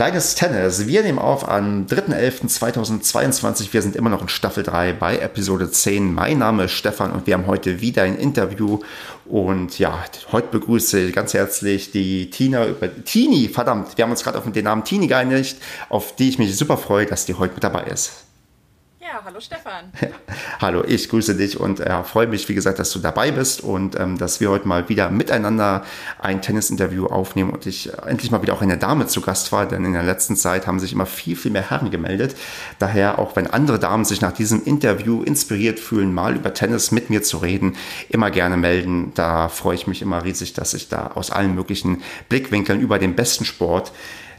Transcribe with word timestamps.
Kleines 0.00 0.34
Tennis. 0.34 0.86
Wir 0.86 1.02
nehmen 1.02 1.18
auf 1.18 1.46
am 1.46 1.84
3.11.2022. 1.84 3.74
Wir 3.74 3.82
sind 3.82 3.96
immer 3.96 4.08
noch 4.08 4.22
in 4.22 4.30
Staffel 4.30 4.62
3 4.62 4.94
bei 4.94 5.18
Episode 5.18 5.70
10. 5.70 6.14
Mein 6.14 6.38
Name 6.38 6.64
ist 6.64 6.72
Stefan 6.72 7.12
und 7.12 7.26
wir 7.26 7.34
haben 7.34 7.46
heute 7.46 7.82
wieder 7.82 8.04
ein 8.04 8.16
Interview. 8.16 8.78
Und 9.26 9.78
ja, 9.78 10.02
heute 10.32 10.48
begrüße 10.52 11.00
ich 11.00 11.14
ganz 11.14 11.34
herzlich 11.34 11.92
die 11.92 12.30
Tina 12.30 12.66
über 12.66 12.88
Tini, 13.04 13.50
verdammt, 13.50 13.98
wir 13.98 14.04
haben 14.04 14.10
uns 14.10 14.24
gerade 14.24 14.38
auf 14.38 14.50
den 14.50 14.64
Namen 14.64 14.84
Tini 14.84 15.06
geeinigt, 15.06 15.58
auf 15.90 16.16
die 16.16 16.30
ich 16.30 16.38
mich 16.38 16.56
super 16.56 16.78
freue, 16.78 17.04
dass 17.04 17.26
die 17.26 17.34
heute 17.34 17.52
mit 17.52 17.62
dabei 17.62 17.82
ist. 17.82 18.29
Ja, 19.12 19.22
hallo 19.24 19.40
Stefan. 19.40 19.90
Hallo, 20.60 20.84
ich 20.86 21.08
grüße 21.08 21.34
dich 21.34 21.58
und 21.58 21.80
äh, 21.80 22.04
freue 22.04 22.28
mich, 22.28 22.48
wie 22.48 22.54
gesagt, 22.54 22.78
dass 22.78 22.92
du 22.92 23.00
dabei 23.00 23.32
bist 23.32 23.60
und 23.60 23.98
ähm, 23.98 24.16
dass 24.16 24.40
wir 24.40 24.50
heute 24.50 24.68
mal 24.68 24.88
wieder 24.88 25.10
miteinander 25.10 25.84
ein 26.20 26.42
Tennisinterview 26.42 27.06
aufnehmen 27.06 27.50
und 27.50 27.66
ich 27.66 27.92
äh, 27.92 27.96
endlich 28.06 28.30
mal 28.30 28.40
wieder 28.42 28.52
auch 28.52 28.62
eine 28.62 28.78
Dame 28.78 29.08
zu 29.08 29.20
Gast 29.20 29.50
war, 29.50 29.66
denn 29.66 29.84
in 29.84 29.94
der 29.94 30.04
letzten 30.04 30.36
Zeit 30.36 30.68
haben 30.68 30.78
sich 30.78 30.92
immer 30.92 31.06
viel, 31.06 31.34
viel 31.34 31.50
mehr 31.50 31.68
Herren 31.70 31.90
gemeldet. 31.90 32.36
Daher, 32.78 33.18
auch 33.18 33.34
wenn 33.34 33.48
andere 33.48 33.80
Damen 33.80 34.04
sich 34.04 34.20
nach 34.20 34.32
diesem 34.32 34.62
Interview 34.62 35.24
inspiriert 35.24 35.80
fühlen, 35.80 36.14
mal 36.14 36.36
über 36.36 36.54
Tennis 36.54 36.92
mit 36.92 37.10
mir 37.10 37.24
zu 37.24 37.38
reden, 37.38 37.76
immer 38.10 38.30
gerne 38.30 38.56
melden. 38.56 39.10
Da 39.16 39.48
freue 39.48 39.74
ich 39.74 39.88
mich 39.88 40.02
immer 40.02 40.22
riesig, 40.22 40.52
dass 40.52 40.72
ich 40.72 40.88
da 40.88 41.12
aus 41.16 41.32
allen 41.32 41.56
möglichen 41.56 42.02
Blickwinkeln 42.28 42.80
über 42.80 43.00
den 43.00 43.16
besten 43.16 43.44
Sport 43.44 43.90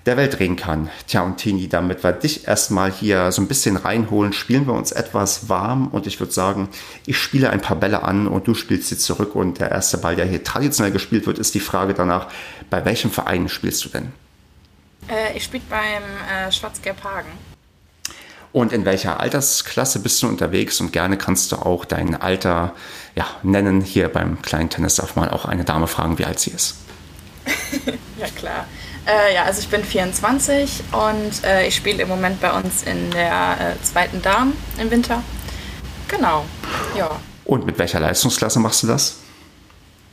der 0.05 0.17
Welt 0.17 0.39
reden 0.39 0.55
kann. 0.55 0.89
Tja, 1.07 1.21
und 1.21 1.38
Tini, 1.38 1.67
damit 1.67 2.03
wir 2.03 2.11
dich 2.11 2.47
erstmal 2.47 2.91
hier 2.91 3.31
so 3.31 3.41
ein 3.41 3.47
bisschen 3.47 3.77
reinholen, 3.77 4.33
spielen 4.33 4.66
wir 4.66 4.73
uns 4.73 4.91
etwas 4.91 5.47
warm 5.49 5.88
und 5.88 6.07
ich 6.07 6.19
würde 6.19 6.33
sagen, 6.33 6.69
ich 7.05 7.17
spiele 7.17 7.49
ein 7.49 7.61
paar 7.61 7.77
Bälle 7.77 8.03
an 8.03 8.27
und 8.27 8.47
du 8.47 8.53
spielst 8.53 8.89
sie 8.89 8.97
zurück 8.97 9.35
und 9.35 9.59
der 9.59 9.72
erste 9.72 9.97
Ball, 9.97 10.16
der 10.16 10.25
hier 10.25 10.44
traditionell 10.44 10.91
gespielt 10.91 11.27
wird, 11.27 11.38
ist 11.38 11.53
die 11.53 11.59
Frage 11.59 11.94
danach, 11.94 12.27
bei 12.69 12.83
welchem 12.85 13.11
Verein 13.11 13.47
spielst 13.47 13.85
du 13.85 13.89
denn? 13.89 14.11
Äh, 15.07 15.38
ich 15.38 15.44
spiele 15.44 15.63
beim 15.69 16.03
äh, 16.47 16.52
Schwarz-Gelb 16.52 17.03
Hagen. 17.03 17.29
Und 18.53 18.73
in 18.73 18.83
welcher 18.83 19.19
Altersklasse 19.19 19.99
bist 19.99 20.22
du 20.22 20.27
unterwegs? 20.27 20.81
Und 20.81 20.91
gerne 20.91 21.17
kannst 21.17 21.52
du 21.52 21.55
auch 21.55 21.85
dein 21.85 22.19
Alter 22.19 22.73
ja, 23.16 23.25
nennen. 23.44 23.81
Hier 23.81 24.09
beim 24.09 24.41
kleinen 24.41 24.69
Tennis 24.69 24.95
darf 24.95 25.16
man 25.16 25.29
auch 25.29 25.45
eine 25.45 25.63
Dame 25.63 25.88
fragen, 25.88 26.17
wie 26.17 26.25
alt 26.25 26.39
sie 26.39 26.52
ist. 26.52 26.75
ja, 28.19 28.27
klar. 28.35 28.66
Äh, 29.07 29.33
ja, 29.33 29.44
also 29.44 29.61
ich 29.61 29.69
bin 29.69 29.83
24 29.83 30.83
und 30.91 31.44
äh, 31.44 31.67
ich 31.67 31.75
spiele 31.75 32.03
im 32.03 32.09
Moment 32.09 32.39
bei 32.39 32.52
uns 32.52 32.83
in 32.83 33.09
der 33.11 33.57
äh, 33.59 33.83
zweiten 33.83 34.21
Darm 34.21 34.53
im 34.80 34.91
Winter. 34.91 35.23
Genau, 36.07 36.45
ja. 36.95 37.09
Und 37.45 37.66
mit 37.66 37.79
welcher 37.79 37.99
Leistungsklasse 37.99 38.59
machst 38.59 38.83
du 38.83 38.88
das? 38.88 39.17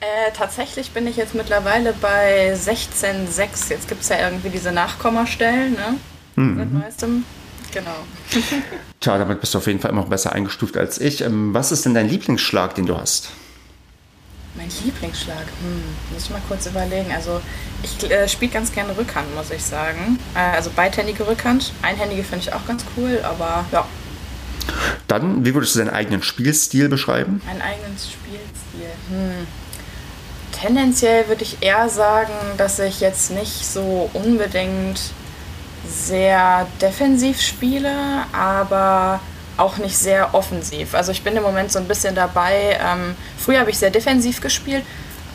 Äh, 0.01 0.31
tatsächlich 0.33 0.93
bin 0.93 1.07
ich 1.07 1.17
jetzt 1.17 1.35
mittlerweile 1.35 1.93
bei 1.93 2.55
16,6. 2.55 3.71
Jetzt 3.71 3.89
gibt 3.89 4.03
es 4.03 4.09
ja 4.09 4.21
irgendwie 4.21 4.49
diese 4.49 4.73
Nachkommastellen, 4.73 5.73
ne? 5.73 5.97
Mhm. 6.37 6.57
Seit 6.57 6.73
neuestem. 6.73 7.25
Genau. 7.73 7.97
Tja, 9.01 9.19
damit 9.19 9.41
bist 9.41 9.55
du 9.55 9.59
auf 9.59 9.67
jeden 9.67 9.81
Fall 9.81 9.91
immer 9.91 10.03
noch 10.03 10.09
besser 10.09 10.33
eingestuft 10.33 10.77
als 10.77 11.01
ich. 11.01 11.21
Ähm, 11.21 11.53
was 11.53 11.73
ist 11.73 11.85
denn 11.85 11.95
dein 11.95 12.09
Lieblingsschlag, 12.09 12.75
den 12.75 12.87
du 12.87 12.97
hast? 12.97 13.31
Mein 14.59 14.69
Lieblingsschlag, 14.85 15.47
hm, 15.63 15.85
muss 16.13 16.25
ich 16.25 16.31
mal 16.31 16.43
kurz 16.49 16.67
überlegen. 16.67 17.13
Also 17.15 17.41
ich 17.85 18.11
äh, 18.11 18.29
spiele 18.29 18.51
ganz 18.51 18.73
gerne 18.73 18.97
Rückhand, 18.99 19.33
muss 19.37 19.53
ich 19.53 19.63
sagen. 19.63 20.19
Äh, 20.35 20.57
also 20.57 20.71
beidhändige 20.75 21.27
Rückhand. 21.29 21.73
Einhändige 21.81 22.25
finde 22.25 22.45
ich 22.45 22.53
auch 22.53 22.67
ganz 22.67 22.85
cool, 22.97 23.21
aber 23.23 23.65
ja. 23.71 23.87
Dann, 25.07 25.45
wie 25.45 25.55
würdest 25.55 25.77
du 25.77 25.79
deinen 25.79 25.91
eigenen 25.91 26.23
Spielstil 26.25 26.89
beschreiben? 26.89 27.41
Meinen 27.47 27.63
eigenen 27.63 27.97
Spielstil. 27.97 28.91
Hm. 29.11 29.47
Tendenziell 30.51 31.29
würde 31.29 31.45
ich 31.45 31.59
eher 31.61 31.89
sagen, 31.89 32.33
dass 32.57 32.81
ich 32.81 33.01
jetzt 33.01 33.31
nicht 33.31 33.65
so 33.65 34.11
unbedingt 34.13 35.01
sehr 35.89 36.67
defensiv 36.83 37.41
spiele, 37.41 37.95
aber 38.33 39.21
auch 39.59 39.77
nicht 39.77 39.99
sehr 39.99 40.35
offensiv. 40.35 40.95
Also 40.95 41.13
ich 41.13 41.23
bin 41.23 41.37
im 41.37 41.43
Moment 41.43 41.71
so 41.71 41.79
ein 41.79 41.89
bisschen 41.89 42.15
dabei. 42.15 42.79
Ähm, 42.83 43.15
früher 43.37 43.61
habe 43.61 43.71
ich 43.71 43.79
sehr 43.79 43.91
defensiv 43.91 44.41
gespielt. 44.41 44.85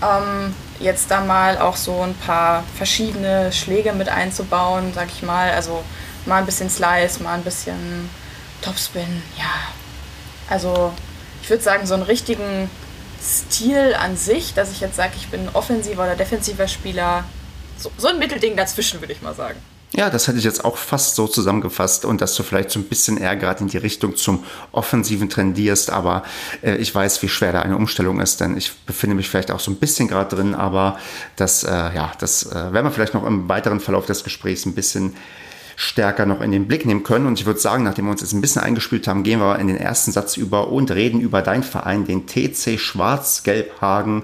Ähm, 0.02 0.56
jetzt 0.80 1.12
da 1.12 1.22
mal 1.22 1.58
auch 1.60 1.76
so 1.76 2.02
ein 2.02 2.16
paar 2.16 2.64
verschiedene 2.76 3.52
Schläge 3.52 3.94
mit 3.94 4.10
einzubauen, 4.10 4.92
sag 4.96 5.10
ich 5.10 5.24
mal. 5.24 5.52
Also 5.52 5.84
mal 6.26 6.38
ein 6.38 6.46
bisschen 6.46 6.70
Slice, 6.70 7.22
mal 7.22 7.36
ein 7.36 7.44
bisschen 7.44 8.10
Topspin, 8.62 9.22
ja. 9.38 9.52
Also 10.50 10.94
ich 11.42 11.50
würde 11.50 11.64
sagen, 11.64 11.86
so 11.86 11.94
einen 11.94 12.04
richtigen 12.04 12.70
Stil 13.22 13.96
an 14.00 14.18
sich, 14.18 14.54
dass 14.54 14.72
ich 14.72 14.82
jetzt 14.82 14.96
sage, 14.96 15.14
ich 15.18 15.28
bin 15.30 15.50
offensiver 15.54 16.04
oder 16.04 16.16
defensiver 16.16 16.68
Spieler, 16.68 17.26
so, 17.78 17.92
so 17.98 18.08
ein 18.08 18.20
Mittelding 18.20 18.56
dazwischen, 18.56 19.02
würde 19.02 19.14
ich 19.14 19.22
mal 19.22 19.34
sagen. 19.34 19.60
Ja, 19.96 20.10
das 20.10 20.28
hätte 20.28 20.40
ich 20.40 20.44
jetzt 20.44 20.66
auch 20.66 20.78
fast 20.78 21.14
so 21.16 21.28
zusammengefasst 21.28 22.04
und 22.04 22.20
dass 22.20 22.34
du 22.36 22.42
vielleicht 22.42 22.72
so 22.72 22.80
ein 22.80 22.86
bisschen 22.86 23.18
eher 23.18 23.36
gerade 23.36 23.62
in 23.62 23.68
die 23.68 23.78
Richtung 23.78 24.16
zum 24.16 24.44
Offensiven 24.72 25.30
trendierst, 25.30 25.92
aber 25.92 26.24
äh, 26.64 26.78
ich 26.78 26.94
weiß, 26.94 27.22
wie 27.22 27.30
schwer 27.30 27.54
da 27.54 27.62
eine 27.62 27.78
Umstellung 27.78 28.20
ist, 28.20 28.42
denn 28.42 28.58
ich 28.58 28.74
befinde 28.88 29.16
mich 29.16 29.30
vielleicht 29.30 29.52
auch 29.52 29.60
so 29.60 29.70
ein 29.70 29.76
bisschen 29.76 30.08
gerade 30.08 30.36
drin, 30.36 30.56
aber 30.56 30.98
das, 31.36 31.64
äh, 31.64 31.70
ja, 31.70 32.12
das 32.20 32.44
äh, 32.52 32.74
werden 32.74 32.86
wir 32.86 32.92
vielleicht 32.92 33.14
noch 33.14 33.24
im 33.24 33.48
weiteren 33.48 33.80
Verlauf 33.80 34.08
des 34.08 34.24
Gesprächs 34.24 34.66
ein 34.66 34.74
bisschen 34.74 35.16
stärker 35.76 36.26
noch 36.26 36.42
in 36.42 36.52
den 36.52 36.68
Blick 36.68 36.86
nehmen 36.86 37.04
können. 37.04 37.28
Und 37.28 37.40
ich 37.40 37.46
würde 37.46 37.60
sagen, 37.60 37.84
nachdem 37.84 38.06
wir 38.06 38.12
uns 38.12 38.22
jetzt 38.22 38.34
ein 38.34 38.42
bisschen 38.42 38.62
eingespielt 38.62 39.08
haben, 39.08 39.24
gehen 39.24 39.40
wir 39.40 39.60
in 39.60 39.68
den 39.68 39.78
ersten 39.78 40.12
Satz 40.12 40.38
über 40.38 40.70
und 40.70 40.92
reden 40.92 41.20
über 41.20 41.42
deinen 41.42 41.64
Verein, 41.64 42.06
den 42.06 42.26
TC 42.28 42.80
Schwarz-Gelb-Hagen. 42.80 44.24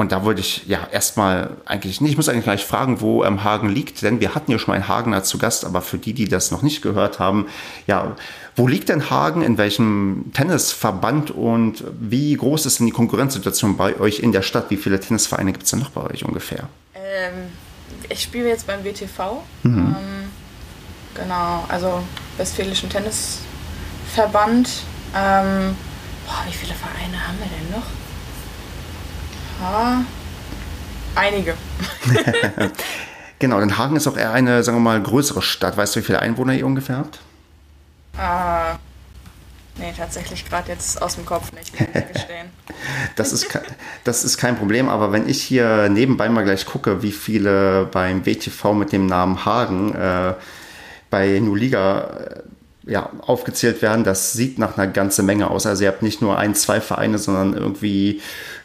Und 0.00 0.12
da 0.12 0.24
wollte 0.24 0.40
ich 0.40 0.66
ja 0.66 0.88
erstmal 0.90 1.58
eigentlich 1.66 2.00
nicht, 2.00 2.12
ich 2.12 2.16
muss 2.16 2.30
eigentlich 2.30 2.44
gleich 2.44 2.64
fragen, 2.64 3.02
wo 3.02 3.22
ähm, 3.22 3.44
Hagen 3.44 3.68
liegt, 3.68 4.00
denn 4.00 4.18
wir 4.18 4.34
hatten 4.34 4.50
ja 4.50 4.58
schon 4.58 4.72
mal 4.72 4.76
einen 4.76 4.88
Hagener 4.88 5.24
zu 5.24 5.36
Gast, 5.36 5.66
aber 5.66 5.82
für 5.82 5.98
die, 5.98 6.14
die 6.14 6.26
das 6.26 6.50
noch 6.50 6.62
nicht 6.62 6.80
gehört 6.80 7.18
haben, 7.18 7.48
ja, 7.86 8.16
wo 8.56 8.66
liegt 8.66 8.88
denn 8.88 9.10
Hagen, 9.10 9.42
in 9.42 9.58
welchem 9.58 10.30
Tennisverband 10.32 11.32
und 11.32 11.84
wie 12.00 12.34
groß 12.34 12.64
ist 12.64 12.78
denn 12.78 12.86
die 12.86 12.92
Konkurrenzsituation 12.92 13.76
bei 13.76 14.00
euch 14.00 14.20
in 14.20 14.32
der 14.32 14.40
Stadt? 14.40 14.70
Wie 14.70 14.78
viele 14.78 14.98
Tennisvereine 14.98 15.52
gibt 15.52 15.64
es 15.64 15.70
denn 15.70 15.80
noch 15.80 15.90
bei 15.90 16.00
euch 16.04 16.24
ungefähr? 16.24 16.66
Ähm, 16.94 17.50
ich 18.08 18.22
spiele 18.22 18.48
jetzt 18.48 18.66
beim 18.66 18.82
WTV. 18.82 19.42
Mhm. 19.64 19.96
Ähm, 19.98 20.30
genau, 21.14 21.66
also 21.68 22.02
Westfälischen 22.38 22.88
Tennisverband. 22.88 24.66
Ähm, 25.14 25.76
boah, 26.26 26.42
wie 26.48 26.54
viele 26.54 26.72
Vereine 26.72 27.28
haben 27.28 27.36
wir 27.38 27.48
denn 27.48 27.70
noch? 27.78 27.99
Einige. 31.14 31.54
genau, 33.38 33.60
denn 33.60 33.76
Hagen 33.76 33.96
ist 33.96 34.06
auch 34.06 34.16
eher 34.16 34.32
eine, 34.32 34.62
sagen 34.62 34.78
wir 34.78 34.82
mal, 34.82 35.02
größere 35.02 35.42
Stadt. 35.42 35.76
Weißt 35.76 35.96
du, 35.96 36.00
wie 36.00 36.04
viele 36.04 36.20
Einwohner 36.20 36.54
ihr 36.54 36.66
ungefähr 36.66 36.98
habt? 36.98 37.20
Ah, 38.16 38.76
nee, 39.78 39.92
tatsächlich 39.96 40.48
gerade 40.48 40.72
jetzt 40.72 41.00
aus 41.00 41.16
dem 41.16 41.26
Kopf 41.26 41.52
nicht, 41.52 41.72
gestehen. 41.72 42.48
das, 43.16 43.32
ist, 43.32 43.46
das 44.04 44.24
ist 44.24 44.38
kein 44.38 44.56
Problem, 44.56 44.88
aber 44.88 45.12
wenn 45.12 45.28
ich 45.28 45.42
hier 45.42 45.88
nebenbei 45.88 46.28
mal 46.28 46.44
gleich 46.44 46.66
gucke, 46.66 47.02
wie 47.02 47.12
viele 47.12 47.86
beim 47.86 48.26
WTV 48.26 48.72
mit 48.74 48.92
dem 48.92 49.06
Namen 49.06 49.44
Hagen 49.44 49.94
äh, 49.94 50.34
bei 51.10 51.38
Nuliga 51.40 52.00
äh, 52.00 52.42
ja, 52.90 53.10
aufgezählt 53.20 53.82
werden, 53.82 54.04
das 54.04 54.32
sieht 54.32 54.58
nach 54.58 54.76
einer 54.76 54.90
ganzen 54.90 55.26
Menge 55.26 55.50
aus. 55.50 55.66
Also 55.66 55.84
ihr 55.84 55.88
habt 55.88 56.02
nicht 56.02 56.22
nur 56.22 56.38
ein, 56.38 56.54
zwei 56.54 56.80
Vereine, 56.80 57.18
sondern 57.18 57.54
irgendwie, 57.54 58.20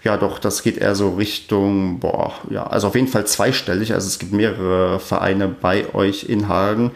ja 0.06 0.18
doch, 0.18 0.40
das 0.40 0.62
geht 0.62 0.78
eher 0.78 0.96
so 0.96 1.16
Richtung, 1.16 2.00
boah, 2.00 2.34
ja, 2.50 2.66
also 2.68 2.88
auf 2.88 2.96
jeden 2.96 3.08
Fall 3.08 3.26
zweistellig. 3.26 3.94
Also 3.94 4.08
es 4.08 4.20
gibt 4.20 4.32
mehrere 4.32 5.00
Vereine 5.00 5.48
bei 5.48 5.94
euch 5.94 6.26
in 6.30 6.48
Hagen 6.48 6.92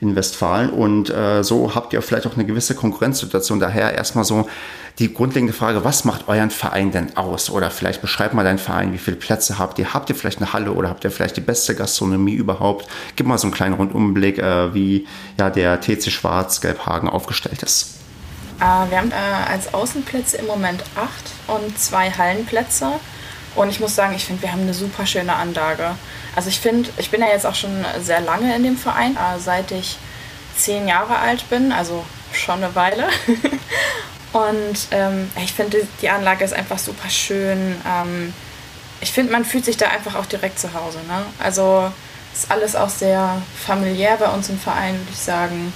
in 0.00 0.16
Westfalen. 0.16 0.70
Und 0.70 1.10
äh, 1.10 1.42
so 1.42 1.74
habt 1.74 1.92
ihr 1.92 2.02
vielleicht 2.02 2.26
auch 2.26 2.34
eine 2.34 2.44
gewisse 2.44 2.74
Konkurrenzsituation. 2.74 3.60
Daher 3.60 3.94
erstmal 3.94 4.24
so 4.24 4.48
die 4.98 5.12
grundlegende 5.12 5.52
Frage, 5.52 5.84
was 5.84 6.04
macht 6.04 6.28
euren 6.28 6.50
Verein 6.50 6.92
denn 6.92 7.16
aus? 7.16 7.50
Oder 7.50 7.70
vielleicht 7.70 8.00
beschreibt 8.00 8.34
mal 8.34 8.44
deinen 8.44 8.58
Verein, 8.58 8.92
wie 8.92 8.98
viele 8.98 9.16
Plätze 9.16 9.58
habt 9.58 9.78
ihr? 9.78 9.92
Habt 9.92 10.08
ihr 10.10 10.16
vielleicht 10.16 10.38
eine 10.38 10.52
Halle 10.52 10.72
oder 10.72 10.88
habt 10.88 11.02
ihr 11.04 11.10
vielleicht 11.10 11.36
die 11.36 11.40
beste 11.40 11.74
Gastronomie 11.74 12.34
überhaupt? 12.34 12.86
Gib 13.16 13.26
mal 13.26 13.38
so 13.38 13.46
einen 13.46 13.54
kleinen 13.54 13.74
Rundumblick, 13.74 14.38
äh, 14.38 14.72
wie 14.72 15.06
ja, 15.38 15.50
der 15.50 15.80
TC 15.80 16.10
Schwarz-Gelbhagen 16.10 17.08
aufgestellt 17.08 17.62
ist. 17.62 18.01
Äh, 18.62 18.90
wir 18.90 18.98
haben 18.98 19.10
äh, 19.10 19.50
als 19.50 19.74
Außenplätze 19.74 20.36
im 20.36 20.46
Moment 20.46 20.84
acht 20.94 21.32
und 21.48 21.76
zwei 21.78 22.10
Hallenplätze. 22.10 22.92
Und 23.56 23.68
ich 23.68 23.80
muss 23.80 23.94
sagen, 23.94 24.14
ich 24.14 24.24
finde, 24.24 24.42
wir 24.42 24.52
haben 24.52 24.62
eine 24.62 24.72
super 24.72 25.04
schöne 25.04 25.34
Anlage. 25.34 25.96
Also 26.36 26.48
ich 26.48 26.60
finde, 26.60 26.88
ich 26.96 27.10
bin 27.10 27.20
ja 27.20 27.28
jetzt 27.28 27.44
auch 27.44 27.56
schon 27.56 27.84
sehr 28.00 28.20
lange 28.20 28.54
in 28.54 28.62
dem 28.62 28.78
Verein, 28.78 29.16
äh, 29.16 29.38
seit 29.40 29.72
ich 29.72 29.98
zehn 30.56 30.86
Jahre 30.86 31.18
alt 31.18 31.50
bin, 31.50 31.72
also 31.72 32.04
schon 32.32 32.62
eine 32.62 32.74
Weile. 32.74 33.08
Und 34.32 34.88
ähm, 34.92 35.30
ich 35.44 35.52
finde, 35.52 35.86
die 36.00 36.08
Anlage 36.08 36.44
ist 36.44 36.54
einfach 36.54 36.78
super 36.78 37.10
schön. 37.10 37.76
Ähm, 37.86 38.32
ich 39.00 39.12
finde, 39.12 39.32
man 39.32 39.44
fühlt 39.44 39.64
sich 39.64 39.76
da 39.76 39.88
einfach 39.88 40.14
auch 40.14 40.26
direkt 40.26 40.58
zu 40.58 40.72
Hause. 40.72 40.98
Ne? 41.08 41.24
Also 41.38 41.92
ist 42.32 42.50
alles 42.50 42.74
auch 42.76 42.88
sehr 42.88 43.42
familiär 43.66 44.16
bei 44.16 44.28
uns 44.28 44.48
im 44.48 44.58
Verein, 44.58 44.94
würde 44.94 45.10
ich 45.12 45.18
sagen. 45.18 45.72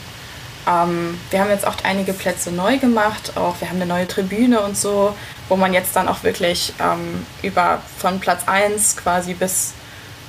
Ähm, 0.67 1.19
wir 1.31 1.41
haben 1.41 1.51
jetzt 1.51 1.67
auch 1.67 1.77
einige 1.85 2.13
Plätze 2.13 2.51
neu 2.51 2.79
gemacht, 2.79 3.37
auch 3.37 3.61
wir 3.61 3.69
haben 3.69 3.77
eine 3.77 3.87
neue 3.87 4.09
Tribüne 4.09 4.61
und 4.61 4.77
so, 4.77 5.15
wo 5.49 5.57
man 5.57 5.73
jetzt 5.73 5.95
dann 5.95 6.09
auch 6.09 6.23
wirklich 6.23 6.75
ähm, 6.81 7.25
über 7.43 7.81
von 7.99 8.19
Platz 8.21 8.43
1 8.47 8.97
quasi 8.97 9.35
bis 9.35 9.75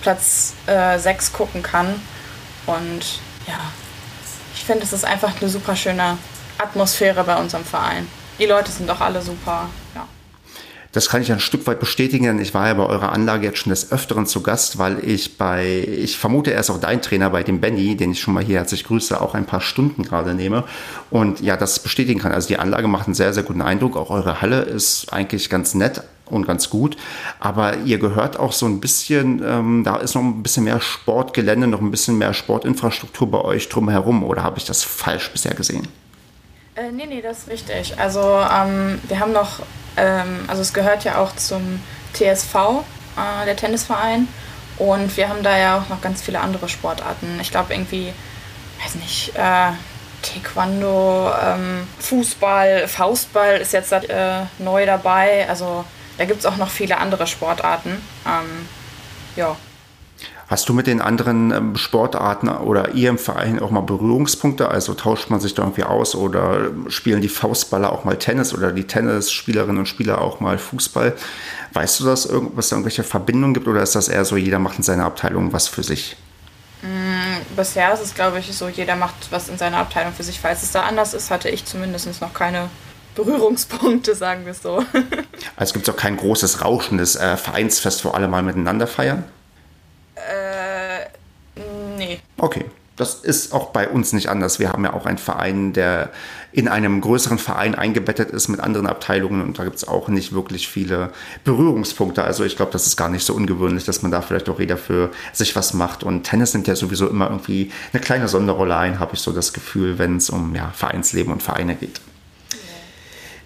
Platz 0.01 0.54
äh, 0.68 1.00
6 1.00 1.34
gucken 1.34 1.63
kann. 1.63 2.01
Und 2.68 3.19
ja, 3.48 3.60
ich 4.54 4.63
finde, 4.63 4.84
es 4.84 4.94
ist 4.94 5.06
einfach 5.06 5.39
eine 5.39 5.50
super 5.50 5.75
schöne 5.75 6.18
Atmosphäre 6.57 7.24
bei 7.24 7.36
unserem 7.38 7.66
Verein. 7.66 8.07
Die 8.40 8.45
Leute 8.45 8.72
sind 8.72 8.90
doch 8.90 9.01
alle 9.01 9.22
super, 9.22 9.69
ja. 9.95 10.07
Das 10.92 11.10
kann 11.10 11.22
ich 11.22 11.31
ein 11.31 11.39
Stück 11.39 11.68
weit 11.68 11.80
bestätigen, 11.80 12.25
denn 12.25 12.39
ich 12.39 12.54
war 12.54 12.68
ja 12.68 12.74
bei 12.74 12.86
eurer 12.86 13.12
Anlage 13.12 13.45
jetzt 13.45 13.60
schon 13.60 13.69
des 13.72 13.92
Öfteren 13.92 14.25
zu 14.25 14.42
Gast, 14.42 14.78
weil 14.78 15.04
ich 15.07 15.38
bei, 15.38 15.86
ich 15.88 16.18
vermute, 16.18 16.54
er 16.54 16.62
ist 16.62 16.69
auch 16.69 16.80
dein 16.80 17.01
Trainer 17.01 17.30
bei 17.30 17.44
dem 17.44 17.60
Benny, 17.60 17.95
den 17.95 18.12
ich 18.12 18.22
schon 18.22 18.34
mal 18.34 18.44
hier 18.44 18.57
herzlich 18.57 18.84
grüße, 18.84 19.19
auch 19.19 19.34
ein 19.34 19.45
paar 19.45 19.62
Stunden 19.62 20.04
gerade 20.04 20.34
nehme 20.34 20.63
und 21.10 21.42
ja, 21.42 21.57
das 21.57 21.80
bestätigen 21.80 22.19
kann. 22.19 22.31
Also 22.31 22.48
die 22.48 22.57
Anlage 22.57 22.88
macht 22.88 23.07
einen 23.07 23.16
sehr, 23.16 23.34
sehr 23.34 23.44
guten 23.44 23.62
Eindruck. 23.62 23.98
Auch 23.98 24.10
eure 24.10 24.42
Halle 24.42 24.62
ist 24.62 25.12
eigentlich 25.12 25.50
ganz 25.50 25.74
nett 25.74 26.01
und 26.25 26.48
ganz 26.48 26.69
gut. 26.69 26.98
Aber 27.40 27.78
ihr 27.78 28.00
gehört 28.00 28.40
auch 28.40 28.51
so 28.51 28.66
ein 28.66 28.80
bisschen, 28.80 29.42
ähm, 29.45 29.83
da 29.83 29.98
ist 29.98 30.16
noch 30.16 30.22
ein 30.22 30.44
bisschen 30.44 30.63
mehr 30.63 30.80
Sportgelände, 30.80 31.68
noch 31.68 31.81
ein 31.81 31.92
bisschen 31.92 32.18
mehr 32.18 32.33
Sportinfrastruktur 32.33 33.30
bei 33.30 33.42
euch 33.42 33.69
drumherum. 33.69 34.24
Oder 34.24 34.44
habe 34.44 34.57
ich 34.57 34.66
das 34.66 34.83
falsch 34.83 35.31
bisher 35.31 35.54
gesehen? 35.54 35.88
Äh, 36.77 36.91
nee, 36.91 37.07
nee, 37.07 37.21
das 37.21 37.39
ist 37.39 37.50
richtig. 37.50 38.00
Also 38.00 38.21
ähm, 38.21 39.01
wir 39.07 39.19
haben 39.19 39.31
noch, 39.31 39.62
ähm, 39.97 40.45
also 40.47 40.62
es 40.62 40.74
gehört 40.74 41.03
ja 41.03 41.18
auch 41.18 41.35
zum 41.35 41.81
TSV, 42.13 42.56
äh, 43.18 43.45
der 43.45 43.56
Tennisverein. 43.56 44.27
Und 44.77 45.18
wir 45.18 45.27
haben 45.27 45.41
da 45.41 45.57
ja 45.57 45.79
auch 45.79 45.89
noch 45.89 46.01
ganz 46.01 46.21
viele 46.21 46.39
andere 46.39 46.69
Sportarten. 46.69 47.39
Ich 47.41 47.50
glaube 47.50 47.74
irgendwie, 47.74 48.13
weiß 48.83 48.95
nicht, 48.95 49.31
äh, 49.35 49.71
Taekwondo, 50.21 51.31
ähm, 51.44 51.88
Fußball, 52.00 52.88
Faustball 52.88 53.57
ist 53.57 53.73
jetzt 53.73 53.91
äh, 53.91 54.41
neu 54.59 54.85
dabei. 54.85 55.50
Also 55.50 55.83
da 56.19 56.25
gibt 56.25 56.41
es 56.41 56.45
auch 56.45 56.57
noch 56.57 56.69
viele 56.69 57.00
andere 57.00 57.25
Sportarten. 57.25 58.03
Ähm, 58.25 58.68
ja. 59.35 59.56
Hast 60.47 60.69
du 60.69 60.73
mit 60.73 60.88
den 60.88 61.01
anderen 61.01 61.51
ähm, 61.51 61.75
Sportarten 61.75 62.47
oder 62.47 62.94
ihr 62.94 63.09
im 63.09 63.17
Verein 63.17 63.59
auch 63.59 63.69
mal 63.69 63.81
Berührungspunkte? 63.81 64.69
Also 64.69 64.94
tauscht 64.94 65.29
man 65.29 65.41
sich 65.41 65.55
da 65.55 65.63
irgendwie 65.63 65.83
aus 65.83 66.15
oder 66.15 66.71
spielen 66.88 67.19
die 67.19 67.27
Faustballer 67.27 67.91
auch 67.91 68.05
mal 68.05 68.17
Tennis 68.17 68.53
oder 68.53 68.71
die 68.71 68.85
Tennisspielerinnen 68.85 69.79
und 69.79 69.88
Spieler 69.88 70.21
auch 70.21 70.39
mal 70.39 70.57
Fußball? 70.57 71.15
Weißt 71.73 71.99
du 71.99 72.05
das, 72.05 72.29
was 72.31 72.69
da 72.69 72.77
irgendwelche 72.77 73.03
Verbindungen 73.03 73.53
gibt 73.53 73.67
oder 73.67 73.83
ist 73.83 73.95
das 73.95 74.07
eher 74.07 74.23
so, 74.23 74.38
jeder 74.38 74.59
macht 74.59 74.77
in 74.77 74.83
seiner 74.83 75.03
Abteilung 75.03 75.51
was 75.51 75.67
für 75.67 75.83
sich? 75.83 76.15
Mm, 76.81 77.55
bisher 77.57 77.94
ist 77.94 78.03
es, 78.03 78.13
glaube 78.13 78.39
ich, 78.39 78.55
so, 78.55 78.69
jeder 78.69 78.95
macht 78.95 79.15
was 79.31 79.49
in 79.49 79.57
seiner 79.57 79.77
Abteilung 79.77 80.13
für 80.13 80.23
sich. 80.23 80.39
Falls 80.39 80.63
es 80.63 80.71
da 80.71 80.83
anders 80.83 81.13
ist, 81.13 81.29
hatte 81.29 81.49
ich 81.49 81.65
zumindest 81.65 82.21
noch 82.21 82.33
keine 82.33 82.69
Berührungspunkte, 83.15 84.15
sagen 84.15 84.45
wir 84.45 84.51
es 84.51 84.61
so. 84.61 84.81
also 85.57 85.73
gibt 85.73 85.89
es 85.89 85.94
auch 85.94 85.99
kein 85.99 86.15
großes 86.15 86.63
rauschendes 86.63 87.17
äh, 87.17 87.35
Vereinsfest, 87.35 88.05
wo 88.05 88.11
alle 88.11 88.29
mal 88.29 88.44
miteinander 88.44 88.88
feiern? 88.88 89.25
Nee. 91.97 92.19
Okay. 92.38 92.65
Das 92.97 93.13
ist 93.13 93.53
auch 93.53 93.68
bei 93.69 93.88
uns 93.88 94.12
nicht 94.12 94.27
anders. 94.27 94.57
Wir 94.57 94.74
haben 94.74 94.83
ja 94.83 94.94
auch 94.94 95.06
einen 95.06 95.19
Verein, 95.19 95.71
der 95.71 96.09
in 96.51 96.68
einem 96.68 97.00
größeren 97.00 97.38
Verein 97.38 97.75
eingebettet 97.75 98.31
ist 98.31 98.47
mit 98.47 98.59
anderen 98.59 98.88
Abteilungen 98.88 99.41
und 99.41 99.59
da 99.59 99.65
gibt 99.65 99.75
es 99.75 99.88
auch 99.88 100.07
nicht 100.07 100.33
wirklich 100.33 100.68
viele 100.68 101.12
Berührungspunkte. 101.44 102.24
Also 102.24 102.44
ich 102.44 102.56
glaube, 102.56 102.71
das 102.71 102.88
ist 102.88 102.97
gar 102.97 103.09
nicht 103.09 103.24
so 103.24 103.35
ungewöhnlich, 103.35 103.85
dass 103.85 104.01
man 104.01 104.09
da 104.09 104.24
vielleicht 104.24 104.50
auch 104.50 104.59
jeder 104.59 104.77
für 104.77 105.12
sich 105.31 105.56
was 105.56 105.75
macht. 105.75 106.03
Und 106.03 106.24
Tennis 106.24 106.56
nimmt 106.56 106.65
ja 106.65 106.75
sowieso 106.75 107.07
immer 107.07 107.30
irgendwie 107.30 107.71
eine 107.94 108.01
kleine 108.01 108.27
Sonderrolle 108.27 108.75
ein, 108.75 109.00
habe 109.00 109.13
ich 109.13 109.21
so 109.21 109.31
das 109.31 109.53
Gefühl, 109.53 110.00
wenn 110.00 110.18
es 110.18 110.31
um 110.31 110.56
ja, 110.56 110.71
Vereinsleben 110.73 111.31
und 111.31 111.44
Vereine 111.44 111.75
geht. 111.75 112.01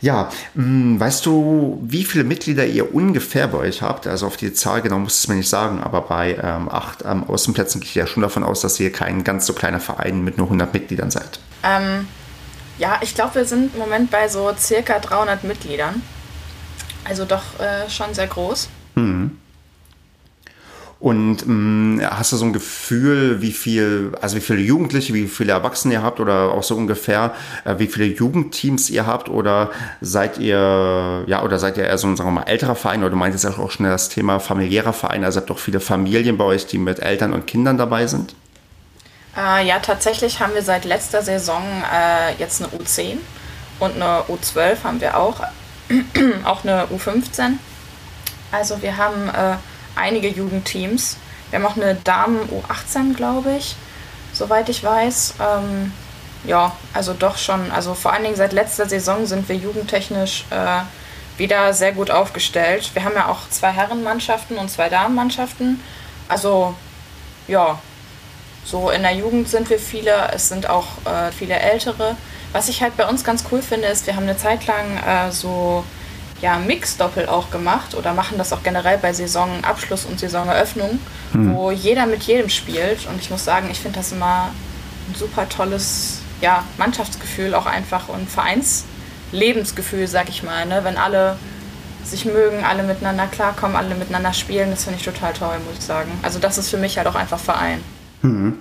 Ja, 0.01 0.29
hm, 0.55 0.99
weißt 0.99 1.25
du, 1.27 1.79
wie 1.83 2.03
viele 2.03 2.23
Mitglieder 2.23 2.65
ihr 2.65 2.93
ungefähr 2.93 3.47
bei 3.47 3.59
euch 3.59 3.83
habt? 3.83 4.07
Also 4.07 4.25
auf 4.25 4.35
die 4.35 4.51
Zahl 4.51 4.81
genau 4.81 4.97
muss 4.97 5.19
es 5.19 5.27
mir 5.27 5.35
nicht 5.35 5.49
sagen, 5.49 5.81
aber 5.81 6.01
bei 6.01 6.35
ähm, 6.41 6.69
acht 6.69 7.03
ähm, 7.05 7.23
Außenplätzen 7.23 7.81
gehe 7.81 7.89
ich 7.89 7.95
ja 7.95 8.07
schon 8.07 8.23
davon 8.23 8.43
aus, 8.43 8.61
dass 8.61 8.79
ihr 8.79 8.91
kein 8.91 9.23
ganz 9.23 9.45
so 9.45 9.53
kleiner 9.53 9.79
Verein 9.79 10.23
mit 10.23 10.37
nur 10.37 10.47
100 10.47 10.73
Mitgliedern 10.73 11.11
seid. 11.11 11.39
Ähm, 11.63 12.07
ja, 12.79 12.99
ich 13.01 13.13
glaube, 13.13 13.35
wir 13.35 13.45
sind 13.45 13.75
im 13.75 13.79
Moment 13.79 14.09
bei 14.09 14.27
so 14.27 14.51
circa 14.57 14.97
300 14.97 15.43
Mitgliedern. 15.43 16.01
Also 17.03 17.25
doch 17.25 17.59
äh, 17.59 17.89
schon 17.89 18.13
sehr 18.15 18.27
groß. 18.27 18.69
Mhm. 18.95 19.37
Und 21.01 21.47
mh, 21.47 22.07
hast 22.11 22.31
du 22.31 22.37
so 22.37 22.45
ein 22.45 22.53
Gefühl, 22.53 23.41
wie 23.41 23.51
viel, 23.51 24.11
also 24.21 24.35
wie 24.35 24.41
viele 24.41 24.59
Jugendliche, 24.59 25.15
wie 25.15 25.27
viele 25.27 25.51
Erwachsene 25.51 25.95
ihr 25.95 26.03
habt 26.03 26.19
oder 26.19 26.51
auch 26.51 26.61
so 26.61 26.75
ungefähr, 26.75 27.33
äh, 27.65 27.79
wie 27.79 27.87
viele 27.87 28.05
Jugendteams 28.05 28.91
ihr 28.91 29.07
habt 29.07 29.27
oder 29.27 29.71
seid 29.99 30.37
ihr, 30.37 31.23
ja, 31.25 31.41
oder 31.41 31.57
seid 31.57 31.77
ihr 31.77 31.85
eher 31.85 31.97
so 31.97 32.05
ein, 32.05 32.15
sagen 32.15 32.29
wir 32.29 32.41
mal, 32.41 32.43
älterer 32.43 32.75
Verein 32.75 32.99
oder 32.99 33.09
du 33.09 33.15
meintest 33.15 33.47
auch 33.47 33.71
schon 33.71 33.87
das 33.87 34.09
Thema 34.09 34.39
familiärer 34.39 34.93
Verein, 34.93 35.23
also 35.23 35.39
habt 35.39 35.49
doch 35.49 35.57
viele 35.57 35.79
Familien 35.79 36.37
bei 36.37 36.43
euch, 36.43 36.67
die 36.67 36.77
mit 36.77 36.99
Eltern 36.99 37.33
und 37.33 37.47
Kindern 37.47 37.79
dabei 37.79 38.05
sind? 38.05 38.35
Äh, 39.35 39.65
ja, 39.65 39.79
tatsächlich 39.79 40.39
haben 40.39 40.53
wir 40.53 40.61
seit 40.61 40.85
letzter 40.85 41.23
Saison 41.23 41.63
äh, 41.91 42.35
jetzt 42.37 42.61
eine 42.61 42.71
U10 42.79 43.17
und 43.79 43.95
eine 43.95 44.25
U12 44.29 44.83
haben 44.83 45.01
wir 45.01 45.17
auch, 45.17 45.39
auch 46.43 46.63
eine 46.63 46.85
U15. 46.95 47.53
Also 48.51 48.83
wir 48.83 48.97
haben 48.97 49.29
äh, 49.29 49.55
einige 49.95 50.27
Jugendteams. 50.27 51.17
Wir 51.49 51.59
haben 51.59 51.65
auch 51.65 51.75
eine 51.75 51.95
Damen 51.95 52.39
U18, 52.49 53.15
glaube 53.15 53.55
ich, 53.57 53.75
soweit 54.33 54.69
ich 54.69 54.83
weiß. 54.83 55.35
Ähm, 55.39 55.91
ja, 56.45 56.75
also 56.93 57.13
doch 57.13 57.37
schon. 57.37 57.71
Also 57.71 57.93
vor 57.93 58.13
allen 58.13 58.23
Dingen 58.23 58.35
seit 58.35 58.53
letzter 58.53 58.87
Saison 58.87 59.25
sind 59.25 59.47
wir 59.49 59.55
jugendtechnisch 59.55 60.45
äh, 60.49 60.81
wieder 61.37 61.73
sehr 61.73 61.91
gut 61.91 62.11
aufgestellt. 62.11 62.91
Wir 62.93 63.03
haben 63.03 63.15
ja 63.15 63.27
auch 63.27 63.49
zwei 63.49 63.71
Herrenmannschaften 63.71 64.57
und 64.57 64.69
zwei 64.69 64.89
Damenmannschaften. 64.89 65.81
Also 66.27 66.75
ja, 67.47 67.79
so 68.63 68.89
in 68.89 69.01
der 69.01 69.13
Jugend 69.13 69.49
sind 69.49 69.69
wir 69.69 69.79
viele, 69.79 70.29
es 70.33 70.49
sind 70.49 70.69
auch 70.69 70.85
äh, 71.05 71.31
viele 71.31 71.55
Ältere. 71.55 72.15
Was 72.53 72.69
ich 72.69 72.81
halt 72.81 72.97
bei 72.97 73.07
uns 73.07 73.23
ganz 73.23 73.45
cool 73.51 73.61
finde, 73.61 73.87
ist, 73.87 74.07
wir 74.07 74.15
haben 74.15 74.23
eine 74.23 74.37
Zeit 74.37 74.67
lang 74.67 74.97
äh, 74.97 75.31
so 75.31 75.83
ja, 76.41 76.57
Mix-Doppel 76.57 77.27
auch 77.27 77.51
gemacht 77.51 77.95
oder 77.95 78.13
machen 78.13 78.37
das 78.37 78.51
auch 78.51 78.63
generell 78.63 78.97
bei 78.97 79.13
Saisonabschluss 79.13 80.05
und 80.05 80.19
Saisoneröffnung, 80.19 80.99
hm. 81.33 81.55
wo 81.55 81.71
jeder 81.71 82.07
mit 82.07 82.23
jedem 82.23 82.49
spielt. 82.49 83.07
Und 83.07 83.21
ich 83.21 83.29
muss 83.29 83.45
sagen, 83.45 83.69
ich 83.71 83.79
finde 83.79 83.99
das 83.99 84.11
immer 84.11 84.49
ein 85.09 85.15
super 85.15 85.47
tolles 85.47 86.19
ja, 86.41 86.63
Mannschaftsgefühl 86.77 87.53
auch 87.53 87.67
einfach 87.67 88.09
und 88.09 88.27
Vereinslebensgefühl, 88.29 90.07
sag 90.07 90.29
ich 90.29 90.41
mal. 90.41 90.65
Ne? 90.65 90.83
Wenn 90.83 90.97
alle 90.97 91.37
sich 92.03 92.25
mögen, 92.25 92.63
alle 92.63 92.81
miteinander 92.81 93.27
klarkommen, 93.27 93.77
alle 93.77 93.93
miteinander 93.93 94.33
spielen, 94.33 94.71
das 94.71 94.83
finde 94.83 94.97
ich 94.97 95.05
total 95.05 95.33
toll, 95.33 95.57
muss 95.67 95.77
ich 95.77 95.85
sagen. 95.85 96.11
Also 96.23 96.39
das 96.39 96.57
ist 96.57 96.69
für 96.69 96.77
mich 96.77 96.97
halt 96.97 97.07
auch 97.07 97.15
einfach 97.15 97.39
Verein. 97.39 97.83
Hm. 98.21 98.59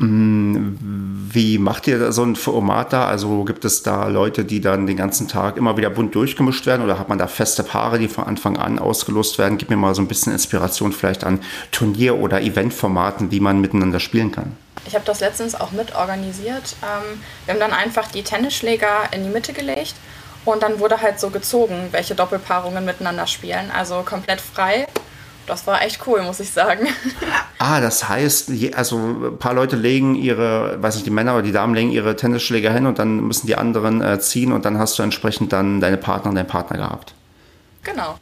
Wie 0.00 1.58
macht 1.58 1.88
ihr 1.88 2.12
so 2.12 2.22
ein 2.22 2.36
Format 2.36 2.92
da? 2.92 3.08
Also 3.08 3.44
gibt 3.44 3.64
es 3.64 3.82
da 3.82 4.06
Leute, 4.06 4.44
die 4.44 4.60
dann 4.60 4.86
den 4.86 4.96
ganzen 4.96 5.26
Tag 5.26 5.56
immer 5.56 5.76
wieder 5.76 5.90
bunt 5.90 6.14
durchgemischt 6.14 6.66
werden 6.66 6.82
oder 6.84 7.00
hat 7.00 7.08
man 7.08 7.18
da 7.18 7.26
feste 7.26 7.64
Paare, 7.64 7.98
die 7.98 8.06
von 8.06 8.24
Anfang 8.24 8.56
an 8.56 8.78
ausgelost 8.78 9.38
werden? 9.38 9.58
Gib 9.58 9.70
mir 9.70 9.76
mal 9.76 9.96
so 9.96 10.02
ein 10.02 10.06
bisschen 10.06 10.32
Inspiration 10.32 10.92
vielleicht 10.92 11.24
an 11.24 11.40
Turnier- 11.72 12.18
oder 12.18 12.40
Eventformaten, 12.40 13.32
wie 13.32 13.40
man 13.40 13.60
miteinander 13.60 13.98
spielen 13.98 14.30
kann. 14.30 14.56
Ich 14.86 14.94
habe 14.94 15.04
das 15.04 15.18
letztens 15.18 15.56
auch 15.56 15.72
mit 15.72 15.96
organisiert. 15.96 16.76
Ähm, 16.82 17.20
wir 17.44 17.54
haben 17.54 17.60
dann 17.60 17.72
einfach 17.72 18.08
die 18.08 18.22
Tennisschläger 18.22 19.08
in 19.10 19.24
die 19.24 19.30
Mitte 19.30 19.52
gelegt 19.52 19.94
und 20.44 20.62
dann 20.62 20.78
wurde 20.78 21.02
halt 21.02 21.18
so 21.18 21.30
gezogen, 21.30 21.88
welche 21.90 22.14
Doppelpaarungen 22.14 22.84
miteinander 22.84 23.26
spielen. 23.26 23.72
Also 23.76 24.02
komplett 24.02 24.40
frei 24.40 24.86
das 25.48 25.66
war 25.66 25.82
echt 25.82 26.06
cool, 26.06 26.22
muss 26.22 26.40
ich 26.40 26.50
sagen. 26.50 26.86
Ah, 27.58 27.80
das 27.80 28.08
heißt, 28.08 28.52
also 28.76 28.96
ein 28.98 29.38
paar 29.38 29.54
Leute 29.54 29.74
legen 29.74 30.14
ihre, 30.14 30.80
weiß 30.80 30.94
nicht, 30.94 31.06
die 31.06 31.10
Männer 31.10 31.34
oder 31.34 31.42
die 31.42 31.52
Damen 31.52 31.74
legen 31.74 31.90
ihre 31.90 32.14
Tennisschläger 32.14 32.72
hin 32.72 32.86
und 32.86 33.00
dann 33.00 33.20
müssen 33.20 33.48
die 33.48 33.56
anderen 33.56 34.00
äh, 34.00 34.20
ziehen 34.20 34.52
und 34.52 34.64
dann 34.64 34.78
hast 34.78 34.98
du 34.98 35.02
entsprechend 35.02 35.52
dann 35.52 35.80
deine 35.80 35.96
Partner 35.96 36.28
und 36.30 36.36
deinen 36.36 36.46
Partner 36.46 36.76
gehabt. 36.76 37.14
Genau. 37.82 38.16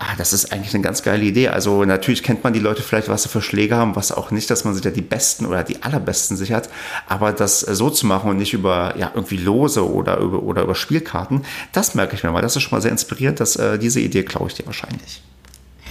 Ah, 0.00 0.14
das 0.16 0.32
ist 0.32 0.52
eigentlich 0.52 0.72
eine 0.74 0.84
ganz 0.84 1.02
geile 1.02 1.24
Idee. 1.24 1.48
Also 1.48 1.84
natürlich 1.84 2.22
kennt 2.22 2.44
man 2.44 2.52
die 2.52 2.60
Leute 2.60 2.82
vielleicht, 2.82 3.08
was 3.08 3.24
sie 3.24 3.28
für 3.28 3.42
Schläge 3.42 3.74
haben, 3.74 3.96
was 3.96 4.12
auch 4.12 4.30
nicht, 4.30 4.48
dass 4.48 4.64
man 4.64 4.72
sich 4.72 4.84
ja 4.84 4.92
die 4.92 5.02
besten 5.02 5.44
oder 5.44 5.64
die 5.64 5.82
allerbesten 5.82 6.36
sichert. 6.36 6.68
Aber 7.08 7.32
das 7.32 7.66
äh, 7.66 7.74
so 7.74 7.90
zu 7.90 8.06
machen 8.06 8.30
und 8.30 8.36
nicht 8.36 8.52
über 8.52 8.94
ja 8.96 9.10
irgendwie 9.12 9.38
Lose 9.38 9.84
oder 9.84 10.18
über 10.18 10.40
oder 10.40 10.62
über 10.62 10.76
Spielkarten, 10.76 11.44
das 11.72 11.96
merke 11.96 12.14
ich 12.14 12.22
mir 12.22 12.30
mal. 12.30 12.42
Das 12.42 12.54
ist 12.54 12.62
schon 12.62 12.76
mal 12.76 12.80
sehr 12.80 12.92
inspirierend. 12.92 13.40
Dass 13.40 13.56
äh, 13.56 13.76
diese 13.76 13.98
Idee 13.98 14.22
klaue 14.22 14.46
ich 14.46 14.54
dir 14.54 14.66
wahrscheinlich. 14.66 15.20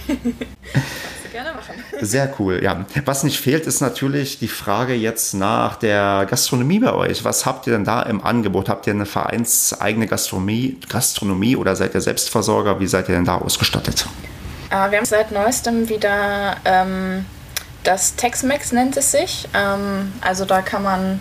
Du 0.08 1.28
gerne 1.30 1.52
machen. 1.52 1.74
Sehr 2.00 2.32
cool, 2.38 2.60
ja. 2.62 2.84
Was 3.04 3.24
nicht 3.24 3.38
fehlt, 3.38 3.66
ist 3.66 3.80
natürlich 3.80 4.38
die 4.38 4.48
Frage 4.48 4.94
jetzt 4.94 5.34
nach 5.34 5.76
der 5.76 6.26
Gastronomie 6.28 6.80
bei 6.80 6.92
euch. 6.92 7.24
Was 7.24 7.46
habt 7.46 7.66
ihr 7.66 7.72
denn 7.74 7.84
da 7.84 8.02
im 8.02 8.24
Angebot? 8.24 8.68
Habt 8.68 8.86
ihr 8.86 8.92
eine 8.92 9.06
vereinseigene 9.06 10.06
Gastronomie, 10.06 10.78
Gastronomie 10.88 11.56
oder 11.56 11.76
seid 11.76 11.94
ihr 11.94 12.00
Selbstversorger? 12.00 12.80
Wie 12.80 12.86
seid 12.86 13.08
ihr 13.08 13.14
denn 13.14 13.24
da 13.24 13.36
ausgestattet? 13.36 14.06
Äh, 14.70 14.90
wir 14.90 14.98
haben 14.98 15.04
seit 15.04 15.32
neuestem 15.32 15.88
wieder 15.88 16.56
ähm, 16.64 17.24
das 17.84 18.16
Tex-Mex 18.16 18.72
nennt 18.72 18.96
es 18.96 19.12
sich. 19.12 19.48
Ähm, 19.54 20.12
also 20.20 20.44
da 20.44 20.62
kann 20.62 20.82
man 20.82 21.20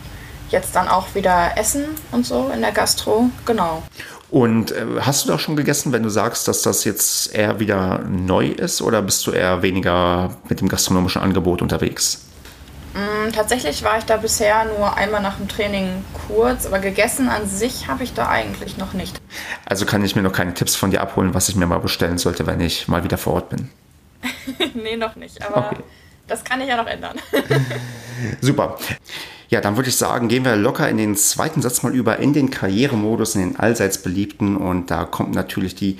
jetzt 0.50 0.75
dann 0.75 0.88
auch 0.88 1.15
wieder 1.15 1.51
essen 1.58 1.86
und 2.12 2.25
so 2.25 2.50
in 2.53 2.62
der 2.62 2.72
Gastro. 2.72 3.29
Genau. 3.46 3.84
Und 4.30 4.72
äh, 4.72 4.86
hast 5.00 5.26
du 5.26 5.30
da 5.30 5.40
schon 5.40 5.56
gegessen, 5.56 5.94
wenn 5.94 6.04
du 6.04 6.10
sagst, 6.10 6.48
dass 6.48 6.62
das 6.62 6.84
jetzt 6.84 7.34
eher 7.34 7.60
wieder 7.60 8.00
neu 8.00 8.48
ist 8.48 8.82
oder 8.82 9.02
bist 9.02 9.26
du 9.26 9.32
eher 9.32 9.62
weniger 9.62 10.36
mit 10.50 10.60
dem 10.60 10.68
gastronomischen 10.68 11.22
Angebot 11.22 11.62
unterwegs? 11.62 12.26
Mm, 12.94 13.32
tatsächlich 13.32 13.84
war 13.84 13.98
ich 13.98 14.06
da 14.06 14.18
bisher 14.18 14.66
nur 14.66 14.98
einmal 14.98 15.22
nach 15.22 15.38
dem 15.38 15.48
Training 15.48 16.04
kurz, 16.28 16.66
aber 16.66 16.80
gegessen 16.80 17.30
an 17.30 17.48
sich 17.48 17.88
habe 17.88 18.04
ich 18.04 18.14
da 18.14 18.28
eigentlich 18.28 18.78
noch 18.78 18.94
nicht. 18.94 19.22
Also 19.66 19.86
kann 19.86 20.04
ich 20.04 20.16
mir 20.16 20.24
noch 20.24 20.34
keine 20.34 20.54
Tipps 20.54 20.76
von 20.76 20.92
dir 20.92 21.02
abholen, 21.02 21.34
was 21.34 21.48
ich 21.48 21.56
mir 21.56 21.68
mal 21.68 21.80
bestellen 21.80 22.18
sollte, 22.18 22.46
wenn 22.48 22.60
ich 22.60 22.88
mal 22.88 23.04
wieder 23.04 23.18
vor 23.18 23.34
Ort 23.36 23.50
bin. 23.50 23.70
nee, 24.74 24.98
noch 24.98 25.16
nicht, 25.16 25.42
aber 25.42 25.68
okay. 25.72 25.84
das 26.28 26.44
kann 26.44 26.60
ich 26.60 26.68
ja 26.68 26.76
noch 26.76 26.88
ändern. 26.88 27.18
Super. 28.42 28.78
Ja, 29.50 29.62
dann 29.62 29.77
würde 29.77 29.89
ich 29.89 29.96
sagen, 29.96 30.27
gehen 30.27 30.44
wir 30.44 30.56
locker 30.56 30.89
in 30.89 30.98
den 30.98 31.16
zweiten 31.16 31.62
Satz 31.62 31.82
mal 31.82 31.96
über, 31.96 32.20
in 32.20 32.34
den 32.34 32.50
Karrieremodus, 32.50 33.36
in 33.36 33.42
den 33.42 33.60
allseits 33.60 34.01
beliebten. 34.01 34.58
Und 34.58 34.92
da 34.92 35.06
kommt 35.06 35.34
natürlich 35.34 35.74
die 35.75 36.00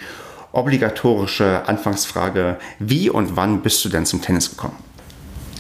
obligatorische 0.52 1.64
Anfangsfrage, 1.68 2.58
wie 2.80 3.10
und 3.10 3.36
wann 3.36 3.62
bist 3.62 3.86
du 3.86 3.90
denn 3.90 4.06
zum 4.06 4.22
Tennis 4.22 4.50
gekommen? 4.50 4.76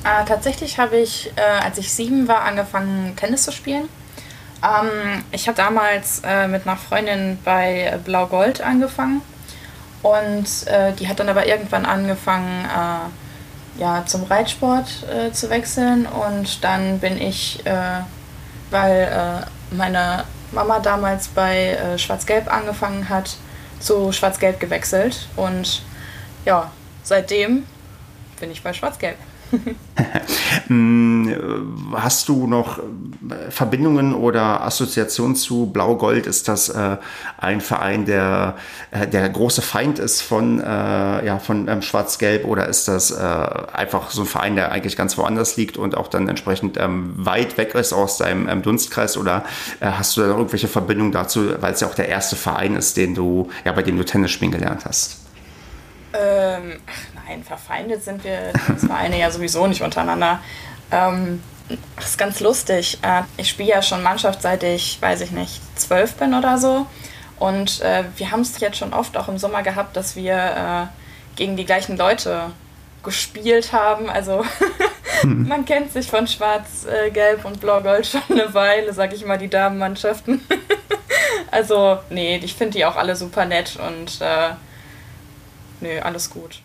Äh, 0.03 0.25
tatsächlich 0.25 0.79
habe 0.79 0.97
ich, 0.97 1.31
äh, 1.35 1.41
als 1.41 1.77
ich 1.77 1.91
sieben 1.91 2.27
war, 2.27 2.41
angefangen, 2.41 3.15
Tennis 3.15 3.43
zu 3.43 3.51
spielen. 3.51 3.89
Ähm, 4.63 5.23
ich 5.31 5.47
habe 5.47 5.55
damals 5.55 6.21
äh, 6.25 6.47
mit 6.47 6.67
einer 6.67 6.77
Freundin 6.77 7.37
bei 7.43 7.99
Blau-Gold 8.05 8.61
angefangen 8.61 9.21
und 10.01 10.45
äh, 10.67 10.93
die 10.93 11.07
hat 11.07 11.19
dann 11.19 11.29
aber 11.29 11.47
irgendwann 11.47 11.85
angefangen, 11.85 12.65
äh, 12.65 13.09
ja, 13.77 14.03
zum 14.05 14.23
Reitsport 14.23 14.87
äh, 15.09 15.31
zu 15.31 15.49
wechseln. 15.49 16.05
Und 16.05 16.63
dann 16.63 16.99
bin 16.99 17.19
ich, 17.19 17.65
äh, 17.65 18.01
weil 18.71 19.43
äh, 19.71 19.75
meine 19.75 20.25
Mama 20.51 20.79
damals 20.79 21.27
bei 21.27 21.71
äh, 21.71 21.97
Schwarz-Gelb 21.97 22.51
angefangen 22.51 23.09
hat, 23.09 23.37
zu 23.79 24.11
Schwarz-Gelb 24.11 24.59
gewechselt. 24.59 25.27
Und 25.35 25.83
ja, 26.45 26.71
seitdem 27.03 27.65
bin 28.39 28.51
ich 28.51 28.63
bei 28.63 28.73
Schwarz-Gelb. 28.73 29.17
Hm, 30.67 31.35
hast 31.93 32.29
du 32.29 32.47
noch 32.47 32.79
äh, 32.79 32.81
Verbindungen 33.49 34.13
oder 34.13 34.63
Assoziationen 34.63 35.35
zu 35.35 35.67
Blau-Gold? 35.67 36.27
Ist 36.27 36.47
das 36.47 36.69
äh, 36.69 36.97
ein 37.37 37.61
Verein, 37.61 38.05
der 38.05 38.55
äh, 38.91 39.07
der 39.07 39.29
große 39.29 39.61
Feind 39.61 39.99
ist 39.99 40.21
von, 40.21 40.59
äh, 40.59 40.63
ja, 41.25 41.39
von 41.39 41.67
ähm, 41.67 41.81
Schwarz-Gelb 41.81 42.45
oder 42.45 42.67
ist 42.67 42.87
das 42.87 43.11
äh, 43.11 43.23
einfach 43.23 44.11
so 44.11 44.21
ein 44.21 44.27
Verein, 44.27 44.55
der 44.55 44.71
eigentlich 44.71 44.95
ganz 44.95 45.17
woanders 45.17 45.57
liegt 45.57 45.77
und 45.77 45.95
auch 45.95 46.07
dann 46.07 46.27
entsprechend 46.27 46.77
ähm, 46.77 47.13
weit 47.17 47.57
weg 47.57 47.75
ist 47.75 47.93
aus 47.93 48.17
deinem 48.17 48.47
ähm, 48.47 48.61
Dunstkreis? 48.61 49.17
Oder 49.17 49.43
äh, 49.79 49.87
hast 49.87 50.17
du 50.17 50.21
da 50.21 50.27
irgendwelche 50.27 50.67
Verbindungen 50.67 51.11
dazu, 51.11 51.61
weil 51.61 51.73
es 51.73 51.81
ja 51.81 51.87
auch 51.87 51.95
der 51.95 52.09
erste 52.09 52.35
Verein 52.35 52.75
ist, 52.75 52.97
den 52.97 53.15
du, 53.15 53.49
ja, 53.65 53.71
bei 53.71 53.83
dem 53.83 53.97
du 53.97 54.05
Tennis 54.05 54.31
spielen 54.31 54.51
gelernt 54.51 54.85
hast? 54.85 55.21
Ähm, 56.13 56.77
nein, 57.27 57.43
verfeindet 57.43 58.03
sind 58.03 58.23
wir 58.23 58.53
Vereine 58.77 59.19
ja 59.19 59.31
sowieso 59.31 59.67
nicht 59.67 59.81
untereinander. 59.81 60.39
Ähm, 60.91 61.43
das 61.95 62.11
ist 62.11 62.17
ganz 62.17 62.39
lustig. 62.39 62.99
Äh, 63.01 63.23
ich 63.37 63.49
spiele 63.49 63.69
ja 63.69 63.81
schon 63.81 64.03
Mannschaft 64.03 64.41
seit 64.41 64.63
ich, 64.63 65.01
weiß 65.01 65.21
ich 65.21 65.31
nicht, 65.31 65.61
zwölf 65.77 66.13
bin 66.15 66.33
oder 66.33 66.57
so. 66.57 66.85
Und 67.39 67.81
äh, 67.81 68.03
wir 68.15 68.31
haben 68.31 68.41
es 68.41 68.59
jetzt 68.59 68.77
schon 68.77 68.93
oft 68.93 69.17
auch 69.17 69.27
im 69.27 69.37
Sommer 69.37 69.63
gehabt, 69.63 69.95
dass 69.95 70.15
wir 70.15 70.35
äh, 70.35 71.35
gegen 71.35 71.57
die 71.57 71.65
gleichen 71.65 71.97
Leute 71.97 72.51
gespielt 73.03 73.73
haben. 73.73 74.09
Also 74.09 74.43
hm. 75.21 75.47
man 75.47 75.65
kennt 75.65 75.91
sich 75.91 76.07
von 76.07 76.27
Schwarz, 76.27 76.85
äh, 76.85 77.11
Gelb 77.11 77.45
und 77.45 77.59
Blau-Gold 77.59 78.07
schon 78.07 78.21
eine 78.29 78.53
Weile, 78.53 78.93
sag 78.93 79.13
ich 79.13 79.25
mal, 79.25 79.37
die 79.37 79.49
Damenmannschaften. 79.49 80.41
also, 81.51 81.99
nee, 82.09 82.37
ich 82.37 82.55
finde 82.55 82.77
die 82.77 82.85
auch 82.85 82.95
alle 82.95 83.15
super 83.15 83.45
nett 83.45 83.77
und 83.77 84.19
äh, 84.21 84.53
nee, 85.81 85.99
alles 85.99 86.29
gut. 86.29 86.61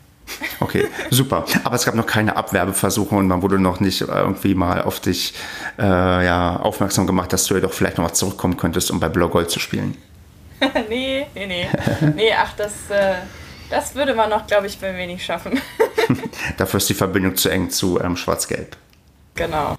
Okay, 0.60 0.86
super. 1.10 1.44
Aber 1.64 1.76
es 1.76 1.84
gab 1.84 1.94
noch 1.94 2.06
keine 2.06 2.36
Abwerbeversuche 2.36 3.14
und 3.14 3.26
man 3.26 3.42
wurde 3.42 3.58
noch 3.58 3.80
nicht 3.80 4.00
irgendwie 4.00 4.54
mal 4.54 4.82
auf 4.82 5.00
dich 5.00 5.34
äh, 5.78 5.82
ja, 5.82 6.56
aufmerksam 6.56 7.06
gemacht, 7.06 7.32
dass 7.32 7.44
du 7.46 7.54
ja 7.54 7.60
doch 7.60 7.72
vielleicht 7.72 7.98
noch 7.98 8.04
mal 8.04 8.14
zurückkommen 8.14 8.56
könntest, 8.56 8.90
um 8.90 9.00
bei 9.00 9.08
Blaugold 9.08 9.50
zu 9.50 9.58
spielen. 9.58 9.96
nee, 10.88 11.26
nee, 11.34 11.46
nee. 11.46 11.66
Nee, 12.14 12.32
ach, 12.36 12.52
das, 12.56 12.72
äh, 12.90 13.14
das 13.70 13.94
würde 13.94 14.14
man 14.14 14.30
noch, 14.30 14.46
glaube 14.46 14.66
ich, 14.66 14.78
bei 14.78 14.92
mir 14.92 15.06
nicht 15.06 15.24
schaffen. 15.24 15.60
Dafür 16.56 16.78
ist 16.78 16.88
die 16.88 16.94
Verbindung 16.94 17.36
zu 17.36 17.48
eng 17.48 17.70
zu 17.70 18.00
ähm, 18.00 18.16
Schwarz-Gelb. 18.16 18.76
Genau. 19.34 19.76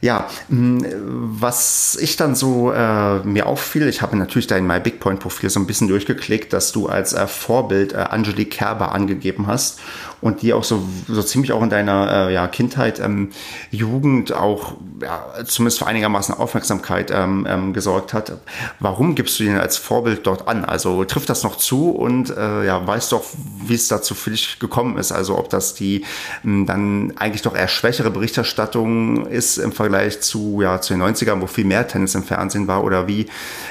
Ja, 0.00 0.28
was 0.48 1.98
ich 2.00 2.16
dann 2.16 2.36
so 2.36 2.70
äh, 2.72 3.18
mir 3.20 3.46
auffiel, 3.46 3.88
ich 3.88 4.00
habe 4.00 4.16
natürlich 4.16 4.46
dein 4.46 4.64
My 4.64 4.78
Big 4.78 5.00
Point 5.00 5.18
Profil 5.18 5.50
so 5.50 5.58
ein 5.58 5.66
bisschen 5.66 5.88
durchgeklickt, 5.88 6.52
dass 6.52 6.70
du 6.70 6.88
als 6.88 7.14
äh, 7.14 7.26
Vorbild 7.26 7.94
äh, 7.94 7.96
Angelique 7.96 8.50
Kerber 8.50 8.92
angegeben 8.92 9.48
hast 9.48 9.80
und 10.20 10.42
die 10.42 10.52
auch 10.52 10.64
so, 10.64 10.82
so 11.06 11.22
ziemlich 11.22 11.52
auch 11.52 11.62
in 11.62 11.70
deiner 11.70 12.28
äh, 12.28 12.34
ja, 12.34 12.46
Kindheit, 12.48 13.00
ähm, 13.00 13.30
Jugend 13.70 14.32
auch 14.32 14.74
ja, 15.00 15.24
zumindest 15.44 15.78
für 15.78 15.86
einigermaßen 15.86 16.34
Aufmerksamkeit 16.34 17.10
ähm, 17.12 17.46
ähm, 17.48 17.72
gesorgt 17.72 18.12
hat. 18.12 18.32
Warum 18.80 19.14
gibst 19.14 19.38
du 19.38 19.44
den 19.44 19.58
als 19.58 19.76
Vorbild 19.76 20.26
dort 20.26 20.48
an? 20.48 20.64
Also 20.64 21.04
trifft 21.04 21.28
das 21.28 21.44
noch 21.44 21.56
zu 21.56 21.90
und 21.90 22.30
äh, 22.30 22.66
ja, 22.66 22.84
weißt 22.84 23.12
doch, 23.12 23.24
wie 23.64 23.74
es 23.74 23.88
dazu 23.88 24.14
für 24.14 24.30
dich 24.30 24.58
gekommen 24.58 24.98
ist? 24.98 25.12
Also 25.12 25.38
ob 25.38 25.50
das 25.50 25.74
die 25.74 26.04
mh, 26.42 26.66
dann 26.66 27.12
eigentlich 27.16 27.42
doch 27.42 27.54
eher 27.54 27.68
schwächere 27.68 28.10
Berichterstattung 28.10 29.26
ist 29.26 29.58
im 29.58 29.72
Vergleich 29.72 30.20
zu, 30.20 30.60
ja, 30.62 30.80
zu 30.80 30.94
den 30.94 31.02
90ern, 31.02 31.40
wo 31.40 31.46
viel 31.46 31.64
mehr 31.64 31.86
Tennis 31.86 32.14
im 32.14 32.24
Fernsehen 32.24 32.66
war 32.66 32.82
oder 32.82 33.06
wie 33.06 33.26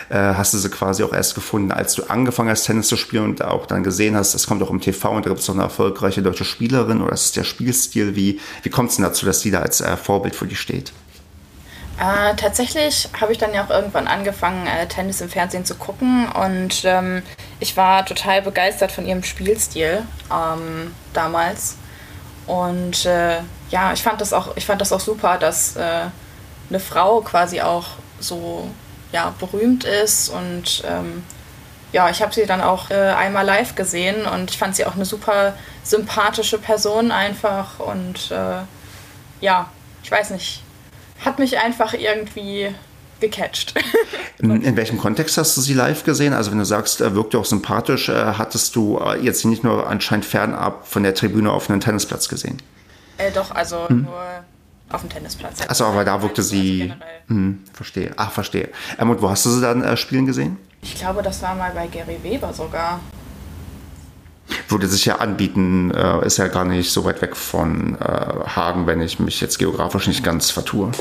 äh, 0.09 0.15
hast 0.15 0.53
du 0.53 0.57
sie 0.57 0.69
quasi 0.69 1.03
auch 1.03 1.13
erst 1.13 1.35
gefunden, 1.35 1.71
als 1.71 1.95
du 1.95 2.03
angefangen 2.03 2.49
hast, 2.49 2.63
Tennis 2.63 2.87
zu 2.87 2.95
spielen 2.95 3.23
und 3.23 3.43
auch 3.43 3.65
dann 3.65 3.83
gesehen 3.83 4.15
hast, 4.15 4.33
es 4.33 4.47
kommt 4.47 4.63
auch 4.63 4.69
im 4.69 4.79
TV 4.79 5.09
und 5.11 5.25
da 5.25 5.29
gibt 5.29 5.41
es 5.41 5.47
noch 5.47 5.55
eine 5.55 5.63
erfolgreiche 5.63 6.21
deutsche 6.21 6.36
Spielerin 6.43 7.01
oder 7.01 7.13
ist 7.13 7.25
es 7.25 7.31
der 7.31 7.43
Spielstil? 7.43 8.15
Wie, 8.15 8.39
wie 8.63 8.69
kommt 8.69 8.89
es 8.89 8.97
denn 8.97 9.05
dazu, 9.05 9.25
dass 9.25 9.39
die 9.39 9.51
da 9.51 9.61
als 9.61 9.81
äh, 9.81 9.97
Vorbild 9.97 10.35
für 10.35 10.47
dich 10.47 10.59
steht? 10.59 10.91
Äh, 11.99 12.35
tatsächlich 12.35 13.09
habe 13.19 13.31
ich 13.31 13.39
dann 13.39 13.53
ja 13.55 13.65
auch 13.65 13.71
irgendwann 13.71 14.07
angefangen, 14.07 14.67
äh, 14.67 14.87
Tennis 14.87 15.19
im 15.21 15.29
Fernsehen 15.29 15.65
zu 15.65 15.75
gucken 15.75 16.27
und 16.29 16.83
ähm, 16.85 17.23
ich 17.59 17.75
war 17.75 18.05
total 18.05 18.43
begeistert 18.43 18.91
von 18.91 19.05
ihrem 19.05 19.23
Spielstil 19.23 20.03
ähm, 20.31 20.93
damals. 21.13 21.77
Und 22.45 23.05
äh, 23.05 23.39
ja, 23.71 23.93
ich 23.93 24.03
fand 24.03 24.21
das 24.21 24.31
auch, 24.31 24.55
ich 24.55 24.65
fand 24.65 24.79
das 24.79 24.93
auch 24.93 24.99
super, 24.99 25.37
dass 25.39 25.75
äh, 25.75 26.05
eine 26.69 26.79
Frau 26.79 27.21
quasi 27.21 27.61
auch 27.61 27.87
so 28.19 28.69
ja, 29.11 29.33
berühmt 29.39 29.83
ist 29.83 30.29
und 30.29 30.83
ähm, 30.87 31.23
ja, 31.91 32.09
ich 32.09 32.21
habe 32.21 32.33
sie 32.33 32.45
dann 32.45 32.61
auch 32.61 32.89
äh, 32.89 32.95
einmal 32.95 33.45
live 33.45 33.75
gesehen 33.75 34.25
und 34.25 34.51
ich 34.51 34.57
fand 34.57 34.75
sie 34.75 34.85
auch 34.85 34.95
eine 34.95 35.05
super 35.05 35.53
sympathische 35.83 36.57
Person 36.57 37.11
einfach 37.11 37.79
und 37.79 38.31
äh, 38.31 38.61
ja, 39.39 39.69
ich 40.03 40.11
weiß 40.11 40.31
nicht, 40.31 40.63
hat 41.23 41.39
mich 41.39 41.57
einfach 41.57 41.93
irgendwie 41.93 42.73
gecatcht. 43.19 43.73
in, 44.39 44.61
in, 44.61 44.75
welchem 44.75 44.97
Kontext 44.97 45.37
hast 45.37 45.57
du 45.57 45.61
sie 45.61 45.73
live 45.73 46.03
gesehen? 46.03 46.33
Also 46.33 46.51
wenn 46.51 46.59
du 46.59 46.65
sagst, 46.65 47.01
er 47.01 47.15
wirkte 47.15 47.39
auch 47.39 47.45
sympathisch, 47.45 48.09
äh, 48.09 48.33
hattest 48.37 48.75
du 48.75 48.99
äh, 48.99 49.19
jetzt 49.19 49.45
nicht 49.45 49.63
nur 49.63 49.87
anscheinend 49.87 50.25
fernab 50.25 50.87
von 50.87 51.03
der 51.03 51.15
Tribüne 51.15 51.51
auf 51.51 51.69
einem 51.69 51.79
Tennisplatz 51.79 52.29
gesehen? 52.29 52.61
Äh, 53.17 53.31
doch, 53.31 53.51
also 53.51 53.87
hm? 53.89 54.03
nur 54.03 54.23
auf 54.89 55.01
dem 55.01 55.09
Tennisplatz. 55.09 55.61
Achso, 55.67 55.85
aber 55.85 56.05
da 56.05 56.21
wirkte 56.21 56.43
sie. 56.43 56.91
Also 56.91 57.03
hm, 57.27 57.63
verstehe. 57.73 58.13
Ach, 58.15 58.31
verstehe. 58.31 58.69
Ähm, 58.99 59.09
und 59.09 59.21
wo 59.21 59.29
hast 59.29 59.45
du 59.45 59.49
sie 59.49 59.61
dann 59.61 59.83
äh, 59.83 59.97
spielen 59.97 60.25
gesehen? 60.25 60.57
Ich 60.81 60.95
glaube, 60.95 61.21
das 61.21 61.41
war 61.41 61.55
mal 61.55 61.71
bei 61.71 61.87
Gary 61.87 62.19
Weber 62.23 62.53
sogar. 62.53 62.99
Würde 64.69 64.87
sich 64.87 65.05
ja 65.05 65.17
anbieten, 65.17 65.91
äh, 65.91 66.25
ist 66.25 66.37
ja 66.37 66.47
gar 66.47 66.65
nicht 66.65 66.91
so 66.91 67.03
weit 67.05 67.21
weg 67.21 67.35
von 67.35 67.97
äh, 67.99 68.47
Hagen, 68.55 68.87
wenn 68.87 69.01
ich 69.01 69.19
mich 69.19 69.41
jetzt 69.41 69.59
geografisch 69.59 70.07
nicht 70.07 70.23
ganz 70.23 70.51
vertue. 70.51 70.91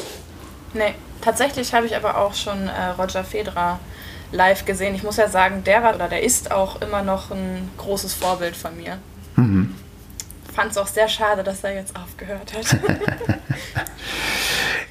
Nee, 0.75 0.95
tatsächlich 1.21 1.73
habe 1.75 1.87
ich 1.87 1.97
aber 1.97 2.19
auch 2.19 2.35
schon 2.35 2.69
äh, 2.69 2.89
Roger 2.99 3.25
Federer 3.25 3.79
live 4.33 4.65
gesehen. 4.65 4.95
Ich 4.95 5.03
muss 5.03 5.17
ja 5.17 5.29
sagen, 5.29 5.63
der 5.65 5.83
war 5.83 5.95
oder 5.95 6.09
der 6.09 6.23
ist 6.23 6.51
auch 6.51 6.81
immer 6.83 7.03
noch 7.03 7.31
ein 7.31 7.71
großes 7.79 8.15
Vorbild 8.15 8.57
von 8.57 8.77
mir. 8.77 8.99
Mhm. 9.37 9.75
Fand 10.57 10.71
es 10.71 10.79
auch 10.79 10.87
sehr 10.87 11.07
schade, 11.07 11.45
dass 11.45 11.63
er 11.65 11.75
jetzt 11.75 11.95
aufgehört 11.95 12.55
hat. 12.55 12.65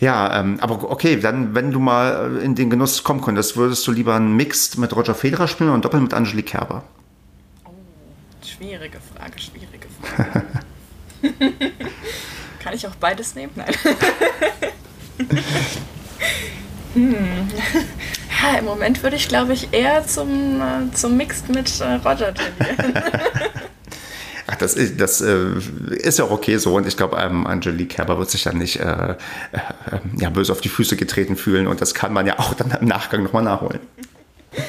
Ja, 0.02 0.40
ähm, 0.40 0.60
aber 0.60 0.92
okay, 0.92 1.16
dann, 1.16 1.56
wenn 1.56 1.72
du 1.72 1.80
mal 1.80 2.38
in 2.44 2.54
den 2.54 2.70
Genuss 2.70 3.06
kommen 3.06 3.22
könntest, 3.22 3.56
würdest 3.56 3.88
du 3.88 3.94
lieber 3.94 4.14
einen 4.14 4.36
Mixed 4.36 4.78
mit 4.78 4.94
Roger 4.94 5.16
Federer 5.16 5.48
spielen 5.48 5.72
ein 5.72 5.82
Doppel 5.82 6.02
mit 6.02 6.14
Angelique 6.14 6.48
Kerber? 6.48 6.84
Oh, 7.64 7.70
schwierige 8.46 8.98
Frage, 9.00 9.40
schwierige 9.40 9.88
Frage. 10.02 10.44
Kann 12.60 12.74
ich 12.74 12.86
auch 12.86 12.96
beides 12.96 13.36
nehmen? 13.36 13.54
Nein. 13.56 13.74
hm. 16.94 17.48
Ja, 18.44 18.60
im 18.60 18.66
Moment 18.66 19.02
würde 19.02 19.16
ich, 19.16 19.30
glaube 19.30 19.54
ich, 19.54 19.70
eher 19.72 20.06
zum, 20.06 20.62
äh, 20.62 20.92
zum 20.94 21.16
Mixed 21.16 21.48
mit 21.48 21.80
äh, 21.80 21.94
Roger 21.94 22.34
tendieren. 22.34 23.02
Ach, 24.48 24.56
das 24.56 24.76
ist, 24.76 25.02
das 25.02 25.22
äh, 25.22 25.56
ist 25.90 26.20
ja 26.20 26.26
auch 26.26 26.32
okay 26.32 26.58
so 26.58 26.76
und 26.76 26.88
ich 26.88 26.98
glaube, 26.98 27.18
ähm, 27.18 27.48
Angelique 27.48 27.90
Kerber 27.90 28.20
wird 28.20 28.30
sich 28.30 28.44
dann 28.44 28.58
nicht 28.58 28.80
äh, 28.80 29.12
äh, 29.12 29.16
ja, 30.18 30.30
böse 30.30 30.52
auf 30.52 30.62
die 30.62 30.70
Füße 30.70 30.96
getreten 30.98 31.36
fühlen 31.36 31.68
und 31.68 31.82
das 31.82 31.94
kann 31.94 32.14
man 32.14 32.28
ja 32.28 32.38
auch 32.38 32.54
dann 32.54 32.72
im 32.80 32.88
Nachgang 32.88 33.24
nochmal 33.24 33.44
nachholen. 33.44 33.80
Genau. 34.52 34.66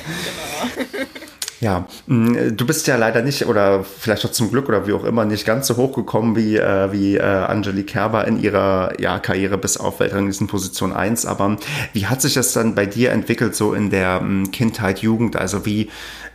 Ja, 1.61 1.87
mm, 2.07 2.55
du 2.55 2.67
bist 2.67 2.87
ja 2.87 2.97
leider 2.97 3.23
nicht 3.23 3.47
oder 3.47 3.83
vielleicht 3.83 4.27
auch 4.27 4.31
zum 4.31 4.51
Glück 4.51 4.69
oder 4.69 4.87
wie 4.87 4.93
auch 4.93 5.05
immer 5.05 5.25
nicht 5.25 5.47
ganz 5.47 5.67
so 5.67 5.77
hoch 5.77 5.95
gekommen 5.95 6.37
wie, 6.37 6.57
äh, 6.57 6.93
wie 6.93 7.17
äh, 7.17 7.23
Angelique 7.23 7.87
Kerber 7.87 8.27
in 8.27 8.39
ihrer 8.39 9.01
ja, 9.01 9.19
Karriere 9.19 9.57
bis 9.57 9.79
auf 9.79 9.99
Weltranglistenposition 10.01 10.93
1. 10.93 11.25
Aber 11.25 11.57
wie 11.95 12.07
hat 12.07 12.21
sich 12.21 12.35
das 12.35 12.53
dann 12.53 12.75
bei 12.75 12.85
dir 12.85 13.11
entwickelt, 13.11 13.57
so 13.57 13.73
in 13.73 13.89
der 13.89 14.21
ähm, 14.23 14.51
Kindheit, 14.51 14.99
Jugend? 14.99 15.37
Also 15.37 15.65
wie, 15.65 15.89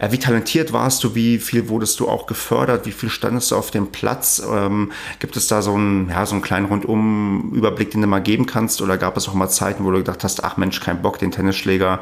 wie 0.10 0.17
talentiert 0.17 0.74
warst 0.74 1.03
du? 1.03 1.13
Wie 1.13 1.38
viel 1.38 1.70
wurdest 1.70 2.00
du 2.00 2.10
auch 2.10 2.25
gefördert? 2.25 2.88
Wie 2.88 2.91
viel 2.91 3.10
standest 3.10 3.51
du 3.51 3.55
auf 3.55 3.70
dem 3.70 3.91
Platz? 3.91 4.41
Ähm, 4.51 4.91
gibt 5.20 5.38
es 5.38 5.48
da 5.48 5.62
so 5.62 5.75
einen, 5.75 6.10
ja, 6.10 6.25
so 6.25 6.34
einen 6.34 6.41
kleinen 6.41 6.65
Rundum-Überblick, 6.65 7.91
den 7.91 8.01
du 8.01 8.08
mal 8.08 8.22
geben 8.22 8.48
kannst? 8.48 8.81
Oder 8.81 8.98
gab 8.98 9.15
es 9.15 9.29
auch 9.29 9.36
mal 9.36 9.50
Zeiten, 9.50 9.86
wo 9.86 9.91
du 9.91 9.98
gedacht 9.98 10.24
hast, 10.24 10.43
ach 10.43 10.58
Mensch, 10.58 10.79
kein 10.79 11.03
Bock, 11.03 11.20
den 11.20 11.29
Tennisschläger, 11.29 12.00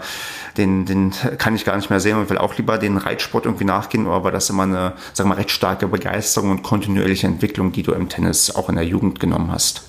den, 0.55 0.85
den 0.85 1.11
kann 1.37 1.55
ich 1.55 1.65
gar 1.65 1.75
nicht 1.75 1.89
mehr 1.89 1.99
sehen 1.99 2.17
und 2.17 2.29
will 2.29 2.37
auch 2.37 2.57
lieber 2.57 2.77
den 2.77 2.95
Reitsport 2.95 3.45
irgendwie 3.45 3.65
nachgehen? 3.65 4.07
Oder 4.07 4.23
war 4.23 4.31
das 4.31 4.49
immer 4.49 4.63
eine, 4.63 4.93
sag 5.11 5.27
mal, 5.27 5.35
recht 5.35 5.51
starke 5.51 5.87
Begeisterung 5.87 6.51
und 6.51 6.63
kontinuierliche 6.63 7.27
Entwicklung, 7.27 7.73
die 7.73 7.83
du 7.83 7.91
im 7.91 8.07
Tennis 8.07 8.55
auch 8.55 8.69
in 8.69 8.75
der 8.75 8.85
Jugend 8.85 9.19
genommen 9.19 9.51
hast? 9.51 9.88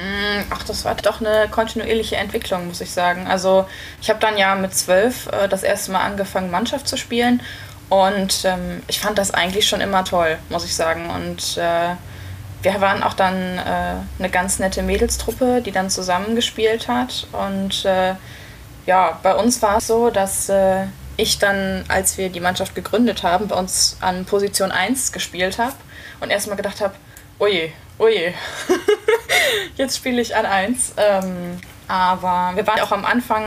Mm, 0.00 0.44
ach, 0.50 0.62
das 0.62 0.84
war 0.84 0.94
doch 0.94 1.20
eine 1.20 1.48
kontinuierliche 1.50 2.16
Entwicklung, 2.16 2.66
muss 2.68 2.80
ich 2.80 2.90
sagen. 2.90 3.26
Also 3.26 3.66
ich 4.00 4.08
habe 4.08 4.20
dann 4.20 4.38
ja 4.38 4.54
mit 4.54 4.74
zwölf 4.74 5.26
äh, 5.26 5.48
das 5.48 5.62
erste 5.62 5.92
Mal 5.92 6.00
angefangen, 6.00 6.50
Mannschaft 6.50 6.88
zu 6.88 6.96
spielen. 6.96 7.42
Und 7.88 8.44
ähm, 8.44 8.82
ich 8.86 9.00
fand 9.00 9.18
das 9.18 9.32
eigentlich 9.32 9.68
schon 9.68 9.80
immer 9.80 10.04
toll, 10.04 10.38
muss 10.48 10.64
ich 10.64 10.74
sagen. 10.74 11.10
Und 11.10 11.56
äh, 11.58 11.96
wir 12.62 12.80
waren 12.80 13.02
auch 13.02 13.14
dann 13.14 13.58
äh, 13.58 13.96
eine 14.18 14.30
ganz 14.30 14.58
nette 14.58 14.82
Mädelstruppe, 14.82 15.60
die 15.60 15.72
dann 15.72 15.90
zusammengespielt 15.90 16.88
hat. 16.88 17.26
Und 17.32 17.84
äh, 17.84 18.14
ja, 18.86 19.18
bei 19.22 19.34
uns 19.34 19.60
war 19.60 19.78
es 19.78 19.86
so, 19.86 20.10
dass 20.10 20.48
äh, 20.48 20.84
ich 21.16 21.38
dann, 21.38 21.84
als 21.88 22.16
wir 22.16 22.30
die 22.30 22.40
Mannschaft 22.40 22.74
gegründet 22.74 23.22
haben, 23.22 23.48
bei 23.48 23.56
uns 23.56 23.96
an 24.00 24.24
Position 24.24 24.72
1 24.72 25.12
gespielt 25.12 25.58
habe 25.58 25.74
und 26.20 26.30
erstmal 26.30 26.56
gedacht 26.56 26.80
habe, 26.80 26.94
oje, 27.40 27.72
oje, 27.98 28.34
jetzt 29.76 29.96
spiele 29.96 30.20
ich 30.20 30.36
an 30.36 30.46
1. 30.46 30.94
Ähm, 30.96 31.58
aber 31.88 32.52
wir 32.54 32.66
waren 32.66 32.80
auch 32.80 32.92
am 32.92 33.04
Anfang 33.04 33.46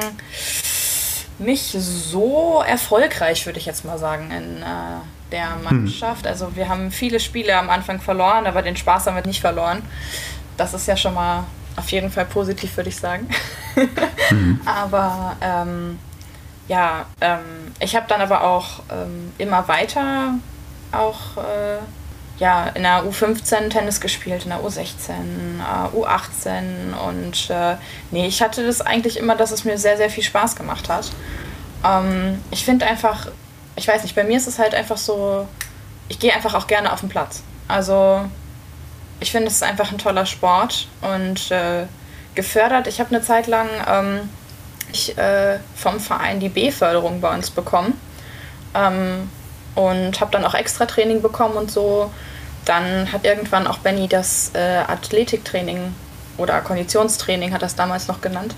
nicht 1.39 1.71
so 1.71 2.61
erfolgreich, 2.67 3.45
würde 3.45 3.59
ich 3.59 3.65
jetzt 3.65 3.85
mal 3.85 3.97
sagen, 3.97 4.31
in 4.31 4.61
äh, 4.61 5.31
der 5.31 5.55
hm. 5.55 5.63
Mannschaft. 5.63 6.27
Also 6.27 6.55
wir 6.55 6.67
haben 6.67 6.91
viele 6.91 7.19
Spiele 7.19 7.57
am 7.57 7.69
Anfang 7.69 8.01
verloren, 8.01 8.45
aber 8.45 8.61
den 8.61 8.75
Spaß 8.75 9.07
haben 9.07 9.15
wir 9.15 9.25
nicht 9.25 9.41
verloren. 9.41 9.81
Das 10.57 10.73
ist 10.73 10.87
ja 10.87 10.97
schon 10.97 11.13
mal 11.13 11.45
auf 11.75 11.89
jeden 11.89 12.11
Fall 12.11 12.25
positiv, 12.25 12.75
würde 12.77 12.89
ich 12.89 12.97
sagen. 12.97 13.27
mhm. 14.29 14.61
Aber 14.65 15.35
ähm, 15.41 15.97
ja, 16.67 17.05
ähm, 17.19 17.73
ich 17.79 17.95
habe 17.95 18.05
dann 18.07 18.21
aber 18.21 18.43
auch 18.43 18.83
ähm, 18.91 19.33
immer 19.39 19.67
weiter 19.67 20.35
auch 20.91 21.37
äh, 21.37 21.79
ja, 22.43 22.67
in 22.73 22.83
der 22.83 23.05
U15 23.05 23.69
Tennis 23.69 24.01
gespielt, 24.01 24.43
in 24.43 24.49
der 24.49 24.59
U16, 24.59 25.11
äh, 25.61 25.95
U18 25.95 26.93
und 27.07 27.49
äh, 27.49 27.77
nee, 28.11 28.27
ich 28.27 28.41
hatte 28.41 28.65
das 28.65 28.81
eigentlich 28.81 29.15
immer, 29.15 29.37
dass 29.37 29.51
es 29.51 29.63
mir 29.63 29.77
sehr, 29.77 29.95
sehr 29.95 30.09
viel 30.09 30.23
Spaß 30.23 30.57
gemacht 30.57 30.89
hat. 30.89 31.09
Ähm, 31.85 32.43
ich 32.51 32.65
finde 32.65 32.85
einfach, 32.85 33.27
ich 33.77 33.87
weiß 33.87 34.03
nicht, 34.03 34.13
bei 34.13 34.25
mir 34.25 34.35
ist 34.35 34.47
es 34.47 34.59
halt 34.59 34.75
einfach 34.75 34.97
so, 34.97 35.47
ich 36.09 36.19
gehe 36.19 36.33
einfach 36.33 36.53
auch 36.53 36.67
gerne 36.67 36.91
auf 36.91 36.99
den 36.99 37.07
Platz. 37.07 37.43
Also 37.69 38.25
ich 39.21 39.31
finde, 39.31 39.47
es 39.47 39.53
ist 39.53 39.63
einfach 39.63 39.93
ein 39.93 39.97
toller 39.97 40.25
Sport 40.25 40.89
und 40.99 41.49
äh, 41.49 41.85
gefördert. 42.35 42.87
Ich 42.87 42.99
habe 42.99 43.15
eine 43.15 43.23
Zeit 43.23 43.47
lang 43.47 43.69
ähm, 43.87 44.29
ich, 44.91 45.17
äh, 45.17 45.59
vom 45.77 46.01
Verein 46.01 46.41
die 46.41 46.49
B-Förderung 46.49 47.21
bei 47.21 47.33
uns 47.33 47.51
bekommen. 47.51 47.97
Ähm, 48.75 49.29
und 49.75 50.19
habe 50.21 50.31
dann 50.31 50.45
auch 50.45 50.53
extra 50.53 50.85
Training 50.85 51.21
bekommen 51.21 51.55
und 51.55 51.71
so. 51.71 52.11
Dann 52.65 53.11
hat 53.11 53.25
irgendwann 53.25 53.67
auch 53.67 53.79
Benny 53.79 54.07
das 54.07 54.51
äh, 54.53 54.83
Athletiktraining 54.87 55.93
oder 56.37 56.61
Konditionstraining, 56.61 57.53
hat 57.53 57.61
das 57.61 57.75
damals 57.75 58.07
noch 58.07 58.21
genannt, 58.21 58.55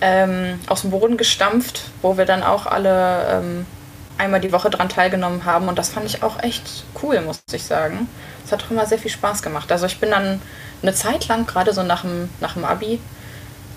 ähm, 0.00 0.58
aus 0.66 0.82
dem 0.82 0.90
Boden 0.90 1.16
gestampft, 1.16 1.84
wo 2.02 2.16
wir 2.16 2.26
dann 2.26 2.42
auch 2.42 2.66
alle 2.66 3.26
ähm, 3.30 3.66
einmal 4.18 4.40
die 4.40 4.52
Woche 4.52 4.70
dran 4.70 4.88
teilgenommen 4.88 5.44
haben. 5.44 5.68
Und 5.68 5.78
das 5.78 5.88
fand 5.90 6.06
ich 6.06 6.22
auch 6.22 6.42
echt 6.42 6.84
cool, 7.02 7.20
muss 7.20 7.42
ich 7.52 7.64
sagen. 7.64 8.08
Es 8.44 8.52
hat 8.52 8.64
auch 8.64 8.70
immer 8.70 8.86
sehr 8.86 8.98
viel 8.98 9.10
Spaß 9.10 9.42
gemacht. 9.42 9.70
Also 9.72 9.86
ich 9.86 9.98
bin 9.98 10.10
dann 10.10 10.40
eine 10.82 10.94
Zeit 10.94 11.28
lang, 11.28 11.46
gerade 11.46 11.72
so 11.72 11.82
nach 11.82 12.02
dem, 12.02 12.28
nach 12.40 12.54
dem 12.54 12.64
Abi, 12.64 13.00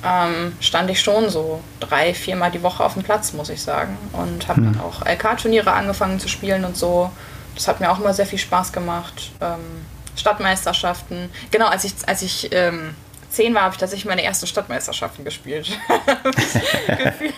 ähm, 0.03 0.53
stand 0.59 0.89
ich 0.89 1.01
schon 1.01 1.29
so 1.29 1.61
drei, 1.79 2.13
viermal 2.13 2.51
die 2.51 2.63
Woche 2.63 2.83
auf 2.83 2.93
dem 2.93 3.03
Platz, 3.03 3.33
muss 3.33 3.49
ich 3.49 3.61
sagen. 3.61 3.97
Und 4.13 4.47
habe 4.47 4.61
mhm. 4.61 4.73
dann 4.73 4.81
auch 4.81 5.05
LK-Turniere 5.05 5.71
angefangen 5.71 6.19
zu 6.19 6.27
spielen 6.27 6.65
und 6.65 6.77
so. 6.77 7.11
Das 7.55 7.67
hat 7.67 7.79
mir 7.79 7.91
auch 7.91 7.99
immer 7.99 8.13
sehr 8.13 8.25
viel 8.25 8.39
Spaß 8.39 8.73
gemacht. 8.73 9.31
Ähm, 9.41 9.85
Stadtmeisterschaften. 10.15 11.29
Genau, 11.51 11.67
als 11.67 11.83
ich, 11.83 11.93
als 12.05 12.21
ich 12.21 12.49
ähm, 12.51 12.95
zehn 13.29 13.53
war, 13.53 13.63
habe 13.63 13.73
ich 13.73 13.79
tatsächlich 13.79 14.05
meine 14.05 14.23
ersten 14.23 14.47
Stadtmeisterschaften 14.47 15.25
gespielt. 15.25 15.77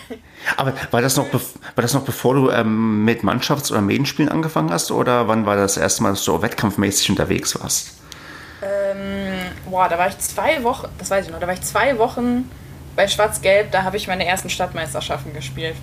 Aber 0.56 0.72
war 0.90 1.02
das 1.02 1.16
noch, 1.16 1.26
war 1.32 1.82
das 1.82 1.94
noch 1.94 2.04
bevor 2.04 2.34
du 2.34 2.50
ähm, 2.50 3.04
mit 3.04 3.22
Mannschafts- 3.22 3.70
oder 3.70 3.80
Medienspielen 3.80 4.30
angefangen 4.30 4.70
hast? 4.70 4.90
Oder 4.90 5.28
wann 5.28 5.46
war 5.46 5.56
das 5.56 5.76
erste 5.76 6.02
Mal, 6.02 6.10
dass 6.10 6.24
du 6.24 6.40
wettkampfmäßig 6.40 7.10
unterwegs 7.10 7.58
warst? 7.60 7.94
Ähm, 8.62 9.52
boah, 9.70 9.88
da 9.88 9.98
war 9.98 10.08
ich 10.08 10.18
zwei 10.18 10.62
Wochen, 10.64 10.88
das 10.98 11.10
weiß 11.10 11.26
ich 11.26 11.32
noch, 11.32 11.38
da 11.38 11.46
war 11.46 11.54
ich 11.54 11.62
zwei 11.62 11.96
Wochen 11.98 12.50
bei 12.96 13.06
Schwarz-Gelb, 13.06 13.70
da 13.70 13.84
habe 13.84 13.96
ich 13.96 14.08
meine 14.08 14.26
ersten 14.26 14.50
Stadtmeisterschaften 14.50 15.32
gespielt. 15.32 15.76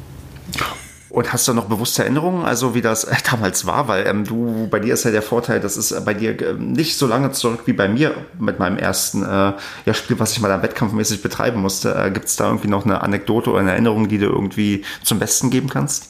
Und 1.09 1.31
hast 1.31 1.47
du 1.47 1.53
noch 1.53 1.65
bewusste 1.65 2.01
Erinnerungen, 2.01 2.45
also 2.45 2.73
wie 2.73 2.81
das 2.81 3.03
äh, 3.03 3.15
damals 3.29 3.65
war? 3.65 3.87
Weil 3.87 4.07
ähm, 4.07 4.25
du, 4.25 4.67
bei 4.69 4.79
dir 4.79 4.93
ist 4.93 5.05
ja 5.05 5.11
der 5.11 5.21
Vorteil, 5.21 5.59
das 5.59 5.77
ist 5.77 6.03
bei 6.03 6.13
dir 6.13 6.39
äh, 6.41 6.53
nicht 6.53 6.97
so 6.97 7.05
lange 7.05 7.31
zurück 7.31 7.61
wie 7.65 7.73
bei 7.73 7.87
mir 7.87 8.15
mit 8.39 8.59
meinem 8.59 8.77
ersten 8.77 9.23
äh, 9.23 9.53
ja, 9.85 9.93
Spiel, 9.93 10.19
was 10.19 10.31
ich 10.31 10.41
mal 10.41 10.47
dann 10.47 10.63
wettkampfmäßig 10.63 11.21
betreiben 11.21 11.61
musste. 11.61 11.95
Äh, 11.95 12.11
Gibt 12.11 12.25
es 12.25 12.35
da 12.35 12.47
irgendwie 12.47 12.67
noch 12.67 12.85
eine 12.85 13.01
Anekdote 13.01 13.51
oder 13.51 13.59
eine 13.59 13.71
Erinnerung, 13.71 14.09
die 14.09 14.17
du 14.17 14.25
irgendwie 14.25 14.83
zum 15.03 15.19
Besten 15.19 15.51
geben 15.51 15.69
kannst? 15.69 16.09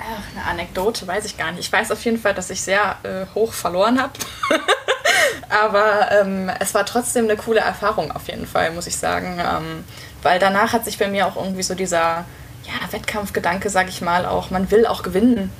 Ach, 0.00 0.36
eine 0.36 0.50
Anekdote 0.50 1.06
weiß 1.06 1.26
ich 1.26 1.36
gar 1.36 1.52
nicht. 1.52 1.60
Ich 1.60 1.72
weiß 1.72 1.92
auf 1.92 2.04
jeden 2.04 2.18
Fall, 2.18 2.34
dass 2.34 2.50
ich 2.50 2.62
sehr 2.62 2.96
äh, 3.02 3.26
hoch 3.34 3.52
verloren 3.52 4.00
habe. 4.00 4.12
Aber 5.48 6.10
ähm, 6.12 6.50
es 6.60 6.74
war 6.74 6.86
trotzdem 6.86 7.24
eine 7.24 7.36
coole 7.36 7.60
Erfahrung 7.60 8.10
auf 8.10 8.26
jeden 8.26 8.46
Fall, 8.46 8.72
muss 8.72 8.86
ich 8.86 8.96
sagen. 8.96 9.38
Ähm, 9.38 9.84
weil 10.22 10.38
danach 10.38 10.72
hat 10.72 10.86
sich 10.86 10.98
bei 10.98 11.08
mir 11.08 11.26
auch 11.26 11.36
irgendwie 11.36 11.62
so 11.62 11.74
dieser 11.74 12.24
ja, 12.64 12.92
Wettkampfgedanke, 12.92 13.70
sag 13.70 13.88
ich 13.88 14.00
mal, 14.00 14.26
auch, 14.26 14.50
man 14.50 14.70
will 14.70 14.86
auch 14.86 15.02
gewinnen, 15.02 15.50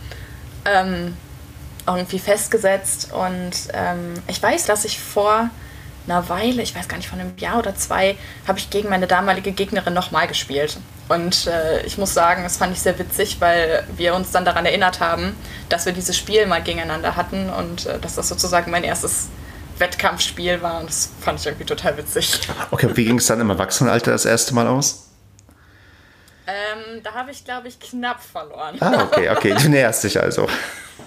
ähm, 0.65 1.17
irgendwie 1.87 2.19
festgesetzt. 2.19 3.13
Und 3.13 3.53
ähm, 3.73 4.15
ich 4.29 4.43
weiß, 4.43 4.67
dass 4.67 4.85
ich 4.85 5.01
vor 5.01 5.51
einer 6.07 6.29
Weile, 6.29 6.63
ich 6.63 6.75
weiß 6.75 6.89
gar 6.89 6.97
nicht, 6.97 7.09
von 7.09 7.21
einem 7.21 7.37
Jahr 7.39 7.59
oder 7.59 7.75
zwei, 7.77 8.17
habe 8.47 8.59
ich 8.59 8.71
gegen 8.71 8.89
meine 8.89 9.07
damalige 9.07 9.53
Gegnerin 9.53 9.95
nochmal 9.95 10.27
gespielt. 10.27 10.79
Und 11.09 11.47
äh, 11.47 11.83
ich 11.85 11.99
muss 11.99 12.15
sagen, 12.15 12.43
das 12.43 12.57
fand 12.57 12.73
ich 12.73 12.81
sehr 12.81 12.99
witzig, 12.99 13.41
weil 13.41 13.87
wir 13.97 14.15
uns 14.15 14.31
dann 14.31 14.45
daran 14.45 14.67
erinnert 14.67 15.01
haben, 15.01 15.37
dass 15.69 15.87
wir 15.87 15.93
dieses 15.93 16.17
Spiel 16.17 16.47
mal 16.47 16.63
gegeneinander 16.63 17.17
hatten 17.17 17.51
und 17.51 17.87
äh, 17.87 17.99
dass 17.99 18.15
das 18.17 18.29
sozusagen 18.29 18.71
mein 18.71 18.85
erstes 18.85 19.29
Wettkampfspiel 19.79 20.63
war. 20.63 20.81
Und 20.81 20.89
das 20.89 21.11
fand 21.21 21.41
ich 21.41 21.47
irgendwie 21.47 21.65
total 21.65 21.97
witzig. 21.97 22.41
Okay, 22.71 22.89
wie 22.95 23.05
ging 23.05 23.19
es 23.19 23.27
dann 23.27 23.41
im 23.41 23.51
Erwachsenenalter 23.51 24.13
das 24.13 24.25
erste 24.25 24.55
Mal 24.55 24.67
aus? 24.67 25.12
Ähm, 26.47 27.03
da 27.03 27.15
habe 27.15 27.31
ich, 27.31 27.45
glaube 27.45 27.69
ich, 27.69 27.79
knapp 27.79 28.21
verloren. 28.21 28.77
Ah, 28.81 29.05
okay, 29.05 29.31
okay. 29.31 29.55
Du 29.63 29.69
näherst 29.69 30.05
dich 30.05 30.21
also. 30.21 30.49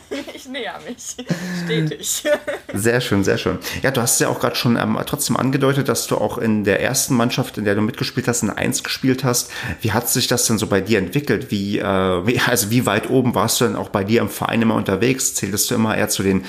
ich 0.33 0.47
näher 0.47 0.79
mich. 0.87 1.15
Stetig. 1.63 2.23
Sehr 2.73 3.01
schön, 3.01 3.23
sehr 3.23 3.37
schön. 3.37 3.59
Ja, 3.81 3.91
du 3.91 4.01
hast 4.01 4.19
ja 4.19 4.27
auch 4.27 4.39
gerade 4.39 4.55
schon 4.55 4.77
ähm, 4.77 4.99
trotzdem 5.05 5.37
angedeutet, 5.37 5.87
dass 5.89 6.07
du 6.07 6.17
auch 6.17 6.37
in 6.37 6.63
der 6.63 6.81
ersten 6.81 7.15
Mannschaft, 7.15 7.57
in 7.57 7.65
der 7.65 7.75
du 7.75 7.81
mitgespielt 7.81 8.27
hast, 8.27 8.43
in 8.43 8.49
1 8.49 8.83
gespielt 8.83 9.23
hast. 9.23 9.51
Wie 9.81 9.91
hat 9.91 10.09
sich 10.09 10.27
das 10.27 10.45
denn 10.45 10.57
so 10.57 10.67
bei 10.67 10.81
dir 10.81 10.99
entwickelt? 10.99 11.51
Wie, 11.51 11.79
äh, 11.79 11.83
wie, 12.27 12.39
also 12.39 12.69
wie 12.71 12.85
weit 12.85 13.09
oben 13.09 13.35
warst 13.35 13.61
du 13.61 13.65
denn 13.65 13.75
auch 13.75 13.89
bei 13.89 14.03
dir 14.03 14.21
im 14.21 14.29
Verein 14.29 14.61
immer 14.61 14.75
unterwegs? 14.75 15.33
Zähltest 15.35 15.71
du 15.71 15.75
immer 15.75 15.95
eher 15.97 16.09
zu 16.09 16.23
den 16.23 16.45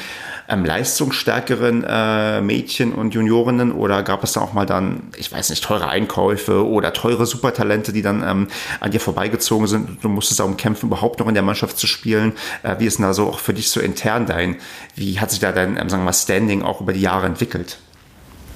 ähm, 0.49 0.65
leistungsstärkeren 0.65 1.85
äh, 1.85 2.41
Mädchen 2.41 2.93
und 2.93 3.15
Juniorinnen 3.15 3.73
oder 3.73 4.03
gab 4.03 4.23
es 4.25 4.33
da 4.33 4.41
auch 4.41 4.53
mal 4.53 4.67
dann, 4.67 5.11
ich 5.17 5.33
weiß 5.33 5.51
nicht, 5.51 5.65
teure 5.65 5.89
Einkäufe 5.89 6.67
oder 6.67 6.93
teure 6.93 7.27
Supertalente, 7.27 7.93
die 7.93 8.03
dann 8.03 8.23
ähm, 8.23 8.49
an 8.81 8.91
dir 8.91 9.01
vorbeigezogen 9.01 9.67
sind? 9.67 10.03
Du 10.03 10.09
musstest 10.09 10.41
darum 10.41 10.57
kämpfen, 10.57 10.87
überhaupt 10.87 11.21
noch 11.21 11.29
in 11.29 11.35
der 11.35 11.43
Mannschaft 11.43 11.79
zu 11.79 11.87
spielen. 11.87 12.33
Äh, 12.63 12.77
wie 12.79 12.87
ist 12.87 12.99
denn 12.99 13.05
da 13.05 13.13
so 13.13 13.29
auch 13.29 13.39
für 13.39 13.55
dich 13.55 13.71
so 13.71 13.81
intern 13.81 14.27
dein, 14.27 14.57
wie 14.95 15.21
hat 15.21 15.31
sich 15.31 15.41
da 15.41 15.53
dein, 15.53 15.77
ähm, 15.77 15.89
sagen 15.89 16.03
wir 16.03 16.07
mal, 16.07 16.13
Standing 16.13 16.63
auch 16.63 16.81
über 16.81 16.93
die 16.93 17.01
Jahre 17.01 17.27
entwickelt? 17.27 17.79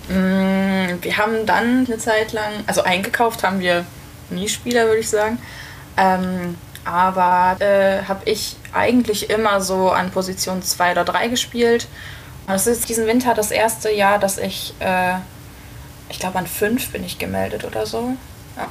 Mm, 0.08 1.02
wir 1.02 1.16
haben 1.16 1.46
dann 1.46 1.86
eine 1.86 1.98
Zeit 1.98 2.32
lang, 2.32 2.52
also 2.66 2.82
eingekauft 2.82 3.42
haben 3.42 3.60
wir 3.60 3.84
nie 4.30 4.48
Spieler, 4.48 4.86
würde 4.86 5.00
ich 5.00 5.08
sagen. 5.08 5.38
Ähm, 5.96 6.56
aber 6.84 7.56
äh, 7.60 8.02
habe 8.04 8.22
ich 8.24 8.56
eigentlich 8.72 9.30
immer 9.30 9.60
so 9.60 9.90
an 9.90 10.10
Position 10.10 10.62
2 10.62 10.92
oder 10.92 11.04
3 11.04 11.28
gespielt. 11.28 11.88
Und 12.46 12.54
es 12.54 12.66
ist 12.66 12.88
diesen 12.88 13.06
Winter 13.06 13.34
das 13.34 13.50
erste 13.50 13.90
Jahr, 13.90 14.18
dass 14.18 14.38
ich, 14.38 14.74
äh, 14.80 15.14
ich 16.08 16.18
glaube 16.18 16.38
an 16.38 16.46
5 16.46 16.90
bin 16.90 17.04
ich 17.04 17.18
gemeldet 17.18 17.64
oder 17.64 17.86
so. 17.86 18.16
Ja. 18.56 18.68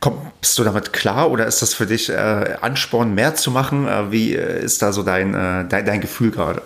Kommst 0.00 0.58
du 0.58 0.64
damit 0.64 0.92
klar 0.92 1.30
oder 1.30 1.46
ist 1.46 1.60
das 1.60 1.74
für 1.74 1.86
dich 1.86 2.08
äh, 2.08 2.56
Ansporn, 2.60 3.14
mehr 3.14 3.34
zu 3.34 3.50
machen? 3.50 3.86
Äh, 3.88 4.12
wie 4.12 4.34
äh, 4.34 4.62
ist 4.62 4.80
da 4.80 4.92
so 4.92 5.02
dein, 5.02 5.34
äh, 5.34 5.68
dein, 5.68 5.84
dein 5.84 6.00
Gefühl 6.00 6.30
gerade? 6.30 6.62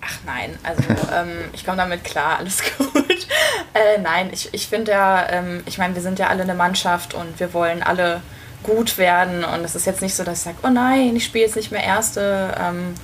Ach 0.00 0.18
nein, 0.26 0.58
also 0.62 0.82
ähm, 1.14 1.30
ich 1.52 1.64
komme 1.64 1.78
damit 1.78 2.04
klar, 2.04 2.38
alles 2.38 2.62
gut. 2.76 3.26
äh, 3.74 4.00
nein, 4.02 4.30
ich, 4.32 4.52
ich 4.52 4.68
finde 4.68 4.92
ja, 4.92 5.28
ähm, 5.30 5.62
ich 5.66 5.78
meine, 5.78 5.94
wir 5.94 6.02
sind 6.02 6.18
ja 6.18 6.28
alle 6.28 6.42
eine 6.42 6.54
Mannschaft 6.54 7.14
und 7.14 7.38
wir 7.40 7.54
wollen 7.54 7.82
alle 7.82 8.20
gut 8.64 8.98
werden 8.98 9.44
und 9.44 9.64
es 9.64 9.76
ist 9.76 9.86
jetzt 9.86 10.02
nicht 10.02 10.16
so, 10.16 10.24
dass 10.24 10.38
ich 10.38 10.44
sage, 10.44 10.56
oh 10.64 10.70
nein, 10.70 11.14
ich 11.14 11.24
spiele 11.24 11.44
jetzt 11.44 11.56
nicht 11.56 11.70
mehr 11.70 11.84
Erste. 11.84 12.54
Ähm, 12.60 12.94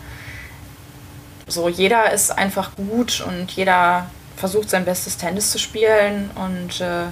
so, 1.46 1.68
jeder 1.68 2.12
ist 2.12 2.36
einfach 2.36 2.74
gut 2.76 3.24
und 3.26 3.50
jeder 3.52 4.10
versucht 4.36 4.70
sein 4.70 4.84
bestes 4.84 5.16
Tennis 5.16 5.52
zu 5.52 5.58
spielen 5.58 6.30
und 6.34 6.80
äh, 6.80 7.04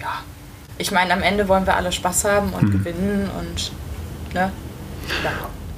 ja, 0.00 0.22
ich 0.76 0.90
meine, 0.90 1.12
am 1.14 1.22
Ende 1.22 1.48
wollen 1.48 1.66
wir 1.66 1.76
alle 1.76 1.92
Spaß 1.92 2.24
haben 2.24 2.52
und 2.52 2.64
mhm. 2.64 2.72
gewinnen 2.72 3.30
und 3.38 3.72
ne, 4.34 4.50
ja. 5.22 5.30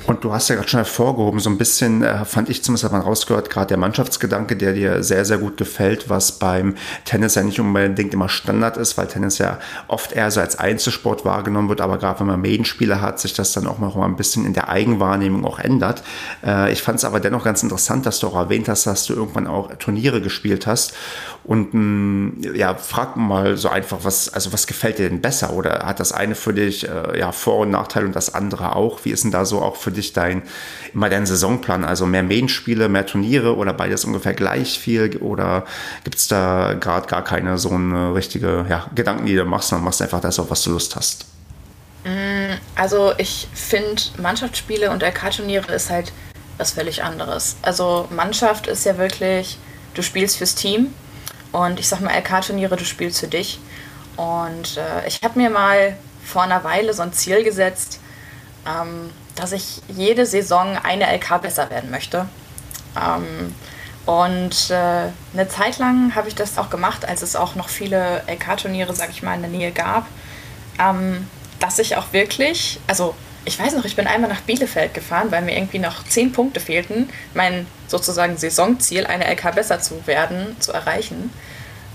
Und 0.07 0.23
du 0.23 0.33
hast 0.33 0.49
ja 0.49 0.55
gerade 0.55 0.69
schon 0.69 0.79
hervorgehoben, 0.79 1.41
so 1.41 1.51
ein 1.51 1.59
bisschen 1.59 2.05
äh, 2.05 2.25
fand 2.25 2.49
ich 2.49 2.63
zumindest, 2.63 2.85
hat 2.85 2.93
man 2.93 3.01
rausgehört, 3.01 3.51
gerade 3.51 3.69
der 3.69 3.77
Mannschaftsgedanke, 3.77 4.57
der 4.57 4.73
dir 4.73 5.03
sehr, 5.03 5.25
sehr 5.25 5.39
gut 5.39 5.57
gefällt, 5.57 6.09
was 6.09 6.33
beim 6.33 6.77
Tennis 7.05 7.35
ja 7.35 7.43
nicht 7.43 7.59
unbedingt 7.59 8.15
immer 8.15 8.29
Standard 8.29 8.77
ist, 8.77 8.97
weil 8.97 9.09
Tennis 9.09 9.39
ja 9.39 9.59
oft 9.89 10.13
eher 10.13 10.31
so 10.31 10.41
als 10.41 10.59
Einzelsport 10.59 11.25
wahrgenommen 11.25 11.69
wird, 11.69 11.81
aber 11.81 11.99
gerade 11.99 12.21
wenn 12.21 12.29
man 12.29 12.41
Medienspiele 12.41 13.01
hat, 13.01 13.19
sich 13.19 13.35
das 13.35 13.53
dann 13.53 13.67
auch 13.67 13.79
mal 13.79 13.93
ein 14.05 14.17
bisschen 14.17 14.47
in 14.47 14.53
der 14.53 14.69
Eigenwahrnehmung 14.69 15.45
auch 15.45 15.59
ändert. 15.59 16.05
Äh, 16.45 16.73
ich 16.73 16.83
fand 16.83 16.99
es 16.99 17.05
aber 17.05 17.19
dennoch 17.19 17.43
ganz 17.43 17.65
interessant, 17.65 18.07
dass 18.07 18.21
du 18.21 18.29
auch 18.29 18.37
erwähnt 18.37 18.69
hast, 18.69 18.87
dass 18.87 19.07
du 19.07 19.15
irgendwann 19.15 19.49
auch 19.49 19.75
Turniere 19.75 20.21
gespielt 20.21 20.69
hast. 20.69 20.95
Und 21.47 21.75
mh, 21.75 21.81
mm, 21.81 22.55
ja, 22.57 22.75
frag 22.75 23.17
mal 23.17 23.57
so 23.57 23.69
einfach, 23.69 23.99
was, 24.03 24.29
also 24.29 24.53
was 24.53 24.67
gefällt 24.67 24.99
dir 24.99 25.09
denn 25.09 25.21
besser? 25.21 25.53
Oder 25.53 25.87
hat 25.87 26.01
das 26.01 26.11
eine 26.11 26.35
für 26.35 26.53
dich 26.53 26.89
äh, 26.89 27.19
ja, 27.19 27.31
Vor- 27.31 27.59
und 27.59 27.71
Nachteile 27.71 28.07
und 28.07 28.17
das 28.17 28.35
andere 28.35 28.75
auch? 28.75 29.05
Wie 29.05 29.11
ist 29.11 29.23
denn 29.23 29.31
da 29.31 29.45
so 29.45 29.63
auch 29.63 29.77
für 29.77 29.93
dich 29.93 30.13
dein, 30.13 30.43
immer 30.93 31.09
dein 31.09 31.25
Saisonplan? 31.25 31.85
Also 31.85 32.05
mehr 32.05 32.25
Main-Spiele, 32.25 32.89
mehr 32.89 33.07
Turniere 33.07 33.57
oder 33.57 33.73
beides 33.73 34.05
ungefähr 34.05 34.35
gleich 34.35 34.81
viel? 34.81 35.17
Oder 35.19 35.65
gibt 36.03 36.17
es 36.17 36.27
da 36.27 36.75
gerade 36.75 37.07
gar 37.07 37.23
keine 37.23 37.59
so 37.59 37.71
eine 37.71 38.13
richtige 38.13 38.67
ja, 38.69 38.87
Gedanken, 38.97 39.27
die 39.27 39.37
du 39.37 39.45
machst, 39.45 39.69
sondern 39.69 39.85
machst 39.85 40.03
einfach 40.03 40.21
das, 40.21 40.41
auf 40.41 40.51
was 40.51 40.65
du 40.65 40.73
Lust 40.73 40.97
hast? 40.97 41.27
Mm, 42.05 42.55
also 42.75 43.13
ich 43.19 43.47
finde 43.55 44.03
Mannschaftsspiele 44.21 44.91
und 44.91 45.05
LK-Turniere 45.05 45.73
ist 45.73 45.91
halt 45.91 46.13
was 46.59 46.73
völlig 46.73 47.05
anderes. 47.05 47.55
Also 47.63 48.09
Mannschaft 48.11 48.67
ist 48.67 48.85
ja 48.85 48.99
wirklich, 48.99 49.59
du 49.95 50.03
spielst 50.03 50.39
fürs 50.39 50.57
Team 50.57 50.89
und 51.53 51.81
ich 51.81 51.89
sag 51.89 52.01
mal 52.01 52.17
LK-Turniere, 52.17 52.77
du 52.77 52.85
spielst 52.85 53.21
für 53.21 53.29
dich. 53.29 53.59
Und 54.17 54.77
äh, 54.77 55.07
ich 55.07 55.21
habe 55.23 55.39
mir 55.39 55.51
mal 55.51 55.97
vor 56.25 56.43
einer 56.43 56.65
Weile 56.65 56.93
so 56.95 57.03
ein 57.03 57.13
Ziel 57.13 57.45
gesetzt, 57.45 58.01
ähm, 58.67 59.11
dass 59.35 59.53
ich 59.53 59.83
jede 59.89 60.27
Saison 60.27 60.79
eine 60.83 61.13
LK 61.15 61.43
besser 61.43 61.71
werden 61.71 61.91
möchte. 61.91 62.27
Ähm, 62.97 63.55
und 64.07 64.71
äh, 64.71 65.11
eine 65.35 65.49
Zeit 65.49 65.79
lang 65.79 66.15
habe 66.15 66.29
ich 66.29 66.35
das 66.35 66.59
auch 66.59 66.71
gemacht, 66.71 67.07
als 67.07 67.23
es 67.23 67.37
auch 67.37 67.55
noch 67.57 67.69
viele 67.69 68.23
LK-Turniere, 68.27 68.95
sag 68.95 69.11
ich 69.11 69.23
mal, 69.23 69.35
in 69.35 69.43
der 69.43 69.51
Nähe 69.51 69.73
gab, 69.73 70.07
ähm, 70.79 71.29
dass 71.59 71.79
ich 71.79 71.97
auch 71.97 72.13
wirklich, 72.13 72.81
also 72.87 73.15
ich 73.47 73.59
weiß 73.59 73.75
noch, 73.75 73.85
ich 73.85 73.97
bin 73.97 74.07
einmal 74.07 74.29
nach 74.29 74.43
Bielefeld 74.43 74.93
gefahren, 74.93 75.31
weil 75.31 75.43
mir 75.43 75.57
irgendwie 75.57 75.79
noch 75.79 76.05
zehn 76.05 76.33
Punkte 76.33 76.61
fehlten, 76.61 77.09
mein 77.33 77.67
sozusagen 77.87 78.37
Saisonziel, 78.37 79.07
eine 79.07 79.25
LK 79.33 79.55
besser 79.55 79.81
zu 79.81 80.07
werden, 80.07 80.57
zu 80.61 80.73
erreichen. 80.73 81.33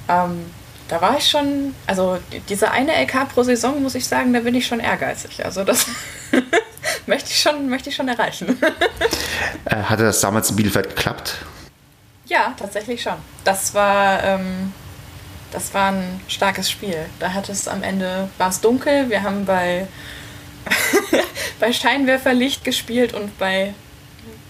Ähm, 0.07 0.45
da 0.87 1.01
war 1.01 1.17
ich 1.17 1.29
schon, 1.29 1.75
also 1.87 2.17
diese 2.49 2.71
eine 2.71 2.93
LK 3.03 3.29
pro 3.33 3.43
Saison, 3.43 3.81
muss 3.83 3.95
ich 3.95 4.07
sagen, 4.07 4.33
da 4.33 4.39
bin 4.39 4.55
ich 4.55 4.65
schon 4.65 4.79
ehrgeizig. 4.79 5.43
Also 5.43 5.63
das 5.63 5.85
möchte, 7.05 7.29
ich 7.29 7.39
schon, 7.41 7.69
möchte 7.69 7.89
ich 7.89 7.95
schon 7.95 8.07
erreichen. 8.07 8.57
Äh, 9.65 9.75
hatte 9.75 10.03
das 10.03 10.21
damals 10.21 10.49
in 10.49 10.55
Bielefeld 10.55 10.89
geklappt? 10.89 11.35
Ja, 12.25 12.53
tatsächlich 12.57 13.01
schon. 13.01 13.15
Das 13.43 13.73
war, 13.73 14.23
ähm, 14.23 14.73
das 15.51 15.73
war 15.73 15.91
ein 15.91 16.21
starkes 16.27 16.71
Spiel. 16.71 17.05
Da 17.19 17.33
hat 17.33 17.49
es 17.49 17.67
am 17.67 17.83
Ende, 17.83 18.29
war 18.37 18.49
es 18.49 18.61
dunkel, 18.61 19.09
wir 19.09 19.21
haben 19.23 19.45
bei, 19.45 19.87
bei 21.59 21.73
Scheinwerferlicht 21.73 22.63
gespielt 22.63 23.13
und 23.13 23.37
bei 23.37 23.73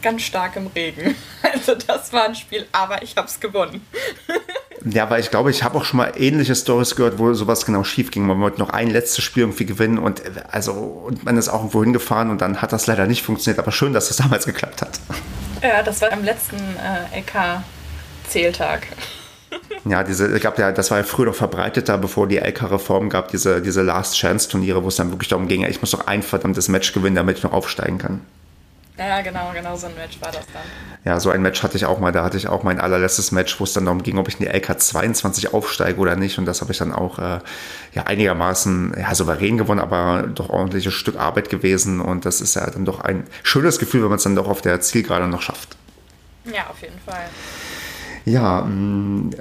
ganz 0.02 0.22
starkem 0.24 0.68
Regen. 0.68 1.16
Also 1.54 1.76
das 1.76 2.14
war 2.14 2.26
ein 2.26 2.36
Spiel, 2.36 2.66
aber 2.72 3.02
ich 3.04 3.18
habe 3.18 3.28
es 3.28 3.40
gewonnen. 3.40 3.86
Ja, 4.84 5.08
weil 5.12 5.20
ich 5.20 5.30
glaube, 5.30 5.52
ich 5.52 5.64
habe 5.64 5.78
auch 5.78 5.86
schon 5.86 5.98
mal 5.98 6.14
ähnliche 6.18 6.56
Stories 6.56 6.96
gehört, 6.96 7.20
wo 7.20 7.32
sowas 7.36 7.68
genau 7.68 7.84
schief 7.84 8.10
ging. 8.10 8.26
Man 8.26 8.42
wollte 8.42 8.60
noch 8.60 8.72
ein 8.72 8.90
letztes 8.90 9.24
Spiel 9.24 9.44
irgendwie 9.44 9.68
gewinnen 9.68 10.00
und 10.00 10.24
also 10.52 10.72
und 10.72 11.24
man 11.24 11.38
ist 11.38 11.50
auch 11.50 11.60
irgendwo 11.60 11.84
hingefahren 11.84 12.32
und 12.32 12.42
dann 12.42 12.64
hat 12.64 12.74
das 12.74 12.88
leider 12.88 13.06
nicht 13.06 13.22
funktioniert. 13.22 13.60
Aber 13.60 13.72
schön, 13.72 13.94
dass 13.94 14.08
das 14.08 14.18
damals 14.18 14.48
geklappt 14.48 14.82
hat. 14.82 15.00
Ja, 15.62 15.84
das 15.84 16.02
war 16.02 16.12
am 16.12 16.24
letzten 16.24 16.58
äh, 16.58 17.20
LK-Zähltag. 17.20 18.88
Ja, 19.86 20.04
diese, 20.04 20.40
gab 20.40 20.60
ja, 20.60 20.72
das 20.72 20.92
war 20.92 21.00
ja 21.00 21.04
früher 21.04 21.28
noch 21.28 21.36
verbreiteter, 21.36 21.98
bevor 21.98 22.28
die 22.28 22.38
LK-Reform 22.38 23.10
gab, 23.10 23.30
diese, 23.30 23.62
diese 23.62 23.82
Last-Chance-Turniere, 23.82 24.84
wo 24.84 24.90
es 24.90 24.96
dann 24.96 25.10
wirklich 25.12 25.30
darum 25.30 25.48
ging, 25.48 25.66
ich 25.66 25.82
muss 25.82 25.92
noch 25.92 26.06
ein 26.06 26.22
verdammtes 26.22 26.68
Match 26.68 26.94
gewinnen, 26.94 27.16
damit 27.16 27.38
ich 27.38 27.44
noch 27.44 27.54
aufsteigen 27.54 27.98
kann. 27.98 28.22
Ja, 28.98 29.22
genau, 29.22 29.52
genau 29.54 29.76
so 29.76 29.88
ein 29.88 29.96
Match 29.96 30.22
war 30.22 30.32
das 30.32 30.46
dann. 30.54 30.62
Ja, 31.04 31.20
so 31.20 31.32
ein 31.32 31.42
Match 31.42 31.64
hatte 31.64 31.76
ich 31.76 31.86
auch 31.86 32.00
mal. 32.00 32.12
Da 32.12 32.24
hatte 32.24 32.38
ich 32.38 32.48
auch 32.48 32.62
mein 32.62 32.80
allerletztes 32.80 33.32
Match, 33.32 33.60
wo 33.60 33.64
es 33.64 33.74
dann 33.74 33.86
darum 33.86 34.04
ging, 34.04 34.20
ob 34.20 34.28
ich 34.28 34.40
in 34.40 34.46
die 34.46 34.52
LK 34.52 34.80
22 34.80 35.54
aufsteige 35.54 36.00
oder 36.00 36.16
nicht. 36.16 36.38
Und 36.38 36.46
das 36.46 36.62
habe 36.62 36.72
ich 36.72 36.78
dann 36.78 36.94
auch 36.94 37.18
äh, 37.18 37.40
ja, 37.94 38.04
einigermaßen 38.06 38.94
ja, 39.00 39.16
souverän 39.16 39.58
gewonnen, 39.58 39.80
aber 39.80 40.28
doch 40.28 40.50
ordentliches 40.50 40.94
Stück 40.94 41.16
Arbeit 41.18 41.50
gewesen. 41.50 42.00
Und 42.00 42.26
das 42.26 42.42
ist 42.42 42.56
ja 42.56 42.70
dann 42.70 42.86
doch 42.86 43.00
ein 43.00 43.26
schönes 43.42 43.80
Gefühl, 43.80 44.04
wenn 44.04 44.10
man 44.10 44.18
es 44.18 44.24
dann 44.24 44.36
doch 44.36 44.48
auf 44.48 44.62
der 44.62 44.82
Zielgerade 44.82 45.28
noch 45.28 45.42
schafft. 45.42 45.78
Ja, 46.46 46.68
auf 46.70 46.80
jeden 46.82 47.00
Fall. 47.00 47.26
Ja, 48.26 48.62
mm, 48.62 49.32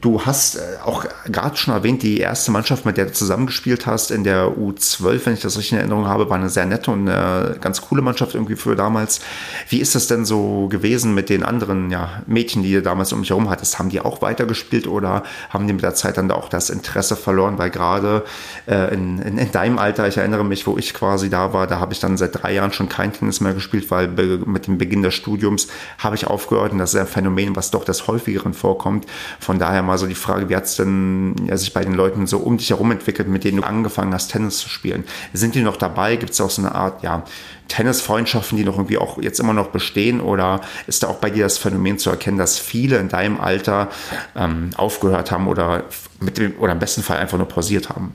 du 0.00 0.22
hast 0.22 0.56
äh, 0.56 0.60
auch 0.82 1.04
gerade 1.26 1.56
schon 1.56 1.74
erwähnt, 1.74 2.02
die 2.02 2.18
erste 2.18 2.50
Mannschaft, 2.52 2.86
mit 2.86 2.96
der 2.96 3.06
du 3.06 3.12
zusammengespielt 3.12 3.86
hast 3.86 4.10
in 4.10 4.24
der 4.24 4.48
U12, 4.48 5.26
wenn 5.26 5.34
ich 5.34 5.40
das 5.40 5.58
richtig 5.58 5.72
in 5.72 5.78
Erinnerung 5.78 6.06
habe, 6.06 6.30
war 6.30 6.38
eine 6.38 6.48
sehr 6.48 6.64
nette 6.64 6.90
und 6.90 7.08
eine 7.08 7.56
ganz 7.60 7.82
coole 7.82 8.00
Mannschaft 8.00 8.34
irgendwie 8.34 8.56
für 8.56 8.76
damals. 8.76 9.20
Wie 9.68 9.78
ist 9.78 9.94
das 9.94 10.06
denn 10.06 10.24
so 10.24 10.68
gewesen 10.68 11.14
mit 11.14 11.28
den 11.28 11.42
anderen 11.42 11.90
ja, 11.90 12.22
Mädchen, 12.26 12.62
die 12.62 12.72
du 12.72 12.82
damals 12.82 13.12
um 13.12 13.20
dich 13.20 13.30
herum 13.30 13.50
hattest? 13.50 13.78
Haben 13.78 13.90
die 13.90 14.00
auch 14.00 14.22
weitergespielt 14.22 14.86
oder 14.86 15.22
haben 15.50 15.66
die 15.66 15.74
mit 15.74 15.82
der 15.82 15.94
Zeit 15.94 16.16
dann 16.16 16.30
auch 16.30 16.48
das 16.48 16.70
Interesse 16.70 17.16
verloren? 17.16 17.58
Weil 17.58 17.68
gerade 17.68 18.24
äh, 18.66 18.94
in, 18.94 19.18
in, 19.18 19.36
in, 19.36 19.52
deinem 19.52 19.78
Alter, 19.78 20.08
ich 20.08 20.16
erinnere 20.16 20.44
mich, 20.44 20.66
wo 20.66 20.78
ich 20.78 20.94
quasi 20.94 21.28
da 21.28 21.52
war, 21.52 21.66
da 21.66 21.78
habe 21.78 21.92
ich 21.92 22.00
dann 22.00 22.16
seit 22.16 22.42
drei 22.42 22.54
Jahren 22.54 22.72
schon 22.72 22.88
kein 22.88 23.12
Tennis 23.12 23.42
mehr 23.42 23.52
gespielt, 23.52 23.90
weil 23.90 24.08
mit 24.08 24.66
dem 24.66 24.78
Beginn 24.78 25.02
des 25.02 25.14
Studiums 25.14 25.68
habe 25.98 26.16
ich 26.16 26.26
aufgehört 26.26 26.72
und 26.72 26.78
das 26.78 26.94
ist 26.94 27.00
ein 27.00 27.06
Phänomen, 27.06 27.54
was 27.54 27.70
doch 27.70 27.84
das 27.84 28.00
häufigeren 28.14 28.54
vorkommt. 28.54 29.06
Von 29.40 29.58
daher 29.58 29.82
mal 29.82 29.98
so 29.98 30.06
die 30.06 30.14
Frage, 30.14 30.48
wie 30.48 30.56
hat 30.56 30.64
es 30.64 30.76
denn 30.76 31.34
ja, 31.46 31.56
sich 31.56 31.72
bei 31.72 31.84
den 31.84 31.94
Leuten 31.94 32.26
so 32.26 32.38
um 32.38 32.56
dich 32.56 32.70
herum 32.70 32.90
entwickelt, 32.90 33.28
mit 33.28 33.44
denen 33.44 33.58
du 33.58 33.66
angefangen 33.66 34.14
hast, 34.14 34.28
Tennis 34.28 34.58
zu 34.58 34.68
spielen? 34.68 35.04
Sind 35.32 35.54
die 35.54 35.62
noch 35.62 35.76
dabei? 35.76 36.16
Gibt 36.16 36.32
es 36.32 36.40
auch 36.40 36.50
so 36.50 36.62
eine 36.62 36.74
Art, 36.74 37.02
ja, 37.02 37.24
Tennisfreundschaften, 37.68 38.58
die 38.58 38.64
noch 38.64 38.76
irgendwie 38.76 38.98
auch 38.98 39.20
jetzt 39.20 39.40
immer 39.40 39.52
noch 39.52 39.68
bestehen? 39.68 40.20
Oder 40.20 40.60
ist 40.86 41.02
da 41.02 41.08
auch 41.08 41.16
bei 41.16 41.30
dir 41.30 41.44
das 41.44 41.58
Phänomen 41.58 41.98
zu 41.98 42.10
erkennen, 42.10 42.38
dass 42.38 42.58
viele 42.58 42.98
in 42.98 43.08
deinem 43.08 43.40
Alter 43.40 43.88
ähm, 44.36 44.70
aufgehört 44.76 45.30
haben 45.30 45.48
oder, 45.48 45.84
mit 46.20 46.38
dem, 46.38 46.58
oder 46.58 46.72
im 46.72 46.78
besten 46.78 47.02
Fall 47.02 47.18
einfach 47.18 47.38
nur 47.38 47.48
pausiert 47.48 47.88
haben? 47.88 48.14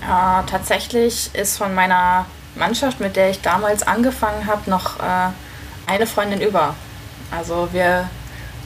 Ja, 0.00 0.44
tatsächlich 0.46 1.30
ist 1.34 1.56
von 1.56 1.74
meiner 1.74 2.26
Mannschaft, 2.56 3.00
mit 3.00 3.16
der 3.16 3.30
ich 3.30 3.40
damals 3.40 3.82
angefangen 3.82 4.46
habe, 4.46 4.68
noch 4.70 5.00
äh, 5.00 5.30
eine 5.86 6.06
Freundin 6.06 6.40
über. 6.40 6.74
Also 7.30 7.68
wir 7.72 8.08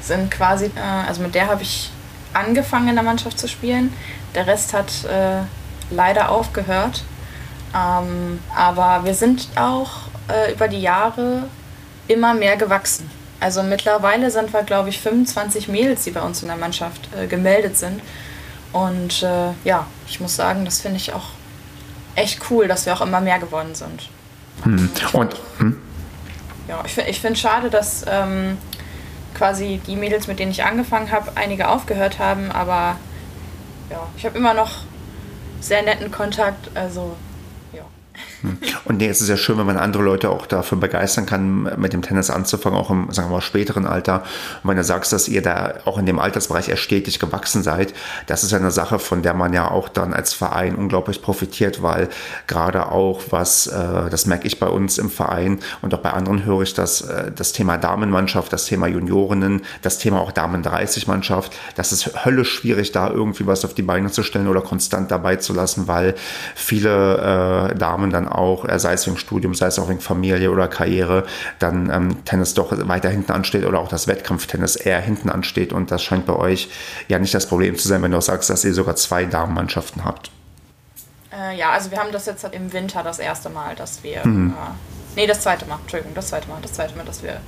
sind 0.00 0.30
quasi, 0.30 0.66
äh, 0.76 1.06
also 1.06 1.22
mit 1.22 1.34
der 1.34 1.48
habe 1.48 1.62
ich 1.62 1.90
angefangen 2.32 2.88
in 2.88 2.94
der 2.94 3.04
Mannschaft 3.04 3.38
zu 3.38 3.48
spielen. 3.48 3.92
Der 4.34 4.46
Rest 4.46 4.72
hat 4.74 5.04
äh, 5.04 5.42
leider 5.90 6.30
aufgehört. 6.30 7.02
Ähm, 7.74 8.40
aber 8.56 9.04
wir 9.04 9.14
sind 9.14 9.48
auch 9.56 10.08
äh, 10.28 10.52
über 10.52 10.68
die 10.68 10.80
Jahre 10.80 11.44
immer 12.06 12.34
mehr 12.34 12.56
gewachsen. 12.56 13.10
Also 13.40 13.62
mittlerweile 13.62 14.30
sind 14.30 14.52
wir, 14.52 14.62
glaube 14.62 14.88
ich, 14.88 15.00
25 15.00 15.68
Mädels, 15.68 16.04
die 16.04 16.10
bei 16.10 16.22
uns 16.22 16.42
in 16.42 16.48
der 16.48 16.56
Mannschaft 16.56 17.08
äh, 17.16 17.26
gemeldet 17.26 17.76
sind. 17.76 18.00
Und 18.72 19.22
äh, 19.22 19.52
ja, 19.64 19.86
ich 20.08 20.20
muss 20.20 20.36
sagen, 20.36 20.64
das 20.64 20.80
finde 20.80 20.96
ich 20.96 21.12
auch 21.12 21.26
echt 22.14 22.40
cool, 22.50 22.66
dass 22.68 22.84
wir 22.86 22.94
auch 22.94 23.00
immer 23.00 23.20
mehr 23.20 23.38
geworden 23.38 23.74
sind. 23.74 24.08
Hm. 24.64 24.90
Und 25.12 25.36
hm? 25.58 25.80
ja, 26.68 26.82
ich, 26.84 26.98
ich 26.98 27.20
finde 27.20 27.34
es 27.34 27.40
schade, 27.40 27.70
dass 27.70 28.04
ähm, 28.08 28.58
quasi 29.34 29.80
die 29.86 29.96
Mädels, 29.96 30.26
mit 30.26 30.38
denen 30.38 30.50
ich 30.50 30.64
angefangen 30.64 31.10
habe, 31.10 31.32
einige 31.34 31.68
aufgehört 31.68 32.18
haben, 32.18 32.50
aber 32.50 32.96
ja, 33.90 34.06
ich 34.16 34.24
habe 34.24 34.36
immer 34.36 34.54
noch 34.54 34.82
sehr 35.60 35.82
netten 35.82 36.10
Kontakt, 36.10 36.70
also 36.74 37.16
und 38.84 38.98
nee, 38.98 39.08
es 39.08 39.20
ist 39.20 39.28
ja 39.28 39.36
schön, 39.36 39.58
wenn 39.58 39.66
man 39.66 39.76
andere 39.76 40.02
Leute 40.02 40.30
auch 40.30 40.46
dafür 40.46 40.78
begeistern 40.78 41.26
kann, 41.26 41.62
mit 41.76 41.92
dem 41.92 42.02
Tennis 42.02 42.30
anzufangen, 42.30 42.78
auch 42.78 42.90
im, 42.90 43.10
sagen 43.10 43.28
wir 43.28 43.36
mal, 43.36 43.40
späteren 43.40 43.86
Alter. 43.86 44.22
Und 44.62 44.70
wenn 44.70 44.76
du 44.76 44.84
sagst, 44.84 45.12
dass 45.12 45.28
ihr 45.28 45.42
da 45.42 45.74
auch 45.84 45.98
in 45.98 46.06
dem 46.06 46.18
Altersbereich 46.18 46.68
erst 46.68 46.82
stetig 46.82 47.18
gewachsen 47.18 47.62
seid, 47.62 47.94
das 48.26 48.44
ist 48.44 48.52
ja 48.52 48.58
eine 48.58 48.70
Sache, 48.70 48.98
von 48.98 49.22
der 49.22 49.34
man 49.34 49.52
ja 49.52 49.70
auch 49.70 49.88
dann 49.88 50.12
als 50.12 50.32
Verein 50.32 50.76
unglaublich 50.76 51.22
profitiert, 51.22 51.82
weil 51.82 52.08
gerade 52.46 52.92
auch 52.92 53.22
was, 53.30 53.66
äh, 53.66 54.10
das 54.10 54.26
merke 54.26 54.46
ich 54.46 54.60
bei 54.60 54.68
uns 54.68 54.98
im 54.98 55.10
Verein 55.10 55.58
und 55.82 55.92
auch 55.94 55.98
bei 55.98 56.12
anderen 56.12 56.44
höre 56.44 56.62
ich 56.62 56.74
das, 56.74 57.00
äh, 57.00 57.32
das 57.32 57.52
Thema 57.52 57.76
Damenmannschaft, 57.76 58.52
das 58.52 58.66
Thema 58.66 58.86
Juniorinnen, 58.86 59.62
das 59.82 59.98
Thema 59.98 60.20
auch 60.20 60.32
Damen 60.32 60.62
30 60.62 61.06
Mannschaft, 61.08 61.56
das 61.74 61.92
ist 61.92 62.24
höllisch 62.24 62.52
schwierig, 62.52 62.92
da 62.92 63.10
irgendwie 63.10 63.46
was 63.46 63.64
auf 63.64 63.74
die 63.74 63.82
Beine 63.82 64.10
zu 64.10 64.22
stellen 64.22 64.48
oder 64.48 64.60
konstant 64.60 65.10
dabei 65.10 65.36
zu 65.36 65.52
lassen, 65.52 65.88
weil 65.88 66.14
viele 66.54 67.70
äh, 67.72 67.74
Damen 67.74 68.10
dann 68.10 68.27
auch, 68.28 68.64
äh, 68.68 68.78
sei 68.78 68.92
es 68.94 69.06
wegen 69.06 69.16
Studium, 69.16 69.54
sei 69.54 69.66
es 69.66 69.78
auch 69.78 69.88
wegen 69.88 70.00
Familie 70.00 70.50
oder 70.50 70.68
Karriere, 70.68 71.26
dann 71.58 71.90
ähm, 71.90 72.24
Tennis 72.24 72.54
doch 72.54 72.72
weiter 72.88 73.08
hinten 73.08 73.32
ansteht 73.32 73.64
oder 73.64 73.80
auch 73.80 73.88
das 73.88 74.06
Wettkampftennis 74.06 74.76
eher 74.76 75.00
hinten 75.00 75.30
ansteht. 75.30 75.72
Und 75.72 75.90
das 75.90 76.02
scheint 76.02 76.26
bei 76.26 76.34
euch 76.34 76.68
ja 77.08 77.18
nicht 77.18 77.34
das 77.34 77.46
Problem 77.46 77.76
zu 77.76 77.88
sein, 77.88 78.02
wenn 78.02 78.10
du 78.10 78.18
auch 78.18 78.22
sagst, 78.22 78.50
dass 78.50 78.64
ihr 78.64 78.74
sogar 78.74 78.96
zwei 78.96 79.24
Damenmannschaften 79.24 80.04
habt. 80.04 80.30
Äh, 81.32 81.56
ja, 81.56 81.70
also 81.70 81.90
wir 81.90 81.98
haben 81.98 82.12
das 82.12 82.26
jetzt 82.26 82.44
im 82.52 82.72
Winter 82.72 83.02
das 83.02 83.18
erste 83.18 83.50
Mal, 83.50 83.74
dass 83.74 84.02
wir. 84.02 84.26
Mhm. 84.26 84.50
Äh, 84.50 85.20
nee, 85.20 85.26
das 85.26 85.40
zweite 85.40 85.66
Mal, 85.66 85.78
Entschuldigung, 85.80 86.14
das 86.14 86.28
zweite 86.28 86.48
Mal, 86.48 86.58
das 86.62 86.72
zweite 86.72 86.96
Mal, 86.96 87.04
dass 87.04 87.22
wir 87.22 87.40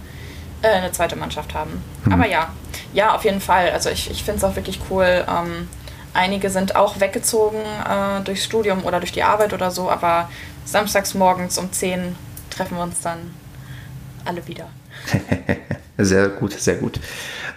äh, 0.63 0.69
eine 0.69 0.93
zweite 0.93 1.17
Mannschaft 1.17 1.55
haben. 1.55 1.83
Mhm. 2.05 2.13
Aber 2.13 2.27
ja, 2.27 2.51
ja, 2.93 3.15
auf 3.15 3.25
jeden 3.25 3.41
Fall. 3.41 3.71
Also 3.71 3.91
ich, 3.91 4.11
ich 4.11 4.25
finde 4.25 4.39
es 4.39 4.45
auch 4.45 4.57
wirklich 4.57 4.81
cool. 4.91 5.25
Ähm, 5.29 5.69
einige 6.13 6.51
sind 6.51 6.77
auch 6.77 7.01
weggezogen 7.01 7.59
äh, 7.59 8.21
durchs 8.23 8.45
Studium 8.45 8.85
oder 8.85 9.01
durch 9.01 9.13
die 9.13 9.23
Arbeit 9.23 9.53
oder 9.53 9.71
so, 9.71 9.91
aber 9.91 10.29
samstags 10.65 11.15
morgens 11.15 11.59
um 11.59 11.73
10 11.73 12.17
treffen 12.51 12.77
wir 12.77 12.83
uns 12.83 13.01
dann 13.01 13.19
alle 14.25 14.47
wieder. 14.47 14.69
sehr 15.99 16.29
gut, 16.29 16.53
sehr 16.53 16.77
gut. 16.77 17.01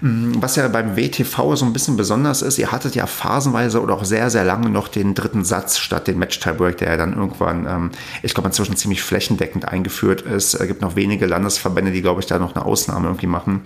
Mm, 0.02 0.34
was 0.42 0.56
ja 0.56 0.68
beim 0.68 0.98
WTV 0.98 1.56
so 1.56 1.66
ein 1.66 1.74
bisschen 1.74 1.98
besonders 1.98 2.42
ist, 2.42 2.58
ihr 2.58 2.72
hattet 2.72 2.96
ja 2.96 3.08
phasenweise 3.08 3.82
oder 3.82 3.96
auch 3.96 4.04
sehr, 4.04 4.30
sehr 4.30 4.44
lange 4.44 4.70
noch 4.70 4.88
den 4.88 5.16
dritten 5.16 5.44
Satz 5.44 5.78
statt 5.78 6.08
den 6.08 6.20
Match-Tiebreak, 6.20 6.78
der 6.78 6.90
ja 6.92 6.98
dann 6.98 7.14
irgendwann, 7.14 7.66
ähm, 7.66 7.92
ich 8.22 8.34
glaube, 8.34 8.50
inzwischen 8.50 8.76
ziemlich 8.76 9.02
flächendeckend 9.02 9.68
eingeführt 9.68 10.22
ist. 10.22 10.56
Es 10.56 10.68
gibt 10.68 10.82
noch 10.82 10.96
wenige 10.96 11.26
Landesverbände, 11.26 11.92
die, 11.92 12.02
glaube 12.02 12.22
ich, 12.22 12.28
da 12.28 12.40
noch 12.40 12.56
eine 12.56 12.66
Ausnahme 12.66 13.08
irgendwie 13.08 13.28
machen. 13.28 13.62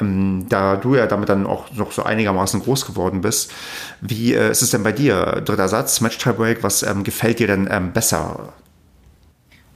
Ähm, 0.00 0.46
da 0.48 0.76
du 0.76 0.94
ja 0.94 1.06
damit 1.06 1.28
dann 1.28 1.46
auch 1.46 1.72
noch 1.74 1.92
so 1.92 2.02
einigermaßen 2.02 2.60
groß 2.60 2.86
geworden 2.86 3.20
bist, 3.20 3.52
wie 4.00 4.34
äh, 4.34 4.50
ist 4.50 4.62
es 4.62 4.70
denn 4.70 4.82
bei 4.82 4.92
dir? 4.92 5.42
Dritter 5.44 5.68
Satz, 5.68 6.00
Match-Tiebreak, 6.00 6.62
was 6.62 6.82
ähm, 6.82 7.04
gefällt 7.04 7.38
dir 7.38 7.46
denn 7.46 7.68
besser? 7.92 8.52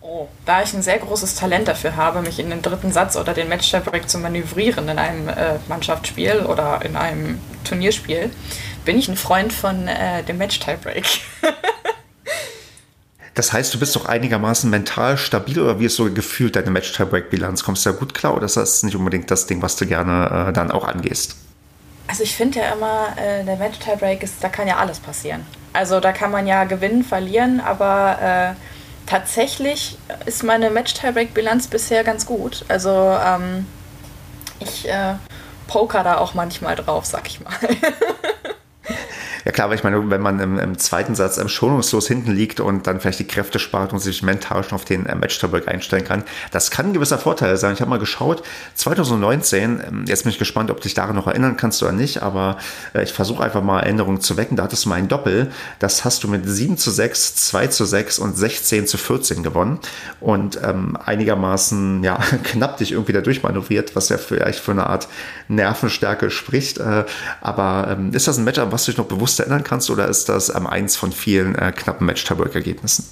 Oh, 0.02 0.28
da 0.46 0.62
ich 0.62 0.72
ein 0.72 0.82
sehr 0.82 0.98
großes 0.98 1.34
Talent 1.34 1.68
dafür 1.68 1.94
habe, 1.94 2.22
mich 2.22 2.38
in 2.38 2.48
den 2.48 2.62
dritten 2.62 2.90
Satz 2.90 3.16
oder 3.16 3.34
den 3.34 3.48
match 3.48 3.70
zu 4.06 4.18
manövrieren 4.18 4.88
in 4.88 4.98
einem 4.98 5.28
äh, 5.28 5.58
Mannschaftsspiel 5.68 6.46
oder 6.46 6.80
in 6.82 6.96
einem 6.96 7.38
Turnierspiel, 7.64 8.30
bin 8.86 8.98
ich 8.98 9.08
ein 9.08 9.16
Freund 9.16 9.52
von 9.52 9.88
äh, 9.88 10.22
dem 10.22 10.38
Match-Tiebreak. 10.38 11.04
das 13.34 13.52
heißt, 13.52 13.74
du 13.74 13.78
bist 13.78 13.94
doch 13.94 14.06
einigermaßen 14.06 14.70
mental 14.70 15.18
stabil 15.18 15.60
oder 15.60 15.78
wie 15.80 15.84
ist 15.84 15.96
so 15.96 16.10
gefühlt 16.10 16.56
deine 16.56 16.70
Match-Tiebreak-Bilanz? 16.70 17.62
Kommst 17.62 17.84
du 17.84 17.90
da 17.90 17.96
gut 17.96 18.14
klar 18.14 18.34
oder 18.34 18.46
ist 18.46 18.56
das 18.56 18.82
nicht 18.82 18.96
unbedingt 18.96 19.30
das 19.30 19.46
Ding, 19.46 19.60
was 19.60 19.76
du 19.76 19.84
gerne 19.86 20.48
äh, 20.48 20.52
dann 20.54 20.70
auch 20.70 20.88
angehst? 20.88 21.36
Also 22.06 22.22
ich 22.22 22.34
finde 22.34 22.60
ja 22.60 22.72
immer, 22.72 23.08
äh, 23.16 23.44
der 23.44 23.56
Match-Tiebreak 23.56 24.22
ist, 24.22 24.42
da 24.42 24.48
kann 24.48 24.66
ja 24.66 24.78
alles 24.78 24.98
passieren. 24.98 25.46
Also 25.74 26.00
da 26.00 26.12
kann 26.12 26.30
man 26.30 26.46
ja 26.46 26.64
gewinnen, 26.64 27.04
verlieren, 27.04 27.60
aber 27.60 28.56
äh, 28.56 28.79
tatsächlich 29.06 29.98
ist 30.26 30.42
meine 30.42 30.70
Match-Tiebreak-Bilanz 30.70 31.68
bisher 31.68 32.04
ganz 32.04 32.26
gut. 32.26 32.64
Also 32.68 32.90
ähm, 32.90 33.66
ich 34.60 34.88
äh, 34.88 35.14
poker 35.66 36.02
da 36.04 36.18
auch 36.18 36.34
manchmal 36.34 36.76
drauf, 36.76 37.06
sag 37.06 37.26
ich 37.26 37.40
mal. 37.40 37.54
Ja 39.50 39.52
klar, 39.52 39.64
aber 39.64 39.74
ich 39.74 39.82
meine, 39.82 40.10
wenn 40.10 40.20
man 40.20 40.38
im, 40.38 40.60
im 40.60 40.78
zweiten 40.78 41.16
Satz 41.16 41.36
ähm, 41.36 41.48
schonungslos 41.48 42.06
hinten 42.06 42.30
liegt 42.30 42.60
und 42.60 42.86
dann 42.86 43.00
vielleicht 43.00 43.18
die 43.18 43.26
Kräfte 43.26 43.58
spart 43.58 43.92
und 43.92 43.98
sich 43.98 44.22
mental 44.22 44.62
schon 44.62 44.76
auf 44.76 44.84
den 44.84 45.06
äh, 45.06 45.16
Match-Tiebreak 45.16 45.66
einstellen 45.66 46.04
kann, 46.04 46.22
das 46.52 46.70
kann 46.70 46.86
ein 46.86 46.92
gewisser 46.92 47.18
Vorteil 47.18 47.56
sein. 47.56 47.74
Ich 47.74 47.80
habe 47.80 47.90
mal 47.90 47.98
geschaut, 47.98 48.44
2019, 48.76 49.82
ähm, 49.84 50.04
jetzt 50.06 50.22
bin 50.22 50.30
ich 50.30 50.38
gespannt, 50.38 50.70
ob 50.70 50.76
du 50.76 50.84
dich 50.84 50.94
daran 50.94 51.16
noch 51.16 51.26
erinnern 51.26 51.56
kannst 51.56 51.82
oder 51.82 51.90
nicht, 51.90 52.22
aber 52.22 52.58
äh, 52.94 53.02
ich 53.02 53.12
versuche 53.12 53.42
einfach 53.42 53.60
mal 53.60 53.80
Erinnerungen 53.80 54.20
zu 54.20 54.36
wecken. 54.36 54.56
Da 54.56 54.62
hattest 54.62 54.84
du 54.84 54.88
mal 54.88 54.94
ein 54.94 55.08
Doppel, 55.08 55.50
das 55.80 56.04
hast 56.04 56.22
du 56.22 56.28
mit 56.28 56.48
7 56.48 56.76
zu 56.76 56.92
6, 56.92 57.34
2 57.34 57.66
zu 57.66 57.86
6 57.86 58.20
und 58.20 58.38
16 58.38 58.86
zu 58.86 58.98
14 58.98 59.42
gewonnen 59.42 59.80
und 60.20 60.60
ähm, 60.62 60.96
einigermaßen 61.04 62.04
ja, 62.04 62.20
knapp 62.44 62.76
dich 62.76 62.92
irgendwie 62.92 63.14
da 63.14 63.20
durchmanövriert, 63.20 63.96
was 63.96 64.10
ja 64.10 64.18
vielleicht 64.18 64.60
für 64.60 64.70
eine 64.70 64.86
Art 64.86 65.08
Nervenstärke 65.48 66.30
spricht. 66.30 66.78
Äh, 66.78 67.04
aber 67.40 67.88
ähm, 67.90 68.12
ist 68.14 68.28
das 68.28 68.38
ein 68.38 68.44
Matchup, 68.44 68.70
was 68.70 68.84
du 68.84 68.92
dich 68.92 68.98
noch 68.98 69.06
bewusst 69.06 69.39
bewusst 69.40 69.48
erinnern 69.48 69.64
kannst 69.64 69.90
oder 69.90 70.09
ist 70.09 70.29
das 70.29 70.55
ähm, 70.55 70.66
eins 70.66 70.96
von 70.96 71.12
vielen 71.12 71.55
äh, 71.57 71.72
knappen 71.72 72.07
Match-Tabak-Ergebnissen? 72.07 73.09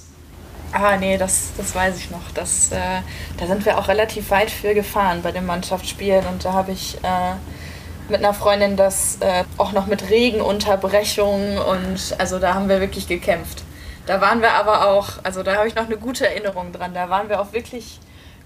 Ah, 0.71 0.97
nee, 0.97 1.17
das, 1.17 1.49
das 1.57 1.73
weiß 1.73 1.97
ich 1.97 2.11
noch. 2.11 2.31
Das, 2.35 2.71
äh, 2.71 3.01
da 3.37 3.47
sind 3.47 3.65
wir 3.65 3.77
auch 3.77 3.87
relativ 3.87 4.29
weit 4.29 4.51
für 4.51 4.73
gefahren 4.75 5.21
bei 5.23 5.31
den 5.31 5.45
Mannschaftsspielen 5.45 6.25
und 6.27 6.45
da 6.45 6.53
habe 6.53 6.71
ich 6.71 6.97
äh, 6.97 8.11
mit 8.11 8.19
einer 8.19 8.33
Freundin 8.33 8.77
das 8.77 9.17
äh, 9.21 9.43
auch 9.57 9.71
noch 9.71 9.87
mit 9.87 10.09
Regenunterbrechungen 10.09 11.57
und 11.57 12.15
also 12.19 12.39
da 12.39 12.53
haben 12.53 12.69
wir 12.69 12.79
wirklich 12.79 13.07
gekämpft. 13.07 13.63
Da 14.05 14.21
waren 14.21 14.41
wir 14.41 14.51
aber 14.53 14.87
auch, 14.87 15.23
also 15.23 15.43
da 15.43 15.55
habe 15.55 15.67
ich 15.67 15.75
noch 15.75 15.85
eine 15.85 15.97
gute 15.97 16.27
Erinnerung 16.27 16.71
dran. 16.71 16.93
Da 16.93 17.09
waren 17.09 17.29
wir 17.29 17.39
auch 17.39 17.53
wirklich 17.53 17.99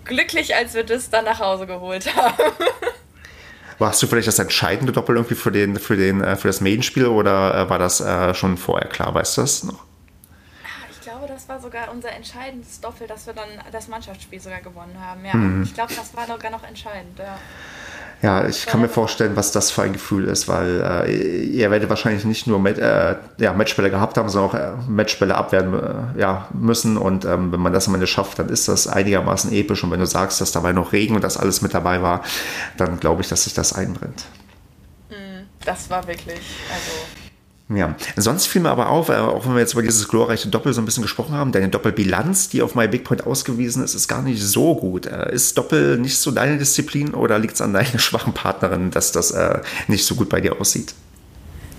glücklich, 0.04 0.56
als 0.56 0.74
wir 0.74 0.84
das 0.84 1.10
dann 1.10 1.26
nach 1.26 1.39
Hause 1.39 1.67
geholt 1.67 2.13
haben. 2.15 2.36
Warst 3.84 4.02
du 4.02 4.08
vielleicht 4.08 4.30
das 4.30 4.39
entscheidende 4.39 4.93
Doppel 4.93 5.17
irgendwie 5.17 5.36
für, 5.36 5.52
den, 5.52 5.78
für, 5.78 5.98
den, 5.98 6.22
äh, 6.22 6.38
für 6.38 6.48
das 6.48 6.62
Main-Spiel 6.62 7.06
oder 7.06 7.54
äh, 7.54 7.69
war 7.69 7.80
das 7.80 8.00
äh, 8.00 8.34
schon 8.34 8.56
vorher 8.56 8.88
klar? 8.88 9.13
Weißt 9.13 9.36
du 9.36 9.41
das 9.41 9.65
noch? 9.65 9.84
Ich 10.89 11.02
glaube, 11.02 11.28
das 11.28 11.50
war 11.50 11.60
sogar 11.60 11.91
unser 11.91 12.13
entscheidendes 12.13 12.80
Doppel, 12.80 13.08
dass 13.08 13.28
wir 13.28 13.34
dann 13.34 13.50
das 13.74 13.89
Mannschaftsspiel 13.89 14.39
sogar 14.39 14.62
gewonnen 14.62 14.96
haben. 14.98 15.26
Ja, 15.26 15.34
mhm. 15.36 15.63
ich 15.63 15.74
glaube, 15.74 15.93
das 15.93 16.15
war 16.15 16.26
sogar 16.28 16.50
noch 16.50 16.63
entscheidend. 16.63 17.19
Ja. 17.19 17.38
Ja, 18.23 18.47
ich 18.47 18.67
kann 18.67 18.79
mir 18.79 18.88
vorstellen, 18.88 19.36
was 19.36 19.51
das 19.51 19.69
für 19.69 19.81
ein 19.81 19.91
Gefühl 19.91 20.29
ist, 20.29 20.47
weil 20.47 21.05
äh, 21.05 21.43
ihr 21.43 21.69
werdet 21.71 21.89
wahrscheinlich 21.89 22.23
nicht 22.23 22.47
nur 22.47 22.57
mit, 22.57 22.77
äh, 22.77 23.15
ja, 23.38 23.51
Matchbälle 23.51 23.89
gehabt 23.89 24.15
haben, 24.15 24.29
sondern 24.29 24.49
auch 24.49 24.53
äh, 24.55 24.89
Matchbälle 24.89 25.36
abwehren 25.36 25.73
äh, 26.15 26.19
ja, 26.21 26.47
müssen. 26.53 26.95
Und 26.95 27.25
ähm, 27.25 27.51
wenn 27.51 27.59
man 27.59 27.73
das 27.73 27.89
am 27.89 27.95
Ende 27.95 28.07
schafft, 28.07 28.39
dann 28.39 28.47
ist 28.47 28.69
das 28.69 28.88
einigermaßen 28.88 29.51
episch. 29.51 29.83
Und 29.83 29.91
wenn 29.91 29.99
du 29.99 30.05
sagst, 30.05 30.39
dass 30.39 30.53
dabei 30.53 30.71
noch 30.71 30.93
Regen 30.93 31.15
und 31.15 31.23
das 31.25 31.36
alles 31.36 31.62
mit 31.62 31.73
dabei 31.73 32.01
war, 32.01 32.23
dann 32.77 32.97
glaube 32.97 33.23
ich, 33.23 33.27
dass 33.27 33.43
sich 33.43 33.55
das 33.55 33.73
einbrennt. 33.73 34.23
Mm, 35.09 35.43
das 35.65 35.89
war 35.89 36.07
wirklich, 36.07 36.39
also 36.73 37.22
ja, 37.69 37.95
sonst 38.17 38.47
fiel 38.47 38.62
mir 38.62 38.69
aber 38.69 38.89
auf, 38.89 39.10
äh, 39.10 39.13
auch 39.13 39.45
wenn 39.45 39.54
wir 39.54 39.62
jetzt 39.62 39.73
über 39.73 39.82
dieses 39.82 40.08
glorreiche 40.08 40.49
Doppel 40.49 40.73
so 40.73 40.82
ein 40.82 40.86
bisschen 40.86 41.04
gesprochen 41.04 41.34
haben, 41.34 41.52
deine 41.54 41.69
Doppelbilanz, 41.69 42.49
die 42.49 42.62
auf 42.62 42.76
MyBigPoint 42.76 43.26
ausgewiesen 43.26 43.84
ist, 43.84 43.95
ist 43.95 44.08
gar 44.08 44.21
nicht 44.21 44.41
so 44.41 44.76
gut. 44.76 45.06
Äh, 45.06 45.34
ist 45.34 45.58
Doppel 45.58 45.97
nicht 45.97 46.17
so 46.17 46.32
deine 46.32 46.58
Disziplin 46.58 47.13
oder 47.13 47.39
liegt 47.39 47.56
es 47.56 47.62
an 47.62 47.73
deiner 47.73 47.88
schwachen 47.99 48.34
Partnerin, 48.34 48.91
dass 48.91 49.12
das 49.12 49.32
äh, 49.32 49.62
nicht 49.88 50.06
so 50.06 50.15
gut 50.15 50.30
bei 50.30 50.41
dir 50.41 50.60
aussieht? 50.60 50.93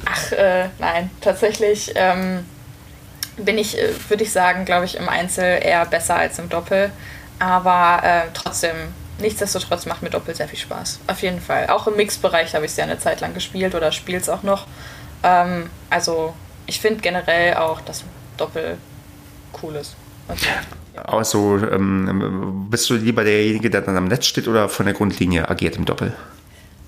Ach, 0.07 0.33
äh, 0.33 0.69
nein, 0.79 1.11
tatsächlich 1.21 1.93
ähm, 1.95 2.45
bin 3.37 3.59
ich, 3.59 3.79
äh, 3.79 3.91
würde 4.09 4.25
ich 4.25 4.33
sagen, 4.33 4.65
glaube 4.65 4.87
ich, 4.87 4.97
im 4.97 5.09
Einzel 5.09 5.61
eher 5.63 5.85
besser 5.85 6.17
als 6.17 6.39
im 6.39 6.49
Doppel. 6.49 6.91
Aber 7.39 8.03
äh, 8.03 8.23
trotzdem, 8.33 8.75
nichtsdestotrotz 9.19 9.87
macht 9.87 10.03
mir 10.03 10.11
Doppel 10.11 10.35
sehr 10.35 10.49
viel 10.49 10.59
Spaß. 10.59 11.01
Auf 11.09 11.21
jeden 11.21 11.41
Fall. 11.41 11.69
Auch 11.69 11.87
im 11.87 11.97
Mixbereich 11.97 12.55
habe 12.55 12.65
ich 12.65 12.71
es 12.71 12.77
ja 12.77 12.85
eine 12.85 12.99
Zeit 12.99 13.21
lang 13.21 13.35
gespielt 13.35 13.75
oder 13.75 13.93
spiele 13.93 14.19
es 14.19 14.29
auch 14.29 14.43
noch. 14.43 14.67
Ähm, 15.25 15.71
also 15.91 16.35
ich 16.67 16.81
finde 16.81 17.01
generell 17.01 17.55
auch, 17.55 17.81
dass 17.81 18.05
Doppel 18.37 18.79
cool 19.63 19.77
ist. 19.77 19.97
Also, 20.29 20.47
ja. 20.47 21.03
Also 21.03 21.59
ähm, 21.59 22.67
bist 22.71 22.89
du 22.89 22.95
lieber 22.95 23.25
derjenige, 23.25 23.69
der 23.71 23.81
dann 23.81 23.97
am 23.97 24.07
Netz 24.07 24.27
steht 24.27 24.47
oder 24.47 24.69
von 24.69 24.87
der 24.87 24.95
Grundlinie 24.95 25.49
agiert 25.49 25.77
im 25.77 25.85
Doppel? 25.85 26.15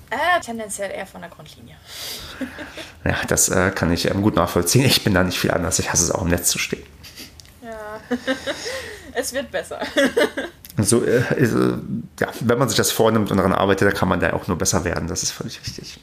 Äh, 0.09 0.39
tendenziell 0.41 0.91
eher 0.91 1.05
von 1.05 1.21
der 1.21 1.29
Grundlinie. 1.29 1.75
ja, 3.03 3.15
das 3.27 3.49
äh, 3.49 3.71
kann 3.71 3.91
ich 3.91 4.09
ähm, 4.09 4.21
gut 4.21 4.35
nachvollziehen. 4.35 4.85
Ich 4.85 5.03
bin 5.03 5.13
da 5.13 5.23
nicht 5.23 5.37
viel 5.37 5.51
anders. 5.51 5.79
Ich 5.79 5.91
hasse 5.91 6.03
es 6.03 6.11
auch 6.11 6.21
im 6.21 6.29
Netz 6.29 6.49
zu 6.49 6.59
stehen. 6.59 6.83
Ja, 7.61 7.99
es 9.13 9.33
wird 9.33 9.51
besser. 9.51 9.79
So, 10.77 11.03
äh, 11.03 11.17
äh, 11.17 11.73
ja, 12.19 12.27
wenn 12.39 12.57
man 12.57 12.69
sich 12.69 12.77
das 12.77 12.91
vornimmt 12.91 13.31
und 13.31 13.37
daran 13.37 13.51
arbeitet, 13.51 13.87
dann 13.87 13.97
kann 13.97 14.07
man 14.07 14.19
da 14.19 14.31
auch 14.33 14.47
nur 14.47 14.57
besser 14.57 14.85
werden. 14.85 15.07
Das 15.07 15.23
ist 15.23 15.31
völlig 15.31 15.59
richtig. 15.59 15.99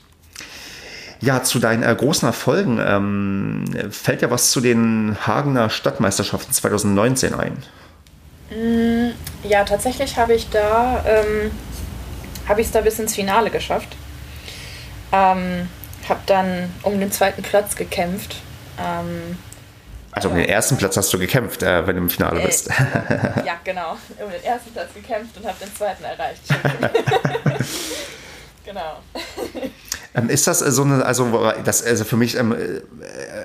Ja, 1.25 1.43
zu 1.43 1.59
deinen 1.59 1.83
äh, 1.83 1.95
großen 1.95 2.29
Erfolgen 2.29 2.79
ähm, 2.87 3.65
fällt 3.91 4.21
ja 4.21 4.31
was 4.31 4.51
zu 4.51 4.61
den 4.61 5.17
Hagener 5.27 5.71
Stadtmeisterschaften 5.71 6.53
2019 6.53 7.33
ein. 7.33 7.63
Mm, 8.51 9.13
ja, 9.49 9.65
tatsächlich 9.65 10.19
habe 10.19 10.35
ich 10.35 10.51
da 10.51 11.03
ähm, 11.07 11.51
habe 12.47 12.61
ich 12.61 12.67
es 12.67 12.73
da 12.75 12.83
bis 12.83 12.99
ins 12.99 13.15
Finale 13.15 13.51
geschafft. 13.51 13.97
Ähm, 15.13 15.69
habe 16.09 16.21
dann 16.27 16.71
um 16.83 17.01
den 17.01 17.11
zweiten 17.11 17.43
Platz 17.43 17.75
gekämpft. 17.75 18.37
Ähm, 18.79 19.39
also 20.13 20.29
um 20.29 20.37
den 20.37 20.47
ersten 20.47 20.77
Platz 20.77 20.97
hast 20.99 21.11
du 21.13 21.19
gekämpft, 21.19 21.63
äh, 21.63 21.87
wenn 21.87 21.97
du 21.97 22.03
im 22.03 22.11
Finale 22.11 22.43
äh, 22.43 22.47
bist. 22.47 22.69
ja, 23.47 23.57
genau. 23.65 23.93
Um 24.23 24.31
den 24.31 24.45
ersten 24.45 24.73
Platz 24.73 24.93
gekämpft 24.93 25.39
und 25.39 25.47
habe 25.47 25.57
den 25.59 25.75
zweiten 25.75 26.05
erreicht. 26.05 26.43
genau. 28.67 28.99
Ähm, 30.15 30.29
ist 30.29 30.47
das 30.47 30.61
so 30.61 30.83
eine, 30.83 31.05
also 31.05 31.53
das 31.65 31.85
also 31.85 32.05
für 32.05 32.17
mich 32.17 32.37
ähm, 32.37 32.53
äh, 32.53 32.83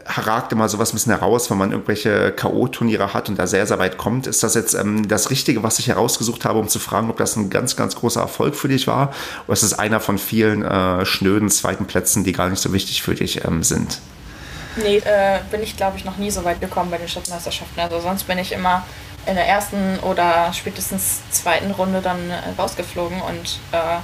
ragt 0.05 0.51
immer 0.51 0.69
sowas 0.69 0.91
ein 0.91 0.95
bisschen 0.95 1.11
heraus, 1.11 1.49
wenn 1.49 1.57
man 1.57 1.71
irgendwelche 1.71 2.31
K.O.-Turniere 2.31 3.13
hat 3.13 3.27
und 3.27 3.39
da 3.39 3.47
sehr, 3.47 3.65
sehr 3.65 3.79
weit 3.79 3.97
kommt. 3.97 4.27
Ist 4.27 4.43
das 4.43 4.53
jetzt 4.53 4.75
ähm, 4.75 5.07
das 5.07 5.31
Richtige, 5.31 5.63
was 5.63 5.79
ich 5.79 5.87
herausgesucht 5.87 6.45
habe, 6.45 6.59
um 6.59 6.67
zu 6.67 6.77
fragen, 6.79 7.09
ob 7.09 7.17
das 7.17 7.35
ein 7.35 7.49
ganz, 7.49 7.75
ganz 7.75 7.95
großer 7.95 8.21
Erfolg 8.21 8.55
für 8.55 8.67
dich 8.67 8.85
war? 8.85 9.13
Oder 9.47 9.53
ist 9.53 9.63
es 9.63 9.77
einer 9.77 9.99
von 9.99 10.19
vielen 10.19 10.63
äh, 10.63 11.05
schnöden 11.05 11.49
zweiten 11.49 11.85
Plätzen, 11.85 12.23
die 12.23 12.33
gar 12.33 12.49
nicht 12.49 12.61
so 12.61 12.71
wichtig 12.71 13.01
für 13.01 13.15
dich 13.15 13.43
ähm, 13.45 13.63
sind? 13.63 13.99
Nee, 14.75 14.97
äh, 14.97 15.39
bin 15.49 15.63
ich 15.63 15.75
glaube 15.75 15.97
ich 15.97 16.05
noch 16.05 16.17
nie 16.17 16.29
so 16.29 16.43
weit 16.43 16.61
gekommen 16.61 16.91
bei 16.91 16.97
den 16.97 17.07
Stadtmeisterschaften. 17.07 17.79
Also 17.79 17.99
sonst 17.99 18.27
bin 18.27 18.37
ich 18.37 18.51
immer 18.51 18.85
in 19.25 19.35
der 19.35 19.47
ersten 19.47 19.99
oder 19.99 20.53
spätestens 20.53 21.21
zweiten 21.31 21.71
Runde 21.71 22.01
dann 22.01 22.29
äh, 22.29 22.35
rausgeflogen 22.57 23.21
und 23.21 23.59
äh, 23.71 23.97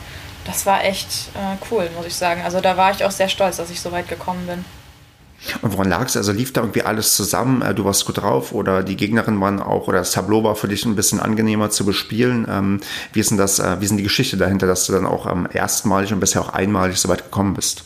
das 0.46 0.66
war 0.66 0.84
echt 0.84 1.30
äh, 1.34 1.58
cool, 1.70 1.90
muss 1.96 2.06
ich 2.06 2.16
sagen. 2.16 2.42
Also 2.44 2.62
da 2.62 2.78
war 2.78 2.92
ich 2.92 3.04
auch 3.04 3.12
sehr 3.12 3.30
stolz, 3.30 3.58
dass 3.58 3.70
ich 3.70 3.82
so 3.82 3.92
weit 3.92 4.08
gekommen 4.08 4.46
bin. 4.48 4.66
Und 5.62 5.74
woran 5.74 5.90
lag 5.90 6.06
es? 6.06 6.18
Also 6.18 6.32
lief 6.32 6.54
da 6.54 6.62
irgendwie 6.62 6.84
alles 6.84 7.16
zusammen? 7.16 7.62
Äh, 7.62 7.74
du 7.74 7.86
warst 7.86 8.06
gut 8.06 8.22
drauf 8.22 8.52
oder 8.52 8.84
die 8.84 8.96
Gegnerin 8.96 9.40
waren 9.42 9.62
auch 9.62 9.88
oder 9.88 10.00
das 10.00 10.12
Tableau 10.12 10.44
war 10.44 10.56
für 10.56 10.68
dich 10.68 10.86
ein 10.86 10.96
bisschen 10.96 11.20
angenehmer 11.20 11.70
zu 11.70 11.86
bespielen? 11.86 12.48
Ähm, 12.50 12.82
wie 13.14 13.20
ist 13.20 13.32
denn 13.32 13.38
das, 13.38 13.60
äh, 13.60 13.80
wie 13.80 13.88
sind 13.88 13.98
die 13.98 14.04
Geschichte 14.04 14.38
dahinter, 14.38 14.68
dass 14.68 14.86
du 14.86 14.94
dann 14.94 15.06
auch 15.06 15.30
ähm, 15.30 15.48
erstmalig 15.52 16.14
und 16.14 16.20
bisher 16.20 16.42
auch 16.42 16.50
einmalig 16.50 16.98
so 16.98 17.10
weit 17.10 17.24
gekommen 17.24 17.54
bist? 17.54 17.84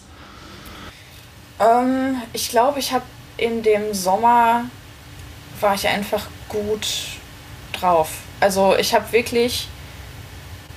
Ähm, 1.59 2.21
ich 2.33 2.49
glaube, 2.49 2.79
ich 2.79 2.93
habe 2.93 3.05
in 3.37 3.63
dem 3.63 3.93
Sommer 3.93 4.65
war 5.61 5.75
ich 5.75 5.87
einfach 5.87 6.27
gut 6.47 6.87
drauf. 7.73 8.09
Also 8.39 8.75
ich 8.77 8.93
habe 8.93 9.11
wirklich 9.11 9.67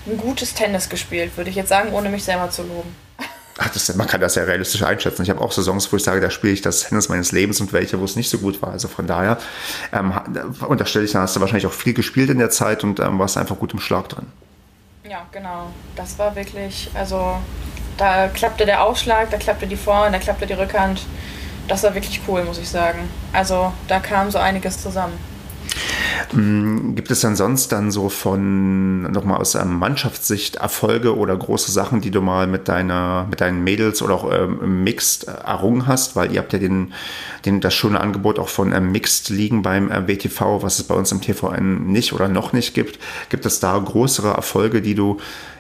ein 0.07 0.17
gutes 0.17 0.55
Tennis 0.55 0.89
gespielt, 0.89 1.37
würde 1.37 1.51
ich 1.51 1.57
jetzt 1.57 1.69
sagen, 1.69 1.93
ohne 1.93 2.09
mich 2.09 2.25
selber 2.25 2.51
zu 2.51 2.63
loben. 2.63 2.95
Ach, 3.59 3.69
das, 3.69 3.95
man 3.95 4.07
kann 4.07 4.21
das 4.21 4.35
ja 4.35 4.45
realistisch 4.45 4.83
einschätzen. 4.83 5.23
Ich 5.23 5.31
habe 5.31 5.41
auch 5.41 5.53
Saisons, 5.53 5.93
wo 5.93 5.97
ich 5.97 6.03
sage, 6.03 6.21
da 6.21 6.31
spiele 6.31 6.55
ich 6.55 6.63
das 6.63 6.89
Tennis 6.89 7.09
meines 7.09 7.33
Lebens 7.33 7.61
und 7.61 7.73
welche, 7.73 8.01
wo 8.01 8.05
es 8.05 8.17
nicht 8.17 8.31
so 8.31 8.39
gut 8.39 8.63
war. 8.63 8.71
Also 8.71 8.89
von 8.89 9.07
daher 9.07 9.39
ähm, 9.93 10.13
unterstelle 10.67 11.05
ich, 11.05 11.13
dann 11.13 11.23
hast 11.23 11.37
du 11.37 11.41
wahrscheinlich 11.41 11.67
auch 11.67 11.73
viel 11.73 11.93
gespielt 11.93 12.31
in 12.31 12.39
der 12.39 12.51
Zeit 12.51 12.83
und 12.83 12.99
ähm, 12.99 13.19
warst 13.19 13.37
einfach 13.37 13.59
gut 13.59 13.73
im 13.75 13.79
Schlag 13.79 14.09
drin. 14.09 14.27
Ja, 15.05 15.27
genau. 15.33 15.71
Das 15.97 16.19
war 16.19 16.35
wirklich, 16.35 16.91
also 16.95 17.37
da 17.99 18.29
klappte 18.29 18.65
der 18.65 18.83
Aufschlag, 18.83 19.31
da 19.31 19.37
klappte 19.37 19.67
die 19.67 19.77
Vorhand, 19.77 20.15
da 20.15 20.19
klappte 20.19 20.47
die 20.47 20.55
Rückhand. 20.55 21.03
Das 21.69 21.83
war 21.83 21.95
wirklich 21.95 22.21
cool, 22.27 22.45
muss 22.45 22.59
ich 22.59 22.69
sagen. 22.69 23.09
Also 23.33 23.73
da 23.87 24.01
kam 24.01 24.31
so 24.31 24.39
einiges 24.39 24.81
zusammen. 24.83 25.19
Mm, 26.33 26.95
gibt 26.95 27.11
es 27.11 27.21
dann 27.21 27.37
sonst 27.37 27.73
dann 27.73 27.91
so 27.91 28.09
von 28.09 29.03
nochmal 29.11 29.39
aus 29.39 29.57
Mannschaftssicht 29.65 30.57
Erfolge 30.57 31.17
oder 31.17 31.37
große 31.37 31.73
Sachen, 31.73 32.01
die 32.01 32.11
du 32.11 32.21
mal 32.21 32.47
mit 32.47 32.69
deiner, 32.69 33.27
mit 33.29 33.41
deinen 33.41 33.65
Mädels 33.65 34.03
oder 34.03 34.15
auch 34.15 34.31
ähm, 34.33 34.85
Mixed 34.85 35.25
errungen 35.25 35.87
hast? 35.87 36.17
Weil 36.17 36.33
ihr 36.33 36.41
habt 36.41 36.53
ja 36.53 36.59
den, 36.59 36.93
den, 37.45 37.61
das 37.61 37.75
schöne 37.75 38.01
Angebot 38.01 38.39
auch 38.39 38.49
von 38.49 38.73
ähm, 38.73 38.93
Mixed 38.93 39.29
liegen 39.29 39.63
beim 39.63 39.91
äh, 39.91 40.07
WTV, 40.07 40.63
was 40.63 40.79
es 40.79 40.85
bei 40.85 40.95
uns 40.95 41.13
im 41.13 41.21
TVN 41.21 41.87
nicht 41.87 42.13
oder 42.13 42.29
noch 42.29 42.53
nicht 42.53 42.75
gibt. 42.75 42.99
Gibt 43.29 43.47
es 43.47 43.61
da 43.61 43.79
größere 43.79 44.35
Erfolge, 44.35 44.83
die 44.83 44.95
du 44.95 45.19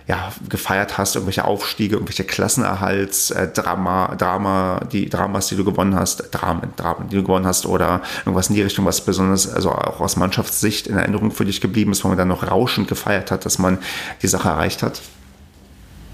ja, 0.08 0.32
gefeiert 0.48 0.98
hast, 0.98 1.14
irgendwelche 1.14 1.44
Aufstiege, 1.44 1.94
irgendwelche 1.94 2.24
Klassenerhalts, 2.24 3.30
äh, 3.30 3.48
Drama, 3.48 4.14
Drama, 4.16 4.80
die 4.90 5.08
Dramas, 5.08 5.46
die 5.48 5.56
du 5.56 5.64
gewonnen 5.64 5.94
hast, 5.94 6.28
Dramen, 6.32 6.72
Dramen, 6.76 7.08
die 7.08 7.16
du 7.16 7.22
gewonnen 7.22 7.46
hast 7.46 7.66
oder 7.66 8.02
irgendwas 8.20 8.48
in 8.48 8.56
die 8.56 8.62
Richtung, 8.62 8.84
was 8.84 9.00
besonders, 9.00 9.48
also 9.48 9.70
auch 9.70 10.00
aus 10.00 10.16
Mannschaftssicht 10.16 10.88
in 10.88 10.98
Erinnerung 10.98 11.30
für 11.30 11.44
dich 11.44 11.60
geblieben 11.60 11.92
ist, 11.92 12.02
wo 12.04 12.08
man 12.08 12.18
dann 12.18 12.28
noch 12.28 12.50
rauschend 12.50 12.88
gefeiert 12.88 13.30
hat, 13.30 13.44
dass 13.44 13.58
man 13.58 13.78
die 14.22 14.28
Sache 14.28 14.48
erreicht 14.48 14.82
hat? 14.82 15.00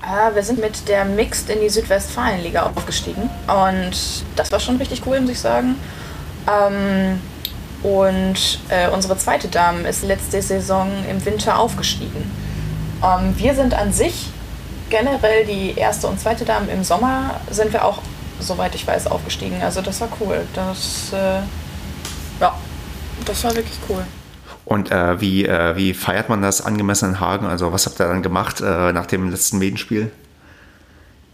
Ah, 0.03 0.31
wir 0.35 0.43
sind 0.43 0.61
mit 0.61 0.89
der 0.89 1.05
Mixed 1.05 1.51
in 1.51 1.61
die 1.61 1.69
Südwestfalenliga 1.69 2.63
aufgestiegen 2.63 3.29
und 3.47 4.25
das 4.37 4.53
war 4.53 4.61
schon 4.61 4.77
richtig 4.77 5.03
cool, 5.07 5.21
muss 5.21 5.31
ich 5.31 5.41
sagen. 5.41 5.77
Ähm, 6.47 7.21
und 7.83 8.61
äh, 8.69 8.89
unsere 8.91 9.17
zweite 9.17 9.49
Dame 9.49 9.89
ist 9.89 10.05
letzte 10.05 10.43
Saison 10.43 10.91
im 11.09 11.25
Winter 11.25 11.59
aufgestiegen. 11.59 12.31
Ähm, 13.03 13.35
wir 13.37 13.55
sind 13.55 13.75
an 13.75 13.93
sich 13.93 14.31
generell 14.91 15.45
die 15.45 15.75
erste 15.77 16.07
und 16.07 16.19
zweite 16.21 16.45
Dame 16.45 16.71
im 16.73 16.83
Sommer 16.85 17.41
sind 17.51 17.73
wir 17.73 17.85
auch, 17.85 18.01
soweit 18.41 18.75
ich 18.75 18.87
weiß, 18.87 19.07
aufgestiegen. 19.07 19.63
Also 19.63 19.83
das 19.83 20.01
war 20.01 20.09
cool. 20.21 20.47
Das, 20.55 21.13
äh, 21.13 21.41
ja, 22.41 22.55
das 23.25 23.45
war 23.45 23.55
wirklich 23.55 23.79
cool. 23.89 24.05
Und 24.65 24.91
äh, 24.91 25.21
wie, 25.21 25.47
äh, 25.47 25.77
wie 25.77 25.95
feiert 25.95 26.29
man 26.29 26.43
das 26.43 26.61
angemessen 26.61 27.11
in 27.11 27.21
Hagen? 27.21 27.47
Also 27.47 27.73
was 27.73 27.87
habt 27.87 28.01
ihr 28.01 28.07
dann 28.07 28.23
gemacht 28.23 28.61
äh, 28.61 28.93
nach 28.93 29.07
dem 29.07 29.31
letzten 29.31 29.59
Medenspiel? 29.59 30.11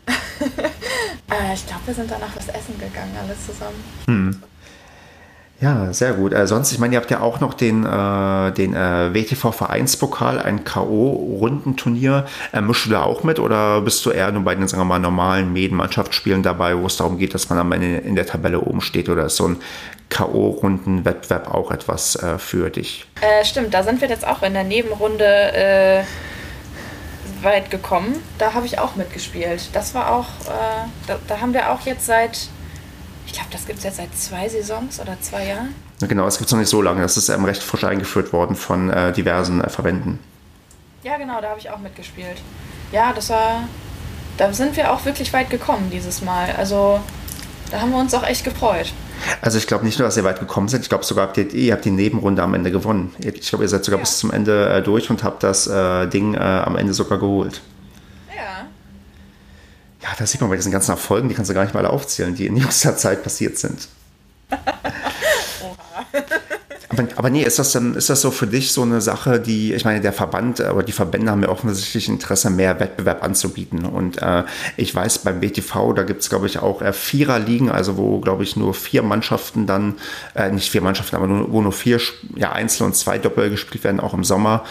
Äh, 1.30 1.54
ich 1.54 1.66
glaube, 1.66 1.80
wir 1.86 1.94
sind 1.94 2.10
danach 2.10 2.36
was 2.36 2.48
essen 2.48 2.78
gegangen, 2.78 3.16
alle 3.18 3.34
zusammen. 3.34 3.82
Hm. 4.06 4.42
Ja, 5.60 5.92
sehr 5.92 6.12
gut. 6.14 6.32
Äh, 6.32 6.46
sonst, 6.46 6.72
ich 6.72 6.78
meine, 6.78 6.94
ihr 6.94 7.00
habt 7.00 7.10
ja 7.10 7.20
auch 7.20 7.40
noch 7.40 7.54
den, 7.54 7.86
äh, 7.86 8.52
den 8.52 8.74
äh, 8.74 9.14
WTV-Vereinspokal, 9.14 10.40
ein 10.40 10.64
K.O.-Rundenturnier. 10.64 12.24
Äh, 12.52 12.60
mischst 12.60 12.86
du 12.86 12.90
da 12.90 13.02
auch 13.02 13.22
mit 13.22 13.38
oder 13.38 13.80
bist 13.80 14.04
du 14.04 14.10
eher 14.10 14.32
nur 14.32 14.42
bei 14.42 14.54
den, 14.54 14.66
sagen 14.66 14.80
wir 14.82 14.84
mal, 14.84 14.98
normalen 14.98 15.52
Medenmannschaftsspielen 15.52 16.42
dabei, 16.42 16.76
wo 16.76 16.86
es 16.86 16.96
darum 16.96 17.18
geht, 17.18 17.34
dass 17.34 17.48
man 17.48 17.58
am 17.58 17.72
Ende 17.72 17.98
in 17.98 18.16
der 18.16 18.26
Tabelle 18.26 18.60
oben 18.60 18.80
steht 18.80 19.08
oder 19.08 19.26
ist 19.26 19.36
so 19.36 19.46
ein 19.46 19.56
K.O.-Runden-Wettbewerb 20.08 21.54
auch 21.54 21.70
etwas 21.70 22.16
äh, 22.16 22.38
für 22.38 22.70
dich? 22.70 23.06
Äh, 23.20 23.44
stimmt, 23.44 23.72
da 23.72 23.84
sind 23.84 24.00
wir 24.00 24.08
jetzt 24.08 24.26
auch 24.26 24.42
in 24.42 24.54
der 24.54 24.64
Nebenrunde 24.64 25.24
äh, 25.24 26.02
weit 27.42 27.70
gekommen. 27.70 28.16
Da 28.38 28.54
habe 28.54 28.66
ich 28.66 28.80
auch 28.80 28.96
mitgespielt. 28.96 29.70
Das 29.72 29.94
war 29.94 30.12
auch, 30.12 30.26
da, 31.06 31.18
da 31.28 31.40
haben 31.40 31.52
wir 31.52 31.70
auch 31.70 31.82
jetzt 31.82 32.06
seit 32.06 32.48
ich 33.26 33.32
glaube, 33.32 33.48
das 33.50 33.66
gibt 33.66 33.78
es 33.78 33.84
jetzt 33.84 33.96
seit 33.96 34.16
zwei 34.16 34.48
Saisons 34.48 35.00
oder 35.00 35.20
zwei 35.20 35.46
Jahren. 35.46 35.74
Genau, 36.00 36.26
es 36.26 36.38
gibt 36.38 36.46
es 36.46 36.52
noch 36.52 36.58
nicht 36.58 36.68
so 36.68 36.82
lange. 36.82 37.02
Das 37.02 37.16
ist 37.16 37.28
ähm, 37.28 37.44
recht 37.44 37.62
frisch 37.62 37.84
eingeführt 37.84 38.32
worden 38.32 38.56
von 38.56 38.90
äh, 38.90 39.12
diversen 39.12 39.60
äh, 39.60 39.70
Verbänden. 39.70 40.18
Ja, 41.02 41.16
genau, 41.16 41.40
da 41.40 41.50
habe 41.50 41.60
ich 41.60 41.70
auch 41.70 41.78
mitgespielt. 41.78 42.40
Ja, 42.92 43.12
das 43.12 43.30
war. 43.30 43.68
Da 44.36 44.52
sind 44.52 44.76
wir 44.76 44.92
auch 44.92 45.04
wirklich 45.04 45.32
weit 45.32 45.48
gekommen 45.50 45.90
dieses 45.92 46.20
Mal. 46.22 46.54
Also, 46.56 47.00
da 47.70 47.80
haben 47.80 47.92
wir 47.92 47.98
uns 47.98 48.12
auch 48.14 48.24
echt 48.24 48.44
gefreut. 48.44 48.92
Also 49.40 49.58
ich 49.58 49.66
glaube 49.66 49.84
nicht 49.84 49.98
nur, 49.98 50.08
dass 50.08 50.16
ihr 50.16 50.24
weit 50.24 50.40
gekommen 50.40 50.68
seid, 50.68 50.82
ich 50.82 50.88
glaube 50.88 51.04
sogar, 51.04 51.28
habt 51.28 51.36
ihr, 51.36 51.52
ihr, 51.52 51.72
habt 51.72 51.84
die 51.84 51.90
Nebenrunde 51.90 52.42
am 52.42 52.54
Ende 52.54 52.70
gewonnen. 52.70 53.14
Ich 53.18 53.48
glaube, 53.48 53.64
ihr 53.64 53.68
seid 53.68 53.84
sogar 53.84 53.98
ja. 53.98 54.02
bis 54.02 54.18
zum 54.18 54.30
Ende 54.30 54.68
äh, 54.68 54.82
durch 54.82 55.08
und 55.10 55.22
habt 55.22 55.42
das 55.42 55.66
äh, 55.66 56.06
Ding 56.08 56.34
äh, 56.34 56.38
am 56.38 56.76
Ende 56.76 56.94
sogar 56.94 57.18
geholt. 57.18 57.60
Ja, 58.36 58.66
da 60.18 60.26
sieht 60.26 60.40
man 60.40 60.50
bei 60.50 60.56
diesen 60.56 60.72
ganzen 60.72 60.90
Erfolgen, 60.90 61.28
die 61.28 61.34
kannst 61.34 61.50
du 61.50 61.54
gar 61.54 61.64
nicht 61.64 61.74
mal 61.74 61.86
aufzählen, 61.86 62.34
die 62.34 62.46
in 62.46 62.56
jüngster 62.56 62.96
Zeit 62.96 63.22
passiert 63.22 63.58
sind. 63.58 63.88
Aber, 66.96 67.08
aber 67.16 67.30
nee, 67.30 67.42
ist 67.42 67.58
das 67.58 67.72
dann, 67.72 67.94
ist 67.94 68.10
das 68.10 68.20
so 68.20 68.30
für 68.30 68.46
dich 68.46 68.72
so 68.72 68.82
eine 68.82 69.00
Sache, 69.00 69.40
die, 69.40 69.74
ich 69.74 69.84
meine, 69.84 70.00
der 70.00 70.12
Verband 70.12 70.60
oder 70.60 70.82
die 70.82 70.92
Verbände 70.92 71.30
haben 71.30 71.42
ja 71.42 71.48
offensichtlich 71.48 72.08
Interesse, 72.08 72.50
mehr 72.50 72.78
Wettbewerb 72.80 73.22
anzubieten. 73.22 73.84
Und 73.84 74.22
äh, 74.22 74.44
ich 74.76 74.94
weiß, 74.94 75.18
beim 75.18 75.40
BTV, 75.40 75.92
da 75.94 76.02
gibt 76.02 76.22
es, 76.22 76.30
glaube 76.30 76.46
ich, 76.46 76.58
auch 76.58 76.82
äh, 76.82 76.92
Vierer-Ligen, 76.92 77.70
also 77.70 77.96
wo, 77.96 78.20
glaube 78.20 78.42
ich, 78.42 78.56
nur 78.56 78.74
vier 78.74 79.02
Mannschaften 79.02 79.66
dann, 79.66 79.94
äh, 80.34 80.50
nicht 80.50 80.70
vier 80.70 80.82
Mannschaften, 80.82 81.16
aber 81.16 81.26
nur, 81.26 81.52
wo 81.52 81.60
nur 81.62 81.72
vier 81.72 82.00
ja, 82.36 82.52
Einzel- 82.52 82.84
und 82.84 82.94
zwei 82.94 83.18
Doppel 83.18 83.50
gespielt 83.50 83.84
werden, 83.84 84.00
auch 84.00 84.14
im 84.14 84.24
Sommer. 84.24 84.64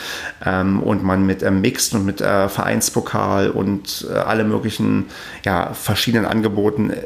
Ähm, 0.46 0.82
und 0.82 1.04
man 1.04 1.26
mit 1.26 1.44
äh, 1.44 1.52
Mixed 1.52 1.94
und 1.94 2.06
mit 2.06 2.22
äh, 2.22 2.50
Vereinspokal 2.50 3.50
und 3.50 4.08
äh, 4.10 4.14
alle 4.14 4.44
möglichen 4.44 5.06
ja, 5.44 5.74
verschiedenen 5.74 6.26
Angeboten 6.26 6.92
äh, 6.92 7.02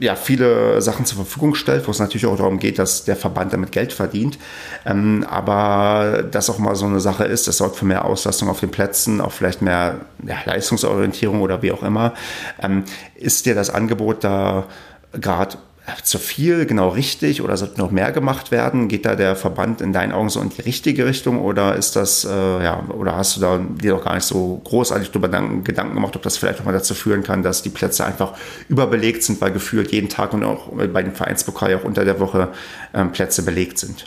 ja, 0.00 0.16
viele 0.16 0.80
Sachen 0.82 1.06
zur 1.06 1.16
Verfügung 1.16 1.54
stellt, 1.54 1.86
wo 1.86 1.90
es 1.90 1.98
natürlich 1.98 2.26
auch 2.26 2.36
darum 2.36 2.58
geht, 2.58 2.78
dass 2.78 3.04
der 3.04 3.16
Verband 3.16 3.52
damit 3.52 3.72
Geld 3.72 3.92
verdient. 3.92 4.38
Ähm, 4.84 5.24
aber 5.28 6.24
das 6.30 6.50
auch 6.50 6.58
mal 6.58 6.74
so 6.76 6.86
eine 6.86 7.00
Sache 7.00 7.24
ist, 7.24 7.48
das 7.48 7.58
sorgt 7.58 7.76
für 7.76 7.84
mehr 7.84 8.04
Auslastung 8.04 8.48
auf 8.48 8.60
den 8.60 8.70
Plätzen, 8.70 9.20
auch 9.20 9.32
vielleicht 9.32 9.62
mehr 9.62 10.00
ja, 10.26 10.36
Leistungsorientierung 10.44 11.40
oder 11.40 11.62
wie 11.62 11.72
auch 11.72 11.82
immer. 11.82 12.14
Ähm, 12.62 12.84
ist 13.14 13.46
dir 13.46 13.54
das 13.54 13.70
Angebot 13.70 14.24
da 14.24 14.66
gerade 15.12 15.58
zu 16.02 16.18
viel, 16.18 16.64
genau 16.64 16.88
richtig 16.88 17.42
oder 17.42 17.56
sollte 17.56 17.78
noch 17.78 17.90
mehr 17.90 18.10
gemacht 18.12 18.50
werden? 18.50 18.88
Geht 18.88 19.04
da 19.04 19.16
der 19.16 19.36
Verband 19.36 19.80
in 19.80 19.92
deinen 19.92 20.12
Augen 20.12 20.30
so 20.30 20.40
in 20.40 20.48
die 20.48 20.62
richtige 20.62 21.04
Richtung 21.04 21.40
oder 21.40 21.76
ist 21.76 21.94
das, 21.94 22.24
äh, 22.24 22.30
ja, 22.30 22.82
oder 22.88 23.16
hast 23.16 23.36
du 23.36 23.40
da 23.40 23.58
dir 23.58 23.92
doch 23.92 24.04
gar 24.04 24.14
nicht 24.14 24.24
so 24.24 24.60
großartig 24.64 25.10
darüber 25.10 25.28
Gedanken 25.28 25.94
gemacht, 25.94 26.16
ob 26.16 26.22
das 26.22 26.38
vielleicht 26.38 26.60
auch 26.60 26.64
mal 26.64 26.72
dazu 26.72 26.94
führen 26.94 27.22
kann, 27.22 27.42
dass 27.42 27.62
die 27.62 27.68
Plätze 27.68 28.04
einfach 28.04 28.32
überbelegt 28.68 29.22
sind, 29.22 29.40
weil 29.42 29.52
gefühlt 29.52 29.92
jeden 29.92 30.08
Tag 30.08 30.32
und 30.32 30.42
auch 30.44 30.68
bei 30.72 31.02
dem 31.02 31.14
Vereinspokal 31.14 31.74
auch 31.74 31.84
unter 31.84 32.04
der 32.04 32.18
Woche 32.18 32.48
ähm, 32.94 33.12
Plätze 33.12 33.42
belegt 33.42 33.78
sind? 33.78 34.06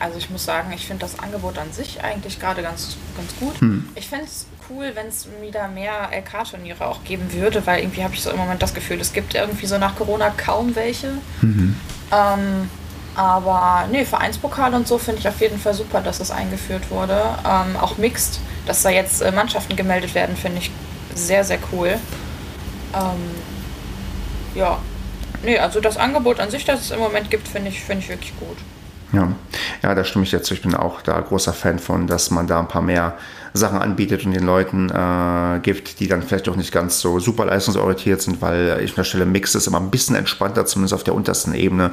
Also 0.00 0.18
ich 0.18 0.30
muss 0.30 0.44
sagen, 0.44 0.72
ich 0.74 0.86
finde 0.86 1.02
das 1.02 1.18
Angebot 1.18 1.58
an 1.58 1.72
sich 1.72 2.02
eigentlich 2.02 2.40
gerade 2.40 2.62
ganz, 2.62 2.96
ganz 3.16 3.34
gut. 3.38 3.60
Hm. 3.60 3.88
Ich 3.94 4.08
fände 4.08 4.26
es 4.26 4.46
cool, 4.70 4.92
wenn 4.94 5.08
es 5.08 5.28
wieder 5.40 5.68
mehr 5.68 6.10
LK-Turniere 6.12 6.86
auch 6.86 7.04
geben 7.04 7.32
würde, 7.32 7.66
weil 7.66 7.80
irgendwie 7.80 8.04
habe 8.04 8.14
ich 8.14 8.22
so 8.22 8.30
im 8.30 8.36
Moment 8.36 8.62
das 8.62 8.74
Gefühl, 8.74 9.00
es 9.00 9.12
gibt 9.12 9.34
irgendwie 9.34 9.66
so 9.66 9.78
nach 9.78 9.96
Corona 9.96 10.30
kaum 10.30 10.74
welche. 10.74 11.12
Mhm. 11.40 11.76
Ähm, 12.12 12.70
aber 13.14 13.86
nee, 13.90 14.04
Vereinspokal 14.04 14.74
und 14.74 14.86
so 14.86 14.98
finde 14.98 15.20
ich 15.20 15.28
auf 15.28 15.40
jeden 15.40 15.58
Fall 15.58 15.74
super, 15.74 16.00
dass 16.00 16.18
das 16.18 16.30
eingeführt 16.30 16.90
wurde. 16.90 17.20
Ähm, 17.46 17.76
auch 17.80 17.96
Mixed, 17.96 18.40
dass 18.66 18.82
da 18.82 18.90
jetzt 18.90 19.22
äh, 19.22 19.32
Mannschaften 19.32 19.74
gemeldet 19.74 20.14
werden, 20.14 20.36
finde 20.36 20.58
ich 20.58 20.70
sehr, 21.14 21.42
sehr 21.42 21.58
cool. 21.72 21.98
Ähm, 22.94 23.34
ja, 24.54 24.78
nee, 25.42 25.58
also 25.58 25.80
das 25.80 25.96
Angebot 25.96 26.40
an 26.40 26.50
sich, 26.50 26.64
das 26.64 26.80
es 26.80 26.90
im 26.90 27.00
Moment 27.00 27.30
gibt, 27.30 27.48
finde 27.48 27.70
ich, 27.70 27.82
find 27.82 28.02
ich 28.02 28.08
wirklich 28.08 28.38
gut. 28.38 28.58
Ja. 29.12 29.28
ja, 29.82 29.94
da 29.94 30.04
stimme 30.04 30.24
ich 30.24 30.32
jetzt. 30.32 30.50
Ich 30.50 30.62
bin 30.62 30.74
auch 30.74 31.00
da 31.00 31.18
großer 31.20 31.52
Fan 31.52 31.78
von, 31.78 32.06
dass 32.06 32.30
man 32.30 32.46
da 32.46 32.58
ein 32.58 32.68
paar 32.68 32.82
mehr 32.82 33.16
Sachen 33.56 33.78
anbietet 33.78 34.24
und 34.24 34.32
den 34.32 34.44
Leuten 34.44 34.90
äh, 34.90 35.60
gibt, 35.60 36.00
die 36.00 36.08
dann 36.08 36.22
vielleicht 36.22 36.48
auch 36.48 36.56
nicht 36.56 36.72
ganz 36.72 37.00
so 37.00 37.18
super 37.18 37.46
leistungsorientiert 37.46 38.22
sind, 38.22 38.42
weil 38.42 38.80
ich 38.82 38.90
unterstelle, 38.90 39.26
Mix 39.26 39.54
ist 39.54 39.66
immer 39.66 39.80
ein 39.80 39.90
bisschen 39.90 40.16
entspannter, 40.16 40.66
zumindest 40.66 40.94
auf 40.94 41.04
der 41.04 41.14
untersten 41.14 41.54
Ebene. 41.54 41.92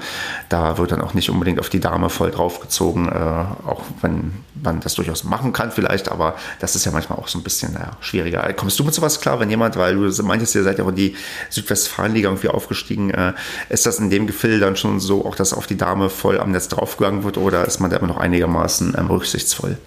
Da 0.50 0.78
wird 0.78 0.92
dann 0.92 1.02
auch 1.02 1.14
nicht 1.14 1.30
unbedingt 1.30 1.60
auf 1.60 1.70
die 1.70 1.80
Dame 1.80 2.10
voll 2.10 2.32
draufgezogen, 2.32 3.08
äh, 3.10 3.12
auch 3.12 3.82
wenn 4.02 4.34
man 4.62 4.80
das 4.80 4.96
durchaus 4.96 5.24
machen 5.24 5.54
kann 5.54 5.72
vielleicht, 5.72 6.12
aber 6.12 6.36
das 6.60 6.76
ist 6.76 6.86
ja 6.86 6.92
manchmal 6.92 7.20
auch 7.20 7.28
so 7.28 7.40
ein 7.40 7.44
bisschen 7.44 7.74
naja, 7.74 7.92
schwieriger. 8.00 8.52
Kommst 8.54 8.80
du 8.80 8.84
mit 8.84 8.94
sowas 8.94 9.20
klar, 9.20 9.40
wenn 9.40 9.50
jemand, 9.50 9.76
weil 9.76 9.96
du 9.96 10.24
meintest, 10.24 10.56
ihr 10.56 10.64
seid 10.64 10.78
ja 10.78 10.86
auch 10.86 10.90
in 10.90 10.96
die 10.96 11.16
Südwestfalenliga 11.50 12.30
irgendwie 12.30 12.50
aufgestiegen, 12.50 13.12
äh, 13.12 13.34
ist 13.70 13.86
das 13.86 14.00
in 14.00 14.10
dem 14.10 14.28
Gefilde 14.28 14.60
dann 14.60 14.76
schon 14.76 15.00
so, 15.00 15.26
auch 15.26 15.36
dass 15.36 15.54
auf 15.54 15.68
die 15.68 15.78
Dame 15.78 16.10
voll 16.10 16.40
am 16.40 16.52
Netz 16.52 16.68
draufgegangen 16.68 17.24
wird 17.24 17.38
oder 17.38 17.66
ist 17.66 17.80
man 17.80 17.90
da 17.90 17.98
immer 17.98 18.08
noch 18.08 18.18
einigermaßen 18.18 18.96
ähm, 18.98 19.08
rücksichtsvoll? 19.08 19.78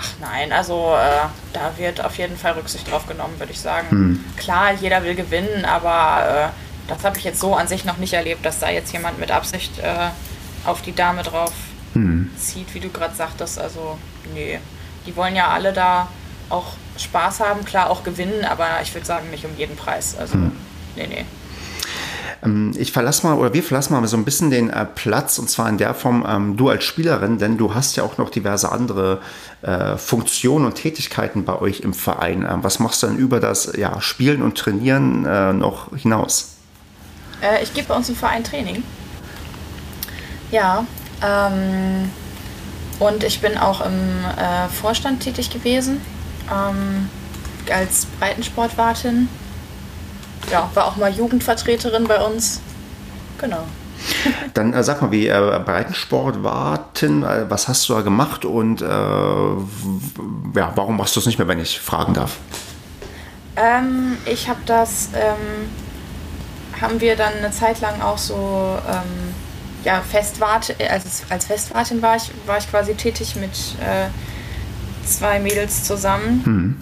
Ach 0.00 0.08
nein, 0.20 0.52
also 0.52 0.94
äh, 0.94 1.28
da 1.52 1.76
wird 1.76 2.02
auf 2.02 2.16
jeden 2.16 2.36
Fall 2.36 2.52
Rücksicht 2.52 2.90
drauf 2.90 3.06
genommen, 3.06 3.38
würde 3.38 3.52
ich 3.52 3.60
sagen. 3.60 3.90
Hm. 3.90 4.24
Klar, 4.38 4.72
jeder 4.72 5.02
will 5.02 5.14
gewinnen, 5.14 5.66
aber 5.66 6.52
äh, 6.54 6.88
das 6.88 7.04
habe 7.04 7.18
ich 7.18 7.24
jetzt 7.24 7.40
so 7.40 7.54
an 7.54 7.68
sich 7.68 7.84
noch 7.84 7.98
nicht 7.98 8.14
erlebt, 8.14 8.44
dass 8.44 8.60
da 8.60 8.70
jetzt 8.70 8.92
jemand 8.92 9.18
mit 9.18 9.30
Absicht 9.30 9.78
äh, 9.78 10.08
auf 10.64 10.80
die 10.80 10.94
Dame 10.94 11.22
drauf 11.22 11.52
hm. 11.92 12.30
zieht, 12.38 12.72
wie 12.74 12.80
du 12.80 12.88
gerade 12.88 13.14
sagtest. 13.14 13.58
Also, 13.58 13.98
nee. 14.34 14.58
Die 15.06 15.16
wollen 15.16 15.36
ja 15.36 15.48
alle 15.48 15.72
da 15.72 16.08
auch 16.48 16.74
Spaß 16.96 17.40
haben, 17.40 17.64
klar 17.64 17.90
auch 17.90 18.02
gewinnen, 18.02 18.44
aber 18.44 18.66
ich 18.82 18.94
würde 18.94 19.06
sagen, 19.06 19.30
nicht 19.30 19.44
um 19.44 19.56
jeden 19.56 19.76
Preis. 19.76 20.16
Also, 20.18 20.34
hm. 20.34 20.52
nee, 20.96 21.06
nee. 21.06 21.24
Ähm, 22.42 22.72
ich 22.76 22.92
verlasse 22.92 23.26
mal 23.26 23.36
oder 23.36 23.52
wir 23.52 23.62
verlassen 23.62 23.92
mal 23.92 24.06
so 24.06 24.16
ein 24.16 24.24
bisschen 24.24 24.50
den 24.50 24.70
äh, 24.70 24.84
Platz 24.84 25.38
und 25.38 25.48
zwar 25.50 25.68
in 25.68 25.78
der 25.78 25.94
Form 25.94 26.24
ähm, 26.28 26.56
du 26.56 26.68
als 26.68 26.84
Spielerin, 26.84 27.38
denn 27.38 27.56
du 27.56 27.74
hast 27.74 27.96
ja 27.96 28.02
auch 28.02 28.18
noch 28.18 28.30
diverse 28.30 28.70
andere 28.70 29.20
äh, 29.62 29.96
Funktionen 29.96 30.66
und 30.66 30.74
Tätigkeiten 30.74 31.44
bei 31.44 31.60
euch 31.60 31.80
im 31.80 31.94
Verein. 31.94 32.46
Ähm, 32.50 32.62
was 32.62 32.78
machst 32.78 33.02
du 33.02 33.08
denn 33.08 33.16
über 33.16 33.40
das 33.40 33.72
ja, 33.76 34.00
Spielen 34.00 34.42
und 34.42 34.56
Trainieren 34.56 35.24
äh, 35.26 35.52
noch 35.52 35.96
hinaus? 35.96 36.56
Äh, 37.42 37.62
ich 37.62 37.74
gebe 37.74 37.88
bei 37.88 37.96
uns 37.96 38.08
im 38.08 38.16
Verein 38.16 38.44
Training. 38.44 38.82
Ja, 40.50 40.84
ähm, 41.22 42.10
und 42.98 43.24
ich 43.24 43.40
bin 43.40 43.56
auch 43.56 43.80
im 43.84 44.24
äh, 44.36 44.68
Vorstand 44.68 45.22
tätig 45.22 45.50
gewesen 45.50 46.00
ähm, 46.50 47.08
als 47.72 48.06
Breitensportwartin 48.18 49.28
ja, 50.50 50.70
war 50.74 50.86
auch 50.86 50.96
mal 50.96 51.12
Jugendvertreterin 51.12 52.04
bei 52.04 52.20
uns. 52.24 52.60
Genau. 53.38 53.64
Dann 54.54 54.72
äh, 54.72 54.82
sag 54.82 55.02
mal, 55.02 55.10
wie 55.10 55.28
äh, 55.28 55.60
Breitensportwarten, 55.64 57.22
äh, 57.22 57.46
was 57.48 57.68
hast 57.68 57.88
du 57.88 57.94
da 57.94 58.00
gemacht 58.00 58.44
und 58.44 58.82
äh, 58.82 58.86
ja, 58.86 60.72
warum 60.74 60.96
machst 60.96 61.16
du 61.16 61.20
es 61.20 61.26
nicht 61.26 61.38
mehr, 61.38 61.48
wenn 61.48 61.60
ich 61.60 61.80
fragen 61.80 62.14
darf? 62.14 62.38
Ähm, 63.56 64.16
ich 64.26 64.48
habe 64.48 64.60
das, 64.66 65.08
ähm, 65.14 66.80
haben 66.80 67.00
wir 67.00 67.16
dann 67.16 67.34
eine 67.34 67.50
Zeit 67.50 67.80
lang 67.80 68.00
auch 68.00 68.18
so, 68.18 68.78
ähm, 68.88 69.34
ja, 69.84 70.00
Festwart, 70.02 70.74
also 70.90 71.08
als 71.28 71.46
Festwartin 71.46 72.02
war 72.02 72.16
ich, 72.16 72.30
war 72.46 72.58
ich 72.58 72.70
quasi 72.70 72.94
tätig 72.94 73.36
mit 73.36 73.52
äh, 73.80 74.08
zwei 75.06 75.40
Mädels 75.40 75.84
zusammen. 75.84 76.42
Hm. 76.44 76.76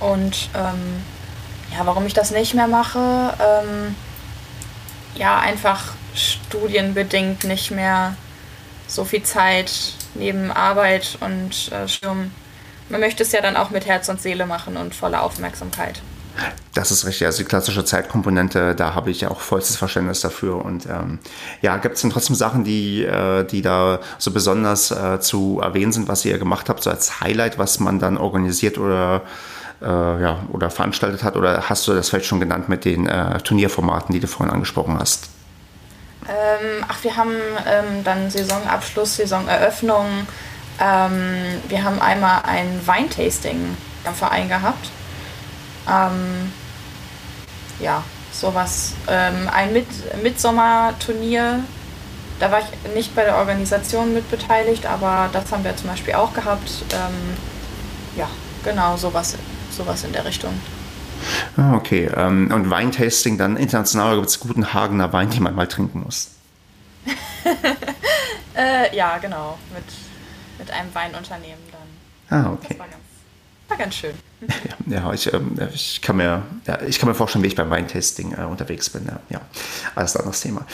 Und 0.00 0.50
ähm, 0.54 1.02
ja, 1.76 1.84
warum 1.86 2.06
ich 2.06 2.14
das 2.14 2.30
nicht 2.30 2.54
mehr 2.54 2.68
mache, 2.68 3.34
ähm, 3.38 3.94
ja, 5.14 5.38
einfach 5.38 5.92
studienbedingt 6.14 7.44
nicht 7.44 7.70
mehr 7.70 8.16
so 8.86 9.04
viel 9.04 9.22
Zeit 9.22 9.72
neben 10.14 10.50
Arbeit 10.50 11.18
und 11.20 11.70
äh, 11.72 11.88
Sturm. 11.88 12.30
Man 12.88 13.00
möchte 13.00 13.22
es 13.22 13.32
ja 13.32 13.40
dann 13.40 13.56
auch 13.56 13.70
mit 13.70 13.86
Herz 13.86 14.08
und 14.08 14.20
Seele 14.20 14.46
machen 14.46 14.76
und 14.76 14.94
voller 14.94 15.22
Aufmerksamkeit. 15.22 16.00
Das 16.74 16.90
ist 16.90 17.06
richtig. 17.06 17.26
Also 17.26 17.38
die 17.38 17.48
klassische 17.48 17.84
Zeitkomponente, 17.84 18.74
da 18.74 18.94
habe 18.94 19.10
ich 19.10 19.22
ja 19.22 19.30
auch 19.30 19.40
vollstes 19.40 19.76
Verständnis 19.76 20.20
dafür. 20.20 20.62
Und 20.64 20.86
ähm, 20.86 21.18
ja, 21.62 21.76
gibt 21.78 21.96
es 21.96 22.02
denn 22.02 22.10
trotzdem 22.10 22.36
Sachen, 22.36 22.62
die, 22.62 23.02
äh, 23.02 23.44
die 23.44 23.62
da 23.62 24.00
so 24.18 24.30
besonders 24.30 24.90
äh, 24.90 25.18
zu 25.18 25.60
erwähnen 25.62 25.92
sind, 25.92 26.08
was 26.08 26.24
ihr 26.24 26.38
gemacht 26.38 26.68
habt, 26.68 26.82
so 26.82 26.90
als 26.90 27.20
Highlight, 27.20 27.58
was 27.58 27.80
man 27.80 27.98
dann 27.98 28.18
organisiert 28.18 28.78
oder 28.78 29.22
äh, 29.82 29.86
ja, 29.86 30.38
oder 30.52 30.70
veranstaltet 30.70 31.22
hat? 31.22 31.36
Oder 31.36 31.68
hast 31.68 31.86
du 31.86 31.94
das 31.94 32.08
vielleicht 32.08 32.26
schon 32.26 32.40
genannt 32.40 32.68
mit 32.68 32.84
den 32.84 33.06
äh, 33.06 33.38
Turnierformaten, 33.40 34.12
die 34.12 34.20
du 34.20 34.26
vorhin 34.26 34.52
angesprochen 34.52 34.98
hast? 34.98 35.28
Ähm, 36.28 36.84
ach, 36.88 37.02
wir 37.02 37.16
haben 37.16 37.34
ähm, 37.66 38.02
dann 38.04 38.30
Saisonabschluss, 38.30 39.16
Saisoneröffnung. 39.16 40.26
Ähm, 40.80 41.60
wir 41.68 41.84
haben 41.84 42.00
einmal 42.00 42.42
ein 42.44 42.80
Weintasting 42.84 43.76
am 44.04 44.14
Verein 44.14 44.48
gehabt. 44.48 44.90
Ähm, 45.88 46.52
ja, 47.78 48.02
sowas. 48.32 48.94
Ähm, 49.08 49.48
ein 49.52 49.72
Mit 49.72 49.86
Mitsommerturnier. 50.22 51.60
Da 52.40 52.50
war 52.50 52.60
ich 52.60 52.94
nicht 52.94 53.14
bei 53.14 53.24
der 53.24 53.36
Organisation 53.36 54.12
mit 54.12 54.30
beteiligt, 54.30 54.84
aber 54.84 55.30
das 55.32 55.50
haben 55.52 55.64
wir 55.64 55.76
zum 55.76 55.88
Beispiel 55.88 56.14
auch 56.14 56.34
gehabt. 56.34 56.70
Ähm, 56.92 57.36
ja, 58.16 58.28
genau, 58.62 58.96
sowas 58.96 59.36
sowas 59.76 60.04
in 60.04 60.12
der 60.12 60.24
Richtung. 60.24 60.52
Ah, 61.56 61.74
okay. 61.74 62.10
Ähm, 62.14 62.50
und 62.52 62.70
Weintasting 62.70 63.38
dann 63.38 63.56
international 63.56 64.16
gibt 64.16 64.28
es 64.28 64.40
guten 64.40 64.72
Hagener 64.72 65.12
Wein, 65.12 65.30
den 65.30 65.42
man 65.42 65.54
mal 65.54 65.66
trinken 65.66 66.02
muss. 66.04 66.32
äh, 68.56 68.94
ja, 68.94 69.18
genau. 69.18 69.58
Mit, 69.74 69.84
mit 70.58 70.70
einem 70.70 70.94
Weinunternehmen 70.94 71.62
dann. 71.70 72.38
Ah, 72.38 72.52
okay. 72.52 72.66
Das 72.70 72.78
war 72.78 72.88
ganz, 72.88 73.05
war 73.68 73.76
ganz 73.76 73.94
schön. 73.94 74.14
Ja, 74.88 75.12
ich, 75.12 75.32
ähm, 75.32 75.58
ich, 75.74 76.00
kann 76.00 76.18
mir, 76.18 76.42
ja, 76.66 76.78
ich 76.86 77.00
kann 77.00 77.08
mir 77.08 77.14
vorstellen, 77.16 77.42
wie 77.42 77.48
ich 77.48 77.56
beim 77.56 77.70
Weintasting 77.70 78.34
äh, 78.38 78.44
unterwegs 78.44 78.88
bin. 78.88 79.04
Ja, 79.06 79.18
ja. 79.30 79.40
alles 79.96 80.16
anderes 80.16 80.40
Thema. 80.40 80.64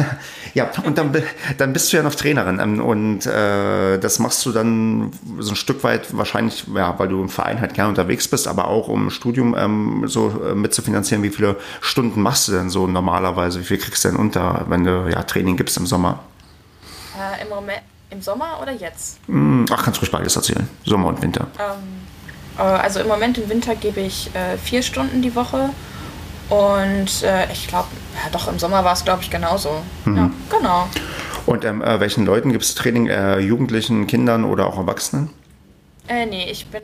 ja, 0.54 0.70
und 0.84 0.96
dann, 0.96 1.14
dann 1.58 1.72
bist 1.74 1.92
du 1.92 1.98
ja 1.98 2.02
noch 2.02 2.14
Trainerin 2.14 2.60
ähm, 2.60 2.80
und 2.80 3.26
äh, 3.26 3.98
das 3.98 4.20
machst 4.20 4.46
du 4.46 4.52
dann 4.52 5.12
so 5.38 5.52
ein 5.52 5.56
Stück 5.56 5.84
weit 5.84 6.16
wahrscheinlich, 6.16 6.64
ja, 6.74 6.98
weil 6.98 7.08
du 7.08 7.20
im 7.20 7.28
Verein 7.28 7.60
halt 7.60 7.74
gerne 7.74 7.90
unterwegs 7.90 8.26
bist, 8.26 8.48
aber 8.48 8.68
auch 8.68 8.88
um 8.88 9.10
Studium 9.10 9.54
ähm, 9.58 10.04
so 10.06 10.30
äh, 10.48 10.54
mitzufinanzieren. 10.54 11.22
Wie 11.22 11.30
viele 11.30 11.56
Stunden 11.82 12.22
machst 12.22 12.48
du 12.48 12.52
denn 12.52 12.70
so 12.70 12.86
normalerweise? 12.86 13.60
Wie 13.60 13.64
viel 13.64 13.78
kriegst 13.78 14.04
du 14.04 14.08
denn 14.08 14.16
unter, 14.16 14.64
wenn 14.68 14.84
du 14.84 15.10
ja 15.10 15.22
Training 15.24 15.58
gibst 15.58 15.76
im 15.76 15.84
Sommer? 15.84 16.20
Äh, 17.18 17.42
Im 17.42 17.50
Moment, 17.50 17.82
im 18.08 18.22
Sommer 18.22 18.58
oder 18.62 18.72
jetzt? 18.72 19.18
Hm, 19.26 19.66
ach, 19.70 19.84
kannst 19.84 19.98
du 19.98 20.00
ruhig 20.02 20.12
beides 20.12 20.36
erzählen. 20.36 20.66
Sommer 20.84 21.08
und 21.08 21.20
Winter. 21.20 21.48
Ähm 21.58 21.66
äh, 21.66 22.07
also 22.62 23.00
im 23.00 23.08
Moment 23.08 23.38
im 23.38 23.48
Winter 23.48 23.74
gebe 23.74 24.00
ich 24.00 24.30
äh, 24.34 24.58
vier 24.58 24.82
Stunden 24.82 25.22
die 25.22 25.34
Woche. 25.34 25.70
Und 26.48 27.22
äh, 27.22 27.52
ich 27.52 27.68
glaube, 27.68 27.88
ja, 28.14 28.30
doch 28.32 28.48
im 28.48 28.58
Sommer 28.58 28.84
war 28.84 28.94
es, 28.94 29.04
glaube 29.04 29.22
ich, 29.22 29.30
genauso. 29.30 29.82
Mhm. 30.04 30.16
Ja, 30.16 30.30
genau. 30.50 30.88
Und 31.46 31.64
ähm, 31.64 31.82
äh, 31.82 32.00
welchen 32.00 32.24
Leuten 32.24 32.52
gibt 32.52 32.64
es 32.64 32.74
Training? 32.74 33.06
Äh, 33.06 33.38
Jugendlichen, 33.40 34.06
Kindern 34.06 34.44
oder 34.44 34.66
auch 34.66 34.78
Erwachsenen? 34.78 35.30
Äh, 36.06 36.26
nee, 36.26 36.50
ich 36.50 36.66
bin 36.66 36.82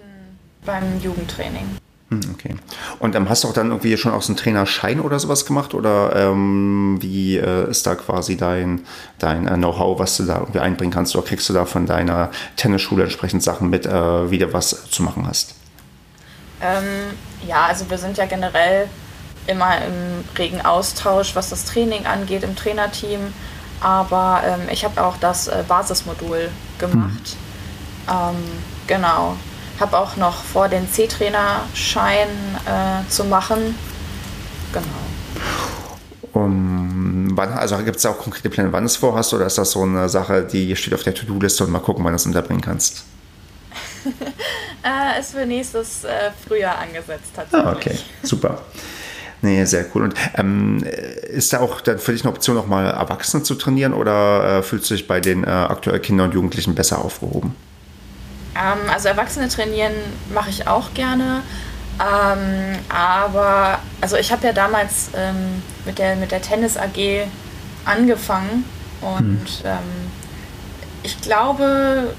beim 0.64 1.00
Jugendtraining. 1.02 1.78
Hm, 2.10 2.20
okay. 2.34 2.54
Und 2.98 3.14
ähm, 3.14 3.28
hast 3.30 3.44
du 3.44 3.48
auch 3.48 3.52
dann 3.54 3.68
irgendwie 3.68 3.96
schon 3.96 4.12
auch 4.12 4.20
so 4.20 4.32
einen 4.32 4.36
Trainerschein 4.36 5.00
oder 5.00 5.18
sowas 5.18 5.46
gemacht? 5.46 5.72
Oder 5.72 6.14
ähm, 6.14 6.98
wie 7.00 7.38
äh, 7.38 7.70
ist 7.70 7.86
da 7.86 7.94
quasi 7.94 8.36
dein, 8.36 8.82
dein 9.18 9.48
äh, 9.48 9.54
Know-how, 9.54 9.98
was 9.98 10.18
du 10.18 10.24
da 10.24 10.40
irgendwie 10.40 10.60
einbringen 10.60 10.92
kannst? 10.92 11.16
Oder 11.16 11.24
kriegst 11.26 11.48
du 11.48 11.54
da 11.54 11.64
von 11.64 11.86
deiner 11.86 12.30
Tennisschule 12.56 13.04
entsprechend 13.04 13.42
Sachen 13.42 13.70
mit, 13.70 13.86
wie 13.86 14.38
du 14.38 14.52
was 14.52 14.90
zu 14.90 15.02
machen 15.02 15.26
hast? 15.26 15.54
Ähm, 16.64 17.16
ja, 17.46 17.66
also 17.66 17.88
wir 17.90 17.98
sind 17.98 18.16
ja 18.16 18.24
generell 18.26 18.88
immer 19.46 19.76
im 19.84 20.24
regen 20.38 20.64
Austausch, 20.64 21.36
was 21.36 21.50
das 21.50 21.66
Training 21.66 22.06
angeht, 22.06 22.42
im 22.42 22.56
Trainerteam. 22.56 23.20
Aber 23.80 24.42
ähm, 24.46 24.68
ich 24.70 24.84
habe 24.84 25.04
auch 25.04 25.18
das 25.18 25.48
äh, 25.48 25.62
Basismodul 25.68 26.48
gemacht. 26.78 27.36
Mhm. 28.06 28.12
Ähm, 28.12 28.36
genau. 28.86 29.36
Habe 29.78 29.98
auch 29.98 30.16
noch 30.16 30.42
vor, 30.42 30.68
den 30.68 30.90
C-Trainer-Schein 30.90 32.28
äh, 32.64 33.10
zu 33.10 33.24
machen. 33.24 33.76
Genau. 34.72 34.84
Um, 36.32 37.36
wann, 37.36 37.52
also 37.52 37.76
gibt 37.78 37.96
es 37.96 38.06
auch 38.06 38.18
konkrete 38.18 38.50
Pläne, 38.50 38.72
wann 38.72 38.84
du 38.84 38.86
es 38.86 38.96
vorhast, 38.96 39.34
oder 39.34 39.46
ist 39.46 39.58
das 39.58 39.70
so 39.72 39.82
eine 39.82 40.08
Sache, 40.08 40.42
die 40.42 40.74
steht 40.74 40.94
auf 40.94 41.02
der 41.02 41.14
To-Do-Liste 41.14 41.64
und 41.64 41.70
mal 41.70 41.78
gucken, 41.78 42.04
wann 42.04 42.12
du 42.12 42.16
es 42.16 42.26
unterbringen 42.26 42.60
kannst? 42.60 43.04
äh, 44.84 45.20
ist 45.20 45.32
für 45.32 45.46
nächstes 45.46 46.04
äh, 46.04 46.30
Frühjahr 46.46 46.78
angesetzt 46.78 47.32
tatsächlich. 47.34 47.66
Ah, 47.66 47.72
okay, 47.72 47.98
super. 48.22 48.62
Nee, 49.42 49.64
sehr 49.64 49.84
cool. 49.94 50.04
Und 50.04 50.14
ähm, 50.36 50.82
ist 51.28 51.52
da 51.52 51.60
auch 51.60 51.80
dann 51.82 51.98
für 51.98 52.12
dich 52.12 52.22
eine 52.22 52.32
Option, 52.32 52.56
auch 52.56 52.66
mal 52.66 52.86
Erwachsene 52.86 53.42
zu 53.42 53.54
trainieren 53.56 53.92
oder 53.92 54.58
äh, 54.58 54.62
fühlst 54.62 54.90
du 54.90 54.94
dich 54.94 55.06
bei 55.06 55.20
den 55.20 55.44
äh, 55.44 55.48
aktuell 55.48 56.00
Kindern 56.00 56.28
und 56.28 56.34
Jugendlichen 56.34 56.74
besser 56.74 57.04
aufgehoben? 57.04 57.54
Ähm, 58.56 58.88
also 58.90 59.08
Erwachsene 59.08 59.48
trainieren 59.48 59.92
mache 60.32 60.48
ich 60.48 60.66
auch 60.66 60.94
gerne. 60.94 61.42
Ähm, 62.00 62.78
aber 62.88 63.78
also 64.00 64.16
ich 64.16 64.32
habe 64.32 64.46
ja 64.46 64.52
damals 64.52 65.10
ähm, 65.14 65.62
mit, 65.84 65.98
der, 65.98 66.16
mit 66.16 66.32
der 66.32 66.40
Tennis 66.40 66.76
AG 66.76 67.28
angefangen 67.84 68.64
und 69.02 69.46
hm. 69.62 70.14
Ich 71.04 71.20
glaube, 71.20 72.14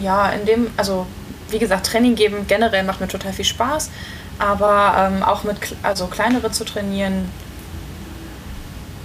ja, 0.00 0.30
in 0.30 0.46
dem, 0.46 0.70
also 0.76 1.06
wie 1.50 1.58
gesagt, 1.58 1.86
Training 1.86 2.14
geben 2.14 2.46
generell 2.46 2.84
macht 2.84 3.00
mir 3.00 3.08
total 3.08 3.32
viel 3.32 3.44
Spaß, 3.44 3.90
aber 4.38 4.94
ähm, 4.98 5.22
auch 5.22 5.44
mit 5.44 5.56
also 5.82 6.06
kleinere 6.06 6.50
zu 6.50 6.64
trainieren 6.64 7.28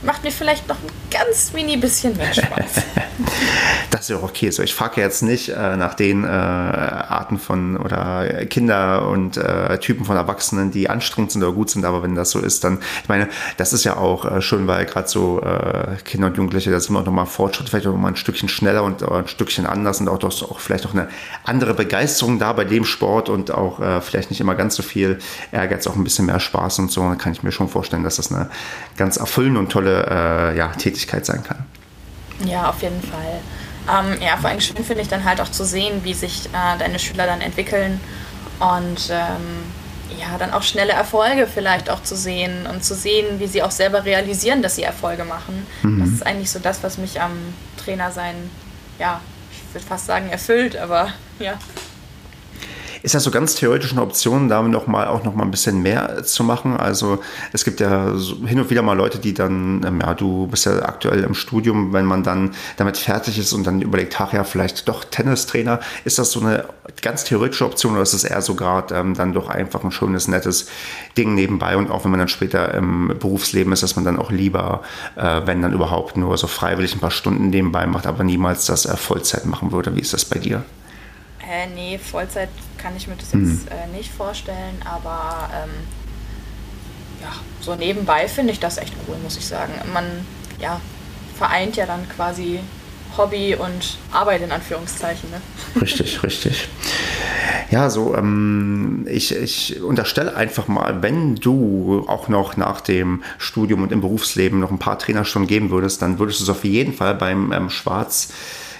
macht 0.02 0.24
mir 0.24 0.32
vielleicht 0.32 0.68
noch 0.68 0.76
ein 0.76 0.89
ganz 1.10 1.54
mini 1.54 1.78
bisschen 1.78 2.16
mehr 2.18 2.34
Spaß. 2.34 2.84
das 3.89 4.02
ist 4.02 4.10
ja 4.10 4.18
auch 4.18 4.24
okay. 4.24 4.50
So, 4.52 4.64
ich 4.64 4.74
frage 4.74 5.02
jetzt 5.02 5.24
nicht 5.24 5.50
äh, 5.50 5.78
nach 5.78 5.93
den 5.93 6.24
äh, 6.24 6.28
Arten 6.28 7.39
von 7.39 7.78
oder 7.78 8.45
Kinder 8.45 9.08
und 9.08 9.38
äh, 9.38 9.80
Typen 9.80 10.06
von 10.06 10.16
Erwachsenen, 10.16 10.72
die 10.72 10.89
anstrengend 10.89 11.32
sind 11.32 11.43
oder 11.43 11.54
gut 11.54 11.70
sind, 11.70 11.86
aber 11.86 12.04
wenn 12.04 12.16
das 12.16 12.32
so 12.32 12.39
ist, 12.39 12.64
dann, 12.64 12.80
ich 13.02 13.10
meine, 13.10 13.28
das 13.58 13.74
ist 13.74 13.84
ja 13.84 13.98
auch 13.98 14.26
äh, 14.26 14.41
schön, 14.41 14.68
weil 14.68 14.86
gerade 14.86 15.08
so 15.08 15.41
äh, 15.41 15.95
Kinder 16.04 16.28
und 16.28 16.38
Jugendliche, 16.38 16.72
da 16.72 16.80
sind 16.80 16.93
wir 16.93 17.00
auch 17.00 17.06
nochmal 17.06 17.26
Fortschritt, 17.26 17.70
vielleicht 17.70 17.88
auch 17.88 17.93
nochmal 17.93 18.12
ein 18.12 18.18
Stückchen 18.18 18.50
schneller 18.50 18.84
und 18.84 19.02
äh, 19.02 19.06
ein 19.06 19.28
Stückchen 19.28 19.66
anders 19.66 20.00
und 20.00 20.10
auch, 20.10 20.20
doch, 20.20 20.52
auch 20.52 20.60
vielleicht 20.60 20.86
auch 20.86 20.93
eine 20.93 21.08
andere 21.43 21.74
Begeisterung 21.74 22.39
da 22.39 22.54
bei 22.54 22.66
dem 22.66 22.86
Sport 22.86 23.30
und 23.30 23.52
auch 23.52 24.02
vielleicht 24.02 24.30
nicht 24.30 24.39
immer 24.39 24.56
ganz 24.56 24.76
so 24.76 24.84
viel 24.84 25.20
Ehrgeiz, 25.52 25.88
auch 25.88 25.95
ein 25.95 26.04
bisschen 26.04 26.26
mehr 26.26 26.39
Spaß 26.39 26.80
und 26.80 26.91
so. 26.91 27.02
Dann 27.02 27.18
kann 27.18 27.32
ich 27.32 27.43
mir 27.43 27.52
schon 27.52 27.70
vorstellen, 27.70 28.04
dass 28.04 28.18
das 28.18 28.32
eine 28.32 28.50
ganz 28.98 29.18
erfüllende 29.18 29.60
und 29.60 29.72
tolle 29.72 29.86
ja, 29.89 30.67
Tätigkeit 30.69 31.25
sein 31.25 31.43
kann. 31.43 31.65
Ja, 32.45 32.69
auf 32.69 32.81
jeden 32.81 33.01
Fall. 33.01 33.39
Ähm, 33.89 34.21
ja, 34.21 34.38
vor 34.38 34.49
allem 34.49 34.59
schön 34.59 34.83
finde 34.83 35.01
ich 35.01 35.07
dann 35.07 35.23
halt 35.23 35.39
auch 35.41 35.49
zu 35.49 35.63
sehen, 35.63 36.03
wie 36.03 36.13
sich 36.13 36.47
äh, 36.47 36.77
deine 36.77 36.99
Schüler 36.99 37.25
dann 37.25 37.41
entwickeln 37.41 37.99
und 38.59 39.09
ähm, 39.09 39.63
ja, 40.19 40.38
dann 40.38 40.51
auch 40.51 40.63
schnelle 40.63 40.93
Erfolge 40.93 41.47
vielleicht 41.47 41.89
auch 41.89 42.03
zu 42.03 42.15
sehen 42.15 42.67
und 42.67 42.83
zu 42.83 42.95
sehen, 42.95 43.39
wie 43.39 43.47
sie 43.47 43.63
auch 43.63 43.71
selber 43.71 44.05
realisieren, 44.05 44.61
dass 44.61 44.75
sie 44.75 44.83
Erfolge 44.83 45.25
machen. 45.25 45.65
Mhm. 45.83 45.99
Das 45.99 46.09
ist 46.09 46.25
eigentlich 46.25 46.51
so 46.51 46.59
das, 46.59 46.83
was 46.83 46.97
mich 46.97 47.21
am 47.21 47.31
Trainer 47.83 48.11
sein, 48.11 48.35
ja, 48.99 49.21
ich 49.51 49.73
würde 49.73 49.85
fast 49.85 50.05
sagen, 50.05 50.29
erfüllt, 50.29 50.75
aber 50.75 51.09
ja. 51.39 51.53
Ist 53.08 53.16
das 53.16 53.24
so 53.24 53.32
ganz 53.32 53.55
theoretisch 53.55 53.93
eine 53.93 54.01
Option, 54.01 54.49
da 54.49 54.62
noch 54.62 54.86
mal, 54.86 55.08
auch 55.08 55.24
noch 55.24 55.34
mal 55.34 55.45
ein 55.45 55.51
bisschen 55.51 55.82
mehr 55.82 56.26
zu 56.26 56.43
machen? 56.43 56.76
Also 56.76 57.20
es 57.53 57.64
gibt 57.64 57.80
ja 57.80 58.12
hin 58.45 58.60
und 58.60 58.70
wieder 58.70 58.82
mal 58.82 58.97
Leute, 58.97 59.18
die 59.18 59.34
dann, 59.34 59.82
ähm, 59.88 60.01
ja, 60.01 60.14
du 60.14 60.47
bist 60.47 60.66
ja 60.66 60.82
aktuell 60.82 61.24
im 61.24 61.34
Studium, 61.34 61.93
wenn 61.93 62.03
man 62.03 62.24
dann 62.24 62.53
damit 62.76 62.97
fertig 62.97 63.39
ist 63.39 63.53
und 63.53 63.66
dann 63.66 63.82
überlegt, 63.82 64.20
ach 64.20 64.34
ja, 64.34 64.43
vielleicht 64.43 64.89
doch 64.89 65.05
Tennistrainer. 65.05 65.80
Ist 66.03 66.20
das 66.20 66.34
so 66.34 66.41
eine 66.41 66.66
ganz 67.01 67.24
theoretische 67.24 67.64
Option 67.64 67.93
oder 67.93 68.01
ist 68.01 68.12
es 68.12 68.26
eher 68.26 68.41
so 68.41 68.55
gerade 68.55 68.93
ähm, 68.93 69.14
dann 69.14 69.32
doch 69.32 69.47
einfach 69.47 69.86
ein 69.86 69.91
schönes, 69.93 70.28
nettes 70.28 70.68
Ding 71.18 71.34
nebenbei 71.34 71.78
und 71.78 71.89
auch 71.89 72.03
wenn 72.03 72.12
man 72.12 72.20
dann 72.20 72.28
später 72.28 72.74
im 72.74 73.16
Berufsleben 73.18 73.72
ist, 73.72 73.84
dass 73.84 73.95
man 73.95 74.03
dann 74.03 74.20
auch 74.20 74.32
lieber, 74.32 74.82
äh, 75.16 75.43
wenn 75.45 75.62
dann 75.62 75.72
überhaupt 75.72 76.18
nur 76.18 76.38
so 76.38 76.47
freiwillig 76.47 76.93
ein 76.93 76.99
paar 76.99 77.12
Stunden 77.12 77.51
nebenbei 77.51 77.88
macht, 77.88 78.05
aber 78.05 78.26
niemals 78.26 78.66
das 78.66 78.86
äh, 78.86 78.97
Vollzeit 78.97 79.45
machen 79.45 79.72
würde. 79.72 79.95
Wie 79.95 80.01
ist 80.01 80.12
das 80.12 80.26
bei 80.26 80.39
dir? 80.39 80.66
Äh, 81.50 81.68
nee, 81.68 81.98
Vollzeit 81.98 82.50
kann 82.78 82.95
ich 82.98 83.08
mir 83.08 83.16
das 83.16 83.34
mhm. 83.34 83.52
jetzt 83.52 83.72
äh, 83.72 83.88
nicht 83.95 84.12
vorstellen, 84.12 84.82
aber 84.84 85.50
ähm, 85.54 85.70
ja, 87.22 87.32
so 87.62 87.76
nebenbei 87.76 88.28
finde 88.28 88.54
ich 88.54 88.60
das 88.60 88.78
echt 88.78 88.93
cool, 89.08 89.16
muss 89.24 89.38
ich 89.38 89.45
sagen. 89.45 89.74
Man 89.93 90.26
ja, 90.60 90.82
vereint 91.38 91.76
ja 91.78 91.86
dann 91.86 92.08
quasi 92.10 92.60
Hobby 93.18 93.56
und 93.56 93.98
Arbeit 94.12 94.41
in 94.41 94.52
Anführungszeichen. 94.52 95.30
Ne? 95.32 95.41
Richtig, 95.82 96.22
richtig. 96.24 96.68
Ja, 97.72 97.89
so, 97.89 98.16
ähm, 98.16 99.06
ich, 99.10 99.36
ich 99.36 99.82
unterstelle 99.82 100.36
einfach 100.36 100.68
mal, 100.68 101.02
wenn 101.02 101.36
du 101.36 102.06
auch 102.08 102.28
noch 102.28 102.58
nach 102.58 102.82
dem 102.82 103.24
Studium 103.38 103.84
und 103.84 103.91
im 103.91 104.02
Berufsleben 104.02 104.60
noch 104.60 104.72
ein 104.72 104.80
paar 104.80 105.00
Trainerstunden 105.00 105.48
geben 105.48 105.70
würdest, 105.70 106.02
dann 106.02 106.20
würdest 106.20 106.39
du 106.39 106.43
es 106.43 106.50
auf 106.50 106.64
jeden 106.64 106.93
Fall 106.93 107.16
beim 107.16 107.52
ähm, 107.52 107.70
Schwarz 107.70 108.30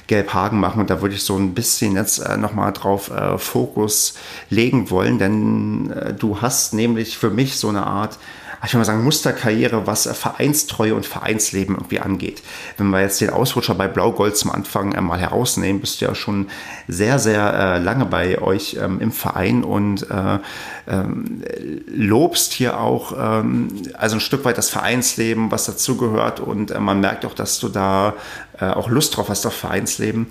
Gelbhagen 0.08 0.60
machen. 0.60 0.82
Und 0.82 0.90
da 0.90 1.02
würde 1.02 1.16
ich 1.16 1.24
so 1.24 1.38
ein 1.38 1.54
bisschen 1.54 1.96
jetzt 1.96 2.20
äh, 2.20 2.38
nochmal 2.38 2.74
drauf 2.74 3.12
äh, 3.12 3.38
Fokus 3.38 4.16
legen 4.50 4.90
wollen, 4.90 5.20
denn 5.20 5.92
äh, 5.92 6.14
du 6.14 6.42
hast 6.42 6.74
nämlich 6.74 7.18
für 7.18 7.30
mich 7.30 7.58
so 7.58 7.70
eine 7.70 7.86
Art 7.86 8.18
ich 8.66 8.74
will 8.74 8.80
mal 8.80 8.86
sagen, 8.86 9.04
Musterkarriere, 9.04 9.86
was 9.86 10.06
äh, 10.08 10.14
Vereinstreue 10.14 10.96
und 10.96 11.06
Vereinsleben 11.06 11.76
irgendwie 11.76 12.00
angeht. 12.00 12.42
Wenn 12.78 12.90
wir 12.90 13.02
jetzt 13.02 13.22
den 13.22 13.30
Ausrutscher 13.30 13.76
bei 13.76 13.88
Blau-Gold 13.88 14.36
zum 14.36 14.52
Anfang 14.52 14.94
äh, 14.94 15.02
mal 15.02 15.20
herausnehmen, 15.20 15.80
bist 15.80 16.02
du 16.02 16.06
ja 16.06 16.16
schon 16.16 16.48
sehr, 16.88 17.20
sehr 17.20 17.54
äh, 17.54 17.80
lange 17.80 18.06
bei 18.06 18.42
euch 18.42 18.78
ähm, 18.82 19.00
im 19.00 19.12
Verein 19.12 19.64
und 19.64 20.10
äh, 20.10 20.40
ähm, 20.88 21.44
lobst 21.88 22.54
hier 22.54 22.80
auch 22.80 23.14
ähm, 23.18 23.70
also 23.94 24.16
ein 24.18 24.20
Stück 24.20 24.46
weit 24.46 24.58
das 24.58 24.70
Vereinsleben, 24.70 25.52
was 25.52 25.66
dazugehört 25.66 26.40
und 26.40 26.72
äh, 26.72 26.80
man 26.80 27.00
merkt 27.00 27.26
auch, 27.26 27.34
dass 27.34 27.60
du 27.60 27.70
da 27.70 28.14
äh, 28.60 28.66
auch 28.66 28.90
Lust 28.90 29.16
drauf 29.16 29.30
hast 29.30 29.46
auf 29.46 29.54
Vereinsleben. 29.54 30.28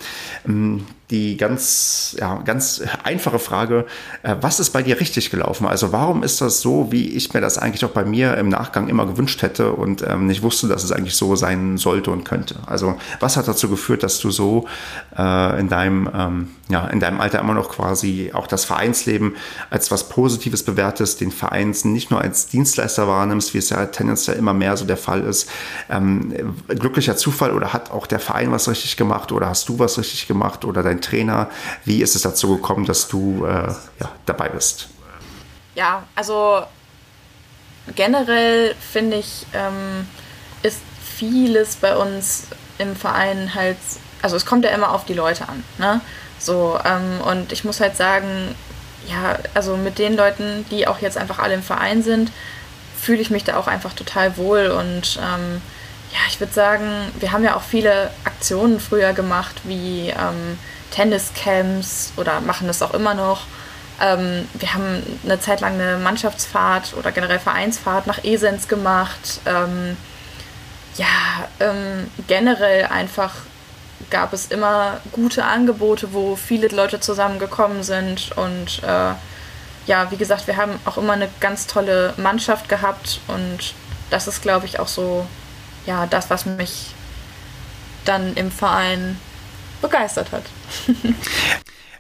Ähm, 0.46 0.86
die 1.10 1.36
ganz, 1.36 2.16
ja, 2.18 2.40
ganz 2.44 2.82
einfache 3.04 3.38
Frage, 3.38 3.86
äh, 4.24 4.34
was 4.40 4.58
ist 4.58 4.70
bei 4.70 4.82
dir 4.82 4.98
richtig 4.98 5.30
gelaufen? 5.30 5.66
Also 5.66 5.92
warum 5.92 6.24
ist 6.24 6.40
das 6.40 6.60
so, 6.60 6.90
wie 6.90 7.10
ich 7.10 7.32
mir 7.32 7.40
das 7.40 7.58
eigentlich 7.58 7.84
auch 7.84 7.90
bei 7.90 8.04
mir 8.04 8.36
im 8.36 8.48
Nachgang 8.48 8.88
immer 8.88 9.06
gewünscht 9.06 9.42
hätte 9.42 9.72
und 9.72 10.02
ähm, 10.02 10.26
nicht 10.26 10.42
wusste, 10.42 10.66
dass 10.66 10.82
es 10.82 10.90
eigentlich 10.90 11.14
so 11.14 11.36
sein 11.36 11.78
sollte 11.78 12.10
und 12.10 12.24
könnte? 12.24 12.56
Also 12.66 12.96
was 13.20 13.36
hat 13.36 13.46
dazu 13.46 13.68
geführt, 13.68 14.02
dass 14.02 14.18
du 14.18 14.32
so 14.32 14.66
äh, 15.16 15.60
in 15.60 15.68
deinem, 15.68 16.10
ähm, 16.12 16.48
ja, 16.68 16.86
in 16.88 16.98
deinem 16.98 17.20
Alter 17.20 17.38
immer 17.38 17.54
noch 17.54 17.68
quasi 17.68 18.32
auch 18.34 18.48
das 18.48 18.64
Vereinsleben 18.64 19.36
als 19.70 19.92
was 19.92 20.08
Positives 20.08 20.45
bewertest, 20.50 21.20
den 21.20 21.32
Vereins 21.32 21.84
nicht 21.84 22.10
nur 22.10 22.20
als 22.20 22.46
Dienstleister 22.46 23.08
wahrnimmst, 23.08 23.54
wie 23.54 23.58
es 23.58 23.70
ja 23.70 23.86
tendenziell 23.86 24.36
immer 24.36 24.52
mehr 24.52 24.76
so 24.76 24.84
der 24.84 24.96
Fall 24.96 25.22
ist. 25.22 25.48
Ähm, 25.90 26.54
glücklicher 26.68 27.16
Zufall 27.16 27.52
oder 27.52 27.72
hat 27.72 27.90
auch 27.90 28.06
der 28.06 28.20
Verein 28.20 28.52
was 28.52 28.68
richtig 28.68 28.96
gemacht 28.96 29.32
oder 29.32 29.48
hast 29.48 29.68
du 29.68 29.78
was 29.78 29.98
richtig 29.98 30.26
gemacht 30.28 30.64
oder 30.64 30.82
dein 30.82 31.00
Trainer? 31.00 31.48
Wie 31.84 32.02
ist 32.02 32.14
es 32.14 32.22
dazu 32.22 32.56
gekommen, 32.56 32.86
dass 32.86 33.08
du 33.08 33.44
äh, 33.44 33.68
ja, 34.00 34.12
dabei 34.26 34.48
bist? 34.48 34.88
Ja, 35.74 36.04
also 36.14 36.62
generell 37.94 38.74
finde 38.92 39.18
ich, 39.18 39.46
ähm, 39.52 40.06
ist 40.62 40.80
vieles 41.16 41.76
bei 41.76 41.96
uns 41.96 42.44
im 42.78 42.96
Verein 42.96 43.54
halt, 43.54 43.78
also 44.22 44.36
es 44.36 44.46
kommt 44.46 44.64
ja 44.64 44.70
immer 44.70 44.92
auf 44.92 45.04
die 45.04 45.14
Leute 45.14 45.48
an. 45.48 45.62
Ne? 45.78 46.00
So, 46.38 46.78
ähm, 46.84 47.20
und 47.22 47.52
ich 47.52 47.64
muss 47.64 47.80
halt 47.80 47.96
sagen, 47.96 48.54
ja, 49.08 49.38
also 49.54 49.76
mit 49.76 49.98
den 49.98 50.16
Leuten, 50.16 50.64
die 50.70 50.86
auch 50.86 51.00
jetzt 51.00 51.16
einfach 51.16 51.38
alle 51.38 51.54
im 51.54 51.62
Verein 51.62 52.02
sind, 52.02 52.30
fühle 53.00 53.20
ich 53.20 53.30
mich 53.30 53.44
da 53.44 53.56
auch 53.56 53.66
einfach 53.66 53.92
total 53.92 54.36
wohl 54.36 54.66
und 54.68 55.18
ähm, 55.22 55.60
ja, 56.12 56.18
ich 56.28 56.40
würde 56.40 56.52
sagen, 56.52 56.88
wir 57.18 57.32
haben 57.32 57.44
ja 57.44 57.56
auch 57.56 57.62
viele 57.62 58.10
Aktionen 58.24 58.80
früher 58.80 59.12
gemacht, 59.12 59.56
wie 59.64 60.08
ähm, 60.08 60.58
Tenniscamps 60.90 62.12
oder 62.16 62.40
machen 62.40 62.66
das 62.66 62.82
auch 62.82 62.94
immer 62.94 63.14
noch. 63.14 63.42
Ähm, 64.00 64.48
wir 64.54 64.74
haben 64.74 65.02
eine 65.24 65.40
Zeit 65.40 65.60
lang 65.60 65.74
eine 65.74 65.98
Mannschaftsfahrt 65.98 66.94
oder 66.98 67.12
generell 67.12 67.38
Vereinsfahrt 67.38 68.06
nach 68.06 68.24
Esens 68.24 68.68
gemacht. 68.68 69.40
Ähm, 69.46 69.96
ja, 70.96 71.06
ähm, 71.60 72.10
generell 72.26 72.86
einfach 72.86 73.32
gab 74.10 74.32
es 74.32 74.46
immer 74.46 75.00
gute 75.12 75.44
Angebote, 75.44 76.12
wo 76.12 76.36
viele 76.36 76.68
Leute 76.68 77.00
zusammengekommen 77.00 77.82
sind. 77.82 78.32
Und 78.36 78.82
äh, 78.82 79.14
ja, 79.86 80.10
wie 80.10 80.16
gesagt, 80.16 80.46
wir 80.46 80.56
haben 80.56 80.78
auch 80.84 80.98
immer 80.98 81.14
eine 81.14 81.28
ganz 81.40 81.66
tolle 81.66 82.14
Mannschaft 82.16 82.68
gehabt. 82.68 83.20
Und 83.28 83.74
das 84.10 84.28
ist, 84.28 84.42
glaube 84.42 84.66
ich, 84.66 84.78
auch 84.78 84.88
so, 84.88 85.26
ja, 85.86 86.06
das, 86.06 86.30
was 86.30 86.46
mich 86.46 86.94
dann 88.04 88.34
im 88.34 88.50
Verein 88.50 89.18
begeistert 89.80 90.32
hat. 90.32 90.44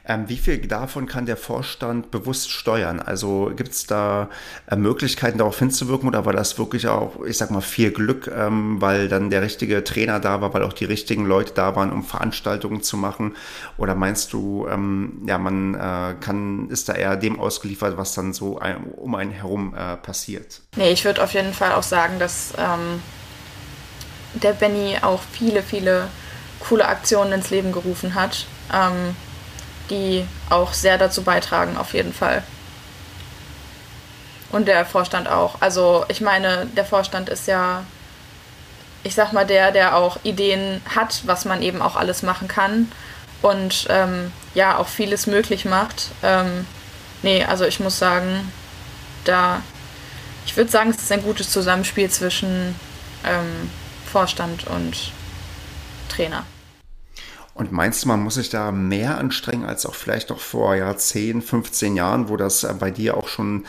Ähm, 0.08 0.28
wie 0.28 0.36
viel 0.36 0.58
davon 0.58 1.06
kann 1.06 1.26
der 1.26 1.36
Vorstand 1.36 2.10
bewusst 2.10 2.50
steuern? 2.50 3.00
Also 3.00 3.50
gibt 3.56 3.72
es 3.72 3.86
da 3.86 4.30
äh, 4.70 4.76
Möglichkeiten, 4.76 5.38
darauf 5.38 5.58
hinzuwirken 5.58 6.08
oder 6.08 6.24
war 6.24 6.32
das 6.32 6.58
wirklich 6.58 6.86
auch, 6.86 7.24
ich 7.24 7.36
sag 7.36 7.50
mal, 7.50 7.60
viel 7.60 7.90
Glück, 7.90 8.30
ähm, 8.34 8.80
weil 8.80 9.08
dann 9.08 9.30
der 9.30 9.42
richtige 9.42 9.82
Trainer 9.82 10.20
da 10.20 10.40
war, 10.40 10.54
weil 10.54 10.62
auch 10.62 10.72
die 10.72 10.84
richtigen 10.84 11.26
Leute 11.26 11.52
da 11.54 11.74
waren, 11.74 11.92
um 11.92 12.04
Veranstaltungen 12.04 12.82
zu 12.82 12.96
machen? 12.96 13.34
Oder 13.78 13.96
meinst 13.96 14.32
du, 14.32 14.68
ähm, 14.70 15.22
ja, 15.26 15.38
man 15.38 15.74
äh, 15.74 16.14
kann, 16.20 16.70
ist 16.70 16.88
da 16.88 16.92
eher 16.92 17.16
dem 17.16 17.40
ausgeliefert, 17.40 17.96
was 17.96 18.14
dann 18.14 18.32
so 18.32 18.58
ein, 18.58 18.84
um 18.96 19.16
einen 19.16 19.32
herum 19.32 19.74
äh, 19.74 19.96
passiert? 19.96 20.60
Nee, 20.76 20.92
ich 20.92 21.04
würde 21.04 21.22
auf 21.22 21.32
jeden 21.32 21.52
Fall 21.52 21.72
auch 21.72 21.82
sagen, 21.82 22.20
dass 22.20 22.52
ähm, 22.56 23.02
der 24.34 24.52
Benny 24.52 24.98
auch 25.02 25.20
viele, 25.32 25.62
viele 25.62 26.08
coole 26.60 26.86
Aktionen 26.86 27.32
ins 27.32 27.50
Leben 27.50 27.72
gerufen 27.72 28.14
hat. 28.14 28.46
Ähm, 28.72 29.14
die 29.90 30.26
auch 30.50 30.72
sehr 30.72 30.98
dazu 30.98 31.22
beitragen, 31.22 31.76
auf 31.76 31.94
jeden 31.94 32.12
Fall. 32.12 32.42
Und 34.50 34.68
der 34.68 34.86
Vorstand 34.86 35.28
auch. 35.28 35.56
Also 35.60 36.04
ich 36.08 36.20
meine, 36.20 36.66
der 36.66 36.84
Vorstand 36.84 37.28
ist 37.28 37.46
ja, 37.46 37.84
ich 39.02 39.14
sag 39.14 39.32
mal, 39.32 39.46
der, 39.46 39.72
der 39.72 39.96
auch 39.96 40.18
Ideen 40.22 40.80
hat, 40.94 41.22
was 41.26 41.44
man 41.44 41.62
eben 41.62 41.82
auch 41.82 41.96
alles 41.96 42.22
machen 42.22 42.48
kann 42.48 42.90
und 43.42 43.86
ähm, 43.90 44.32
ja, 44.54 44.78
auch 44.78 44.88
vieles 44.88 45.26
möglich 45.26 45.64
macht. 45.64 46.08
Ähm, 46.22 46.66
nee, 47.22 47.44
also 47.44 47.64
ich 47.64 47.80
muss 47.80 47.98
sagen, 47.98 48.52
da, 49.24 49.62
ich 50.46 50.56
würde 50.56 50.70
sagen, 50.70 50.90
es 50.90 51.02
ist 51.02 51.12
ein 51.12 51.22
gutes 51.22 51.50
Zusammenspiel 51.50 52.10
zwischen 52.10 52.74
ähm, 53.24 53.70
Vorstand 54.10 54.66
und 54.66 55.12
Trainer. 56.08 56.44
Und 57.56 57.72
meinst 57.72 58.04
du, 58.04 58.08
man 58.08 58.20
muss 58.20 58.34
sich 58.34 58.50
da 58.50 58.70
mehr 58.70 59.16
anstrengen 59.16 59.64
als 59.64 59.86
auch 59.86 59.94
vielleicht 59.94 60.28
noch 60.28 60.40
vor 60.40 60.74
ja, 60.74 60.94
10, 60.94 61.40
15 61.40 61.96
Jahren, 61.96 62.28
wo 62.28 62.36
das 62.36 62.64
äh, 62.64 62.74
bei 62.78 62.90
dir 62.90 63.16
auch 63.16 63.28
schon 63.28 63.64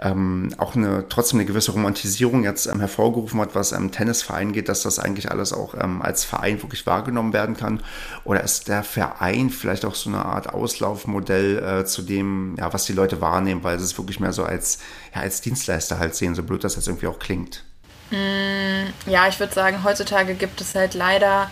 ähm, 0.00 0.50
auch 0.58 0.74
eine 0.74 1.08
trotzdem 1.08 1.38
eine 1.38 1.46
gewisse 1.46 1.70
Romantisierung 1.70 2.42
jetzt 2.42 2.66
ähm, 2.66 2.80
hervorgerufen 2.80 3.40
hat, 3.40 3.54
was 3.54 3.70
ähm, 3.70 3.92
Tennisverein 3.92 4.52
geht, 4.52 4.68
dass 4.68 4.82
das 4.82 4.98
eigentlich 4.98 5.30
alles 5.30 5.52
auch 5.52 5.74
ähm, 5.74 6.02
als 6.02 6.24
Verein 6.24 6.60
wirklich 6.62 6.84
wahrgenommen 6.86 7.32
werden 7.32 7.56
kann? 7.56 7.80
Oder 8.24 8.42
ist 8.42 8.66
der 8.66 8.82
Verein 8.82 9.50
vielleicht 9.50 9.84
auch 9.84 9.94
so 9.94 10.10
eine 10.10 10.24
Art 10.24 10.52
Auslaufmodell 10.52 11.58
äh, 11.58 11.84
zu 11.84 12.02
dem, 12.02 12.56
ja, 12.58 12.72
was 12.72 12.86
die 12.86 12.92
Leute 12.92 13.20
wahrnehmen, 13.20 13.62
weil 13.62 13.78
sie 13.78 13.84
es 13.84 13.96
wirklich 13.96 14.18
mehr 14.18 14.32
so 14.32 14.42
als, 14.42 14.80
ja, 15.14 15.20
als 15.20 15.40
Dienstleister 15.42 16.00
halt 16.00 16.16
sehen, 16.16 16.34
so 16.34 16.42
blöd 16.42 16.64
das 16.64 16.74
jetzt 16.74 16.88
irgendwie 16.88 17.06
auch 17.06 17.20
klingt? 17.20 17.64
Mm, 18.10 18.86
ja, 19.06 19.28
ich 19.28 19.38
würde 19.38 19.54
sagen, 19.54 19.84
heutzutage 19.84 20.34
gibt 20.34 20.60
es 20.60 20.74
halt 20.74 20.94
leider 20.94 21.48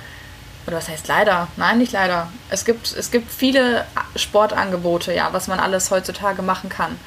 oder 0.66 0.78
was 0.78 0.88
heißt 0.88 1.08
leider? 1.08 1.48
Nein, 1.56 1.78
nicht 1.78 1.92
leider. 1.92 2.28
Es 2.50 2.64
gibt, 2.64 2.92
es 2.92 3.10
gibt 3.10 3.30
viele 3.30 3.84
Sportangebote, 4.16 5.14
ja, 5.14 5.32
was 5.32 5.48
man 5.48 5.60
alles 5.60 5.90
heutzutage 5.90 6.42
machen 6.42 6.68
kann. 6.68 6.98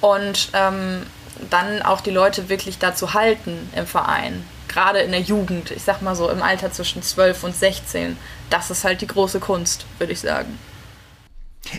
Und 0.00 0.50
ähm, 0.52 1.02
dann 1.50 1.82
auch 1.82 2.00
die 2.00 2.10
Leute 2.10 2.48
wirklich 2.48 2.78
dazu 2.78 3.14
halten 3.14 3.70
im 3.74 3.86
Verein. 3.86 4.44
Gerade 4.68 5.00
in 5.00 5.12
der 5.12 5.20
Jugend, 5.20 5.70
ich 5.70 5.82
sag 5.82 6.02
mal 6.02 6.16
so 6.16 6.28
im 6.28 6.42
Alter 6.42 6.72
zwischen 6.72 7.02
12 7.02 7.44
und 7.44 7.54
16. 7.54 8.16
Das 8.50 8.70
ist 8.70 8.84
halt 8.84 9.00
die 9.00 9.06
große 9.06 9.40
Kunst, 9.40 9.86
würde 9.98 10.12
ich 10.12 10.20
sagen. 10.20 10.58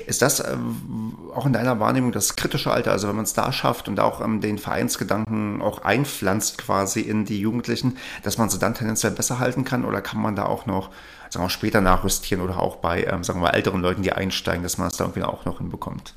Ist 0.07 0.21
das 0.21 0.39
ähm, 0.39 1.15
auch 1.35 1.45
in 1.45 1.53
deiner 1.53 1.79
Wahrnehmung 1.79 2.11
das 2.11 2.35
kritische 2.35 2.71
Alter, 2.71 2.91
also 2.91 3.07
wenn 3.07 3.15
man 3.15 3.25
es 3.25 3.33
da 3.33 3.51
schafft 3.51 3.87
und 3.87 3.99
auch 3.99 4.19
ähm, 4.19 4.41
den 4.41 4.57
Vereinsgedanken 4.57 5.61
auch 5.61 5.83
einpflanzt 5.83 6.57
quasi 6.57 7.01
in 7.01 7.25
die 7.25 7.39
Jugendlichen, 7.39 7.97
dass 8.23 8.37
man 8.37 8.49
sie 8.49 8.57
dann 8.57 8.73
tendenziell 8.73 9.11
besser 9.11 9.37
halten 9.37 9.63
kann 9.63 9.85
oder 9.85 10.01
kann 10.01 10.19
man 10.19 10.35
da 10.35 10.45
auch 10.45 10.65
noch 10.65 10.89
sagen 11.35 11.45
wir, 11.45 11.49
später 11.49 11.81
nachjustieren 11.81 12.41
oder 12.43 12.59
auch 12.59 12.77
bei 12.77 13.03
ähm, 13.03 13.23
sagen 13.23 13.41
wir, 13.41 13.53
älteren 13.53 13.81
Leuten, 13.81 14.01
die 14.01 14.13
einsteigen, 14.13 14.63
dass 14.63 14.77
man 14.77 14.87
es 14.87 14.97
da 14.97 15.03
irgendwie 15.03 15.23
auch 15.23 15.45
noch 15.45 15.59
hinbekommt? 15.59 16.13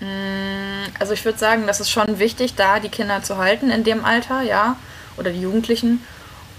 Mm, 0.00 0.84
also 0.98 1.12
ich 1.12 1.24
würde 1.24 1.38
sagen, 1.38 1.66
das 1.66 1.80
ist 1.80 1.90
schon 1.90 2.18
wichtig, 2.18 2.54
da 2.54 2.80
die 2.80 2.88
Kinder 2.88 3.22
zu 3.22 3.36
halten 3.36 3.70
in 3.70 3.84
dem 3.84 4.04
Alter, 4.04 4.42
ja, 4.42 4.76
oder 5.16 5.30
die 5.30 5.40
Jugendlichen. 5.40 6.04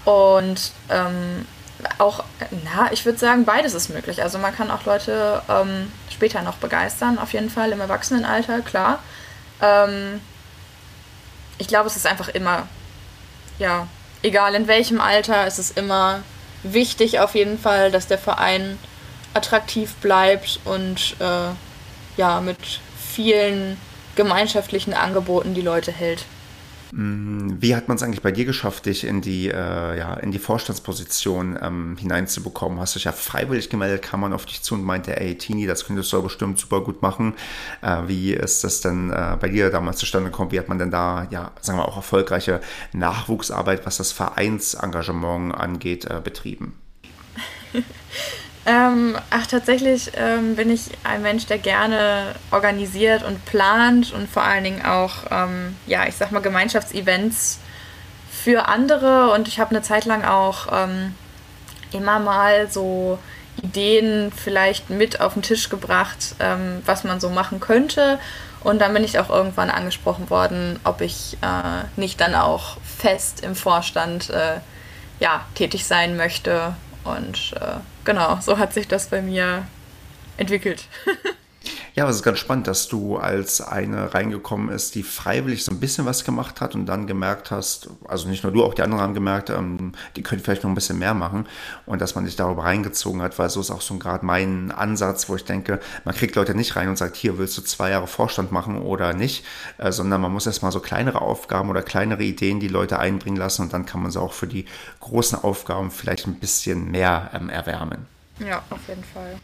Und 0.04 0.72
ähm, 0.90 1.46
auch, 1.98 2.24
na, 2.64 2.92
ich 2.92 3.04
würde 3.04 3.18
sagen, 3.18 3.44
beides 3.44 3.74
ist 3.74 3.88
möglich. 3.88 4.22
Also 4.22 4.38
man 4.38 4.54
kann 4.54 4.70
auch 4.70 4.84
Leute 4.84 5.42
ähm, 5.48 5.90
später 6.10 6.42
noch 6.42 6.56
begeistern, 6.56 7.18
auf 7.18 7.32
jeden 7.32 7.50
Fall 7.50 7.72
im 7.72 7.80
Erwachsenenalter, 7.80 8.60
klar. 8.60 8.98
Ähm, 9.60 10.20
ich 11.58 11.68
glaube, 11.68 11.88
es 11.88 11.96
ist 11.96 12.06
einfach 12.06 12.28
immer, 12.28 12.68
ja, 13.58 13.86
egal 14.22 14.54
in 14.54 14.66
welchem 14.68 15.00
Alter, 15.00 15.46
es 15.46 15.58
ist 15.58 15.78
immer 15.78 16.22
wichtig 16.62 17.20
auf 17.20 17.34
jeden 17.34 17.58
Fall, 17.58 17.90
dass 17.90 18.06
der 18.06 18.18
Verein 18.18 18.78
attraktiv 19.34 19.94
bleibt 19.96 20.60
und 20.64 21.16
äh, 21.20 21.50
ja, 22.16 22.40
mit 22.40 22.80
vielen 23.12 23.78
gemeinschaftlichen 24.14 24.94
Angeboten 24.94 25.54
die 25.54 25.62
Leute 25.62 25.92
hält. 25.92 26.24
Mm, 26.94 27.56
wie 27.58 27.74
hat 27.74 27.88
man 27.88 27.96
es 27.96 28.02
eigentlich 28.02 28.20
bei 28.20 28.32
dir 28.32 28.44
geschafft, 28.44 28.84
dich 28.84 29.04
in 29.04 29.22
die, 29.22 29.48
äh, 29.48 29.98
ja, 29.98 30.12
in 30.14 30.30
die 30.30 30.38
Vorstandsposition 30.38 31.58
ähm, 31.60 31.96
hineinzubekommen? 31.98 32.78
Hast 32.78 32.94
du 32.94 32.98
dich 32.98 33.04
ja 33.04 33.12
freiwillig 33.12 33.70
gemeldet, 33.70 34.02
kam 34.02 34.20
man 34.20 34.34
auf 34.34 34.44
dich 34.44 34.62
zu 34.62 34.74
und 34.74 34.84
meinte, 34.84 35.18
ey 35.18 35.38
Tini, 35.38 35.66
das 35.66 35.86
könntest 35.86 36.12
du 36.12 36.22
bestimmt 36.22 36.58
super 36.58 36.82
gut 36.82 37.00
machen. 37.00 37.32
Äh, 37.80 38.02
wie 38.08 38.34
ist 38.34 38.62
das 38.62 38.82
denn 38.82 39.10
äh, 39.10 39.38
bei 39.40 39.48
dir 39.48 39.70
damals 39.70 39.98
zustande 39.98 40.28
gekommen? 40.30 40.52
Wie 40.52 40.58
hat 40.58 40.68
man 40.68 40.78
denn 40.78 40.90
da, 40.90 41.26
ja, 41.30 41.52
sagen 41.62 41.78
wir 41.78 41.88
auch 41.88 41.96
erfolgreiche 41.96 42.60
Nachwuchsarbeit, 42.92 43.86
was 43.86 43.96
das 43.96 44.12
Vereinsengagement 44.12 45.54
angeht, 45.54 46.04
äh, 46.04 46.20
betrieben? 46.22 46.74
Ähm, 48.64 49.18
ach, 49.30 49.46
tatsächlich 49.46 50.12
ähm, 50.14 50.54
bin 50.54 50.70
ich 50.70 50.90
ein 51.02 51.22
Mensch, 51.22 51.46
der 51.46 51.58
gerne 51.58 52.34
organisiert 52.52 53.24
und 53.24 53.44
plant 53.44 54.12
und 54.12 54.30
vor 54.30 54.44
allen 54.44 54.62
Dingen 54.62 54.84
auch, 54.84 55.14
ähm, 55.30 55.76
ja, 55.86 56.06
ich 56.06 56.14
sag 56.14 56.30
mal, 56.30 56.40
Gemeinschaftsevents 56.40 57.58
für 58.30 58.68
andere. 58.68 59.32
Und 59.32 59.48
ich 59.48 59.58
habe 59.58 59.70
eine 59.70 59.82
Zeit 59.82 60.04
lang 60.04 60.24
auch 60.24 60.68
ähm, 60.72 61.14
immer 61.92 62.20
mal 62.20 62.70
so 62.70 63.18
Ideen 63.60 64.32
vielleicht 64.34 64.90
mit 64.90 65.20
auf 65.20 65.34
den 65.34 65.42
Tisch 65.42 65.68
gebracht, 65.68 66.36
ähm, 66.38 66.82
was 66.86 67.02
man 67.02 67.18
so 67.18 67.30
machen 67.30 67.58
könnte. 67.58 68.18
Und 68.60 68.80
dann 68.80 68.94
bin 68.94 69.02
ich 69.02 69.18
auch 69.18 69.28
irgendwann 69.28 69.70
angesprochen 69.70 70.30
worden, 70.30 70.78
ob 70.84 71.00
ich 71.00 71.36
äh, 71.42 71.84
nicht 71.96 72.20
dann 72.20 72.36
auch 72.36 72.76
fest 72.98 73.42
im 73.42 73.56
Vorstand 73.56 74.30
äh, 74.30 74.60
ja, 75.18 75.44
tätig 75.56 75.84
sein 75.84 76.16
möchte. 76.16 76.74
Und 77.02 77.54
äh, 77.60 77.80
genau, 78.04 78.40
so 78.40 78.58
hat 78.58 78.72
sich 78.72 78.88
das 78.88 79.08
bei 79.08 79.22
mir 79.22 79.66
entwickelt. 80.36 80.84
Ja, 81.94 82.04
aber 82.04 82.10
es 82.10 82.16
ist 82.16 82.22
ganz 82.22 82.38
spannend, 82.38 82.66
dass 82.66 82.88
du 82.88 83.16
als 83.16 83.60
eine 83.60 84.14
reingekommen 84.14 84.70
ist, 84.70 84.94
die 84.94 85.02
freiwillig 85.02 85.64
so 85.64 85.72
ein 85.72 85.80
bisschen 85.80 86.06
was 86.06 86.24
gemacht 86.24 86.60
hat 86.60 86.74
und 86.74 86.86
dann 86.86 87.06
gemerkt 87.06 87.50
hast, 87.50 87.90
also 88.08 88.28
nicht 88.28 88.42
nur 88.44 88.52
du, 88.52 88.64
auch 88.64 88.74
die 88.74 88.82
anderen 88.82 89.02
haben 89.02 89.14
gemerkt, 89.14 89.50
ähm, 89.50 89.92
die 90.16 90.22
können 90.22 90.42
vielleicht 90.42 90.62
noch 90.62 90.70
ein 90.70 90.74
bisschen 90.74 90.98
mehr 90.98 91.12
machen 91.12 91.46
und 91.84 92.00
dass 92.00 92.14
man 92.14 92.24
dich 92.24 92.36
darüber 92.36 92.64
reingezogen 92.64 93.20
hat, 93.20 93.38
weil 93.38 93.50
so 93.50 93.60
ist 93.60 93.70
auch 93.70 93.82
so 93.82 93.98
gerade 93.98 94.24
mein 94.24 94.70
Ansatz, 94.70 95.28
wo 95.28 95.36
ich 95.36 95.44
denke, 95.44 95.80
man 96.04 96.14
kriegt 96.14 96.34
Leute 96.34 96.54
nicht 96.54 96.76
rein 96.76 96.88
und 96.88 96.96
sagt, 96.96 97.16
hier 97.16 97.36
willst 97.36 97.58
du 97.58 97.62
zwei 97.62 97.90
Jahre 97.90 98.06
Vorstand 98.06 98.52
machen 98.52 98.80
oder 98.80 99.12
nicht, 99.12 99.44
äh, 99.78 99.92
sondern 99.92 100.20
man 100.22 100.32
muss 100.32 100.46
erstmal 100.46 100.72
so 100.72 100.80
kleinere 100.80 101.20
Aufgaben 101.20 101.68
oder 101.68 101.82
kleinere 101.82 102.22
Ideen 102.22 102.58
die 102.58 102.68
Leute 102.68 102.98
einbringen 102.98 103.36
lassen 103.36 103.62
und 103.62 103.72
dann 103.72 103.84
kann 103.84 104.02
man 104.02 104.10
sie 104.10 104.20
auch 104.20 104.32
für 104.32 104.46
die 104.46 104.64
großen 105.00 105.38
Aufgaben 105.38 105.90
vielleicht 105.90 106.26
ein 106.26 106.36
bisschen 106.36 106.90
mehr 106.90 107.30
ähm, 107.34 107.50
erwärmen. 107.50 108.06
Ja, 108.38 108.62
auf 108.70 108.80
jeden 108.88 109.04
Fall. 109.04 109.38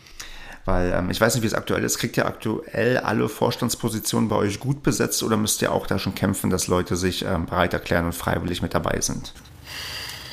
Weil 0.69 0.93
ähm, 0.93 1.11
ich 1.11 1.19
weiß 1.19 1.35
nicht, 1.35 1.43
wie 1.43 1.47
es 1.47 1.55
aktuell 1.55 1.83
ist. 1.83 1.97
Kriegt 1.97 2.19
ihr 2.19 2.27
aktuell 2.27 2.99
alle 2.99 3.31
Vorstandspositionen 3.31 4.29
bei 4.29 4.37
euch 4.37 4.61
gut 4.61 4.83
besetzt 4.83 5.23
oder 5.23 5.39
müsst 5.39 5.63
ihr 5.63 5.73
auch 5.73 5.87
da 5.87 5.99
schon 5.99 6.15
kämpfen, 6.15 6.51
dass 6.51 6.67
Leute 6.67 6.95
sich 6.95 7.25
ähm, 7.25 7.47
bereit 7.47 7.73
erklären 7.73 8.05
und 8.05 8.13
freiwillig 8.13 8.61
mit 8.61 8.75
dabei 8.75 9.01
sind? 9.01 9.33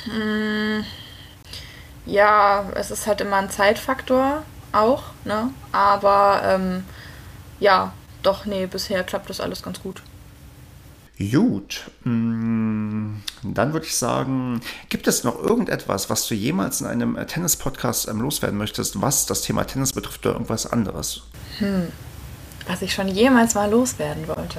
Hm, 0.04 0.84
ja, 2.04 2.66
es 2.74 2.90
ist 2.90 3.06
halt 3.06 3.22
immer 3.22 3.36
ein 3.36 3.48
Zeitfaktor 3.48 4.42
auch, 4.72 5.04
ne? 5.24 5.48
Aber 5.72 6.42
ähm, 6.44 6.84
ja, 7.58 7.94
doch, 8.22 8.44
nee, 8.44 8.66
bisher 8.66 9.04
klappt 9.04 9.30
das 9.30 9.40
alles 9.40 9.62
ganz 9.62 9.80
gut. 9.80 10.02
Gut, 11.18 11.90
mm, 12.04 13.22
dann 13.42 13.72
würde 13.72 13.86
ich 13.86 13.96
sagen, 13.96 14.60
gibt 14.90 15.06
es 15.06 15.24
noch 15.24 15.42
irgendetwas, 15.42 16.10
was 16.10 16.26
du 16.28 16.34
jemals 16.34 16.82
in 16.82 16.86
einem 16.86 17.16
äh, 17.16 17.24
Tennis-Podcast 17.24 18.08
ähm, 18.08 18.20
loswerden 18.20 18.58
möchtest, 18.58 19.00
was 19.00 19.24
das 19.24 19.40
Thema 19.40 19.64
Tennis 19.64 19.94
betrifft 19.94 20.26
oder 20.26 20.34
irgendwas 20.34 20.70
anderes? 20.70 21.22
Hm, 21.58 21.90
was 22.66 22.82
ich 22.82 22.92
schon 22.92 23.08
jemals 23.08 23.54
mal 23.54 23.70
loswerden 23.70 24.28
wollte. 24.28 24.58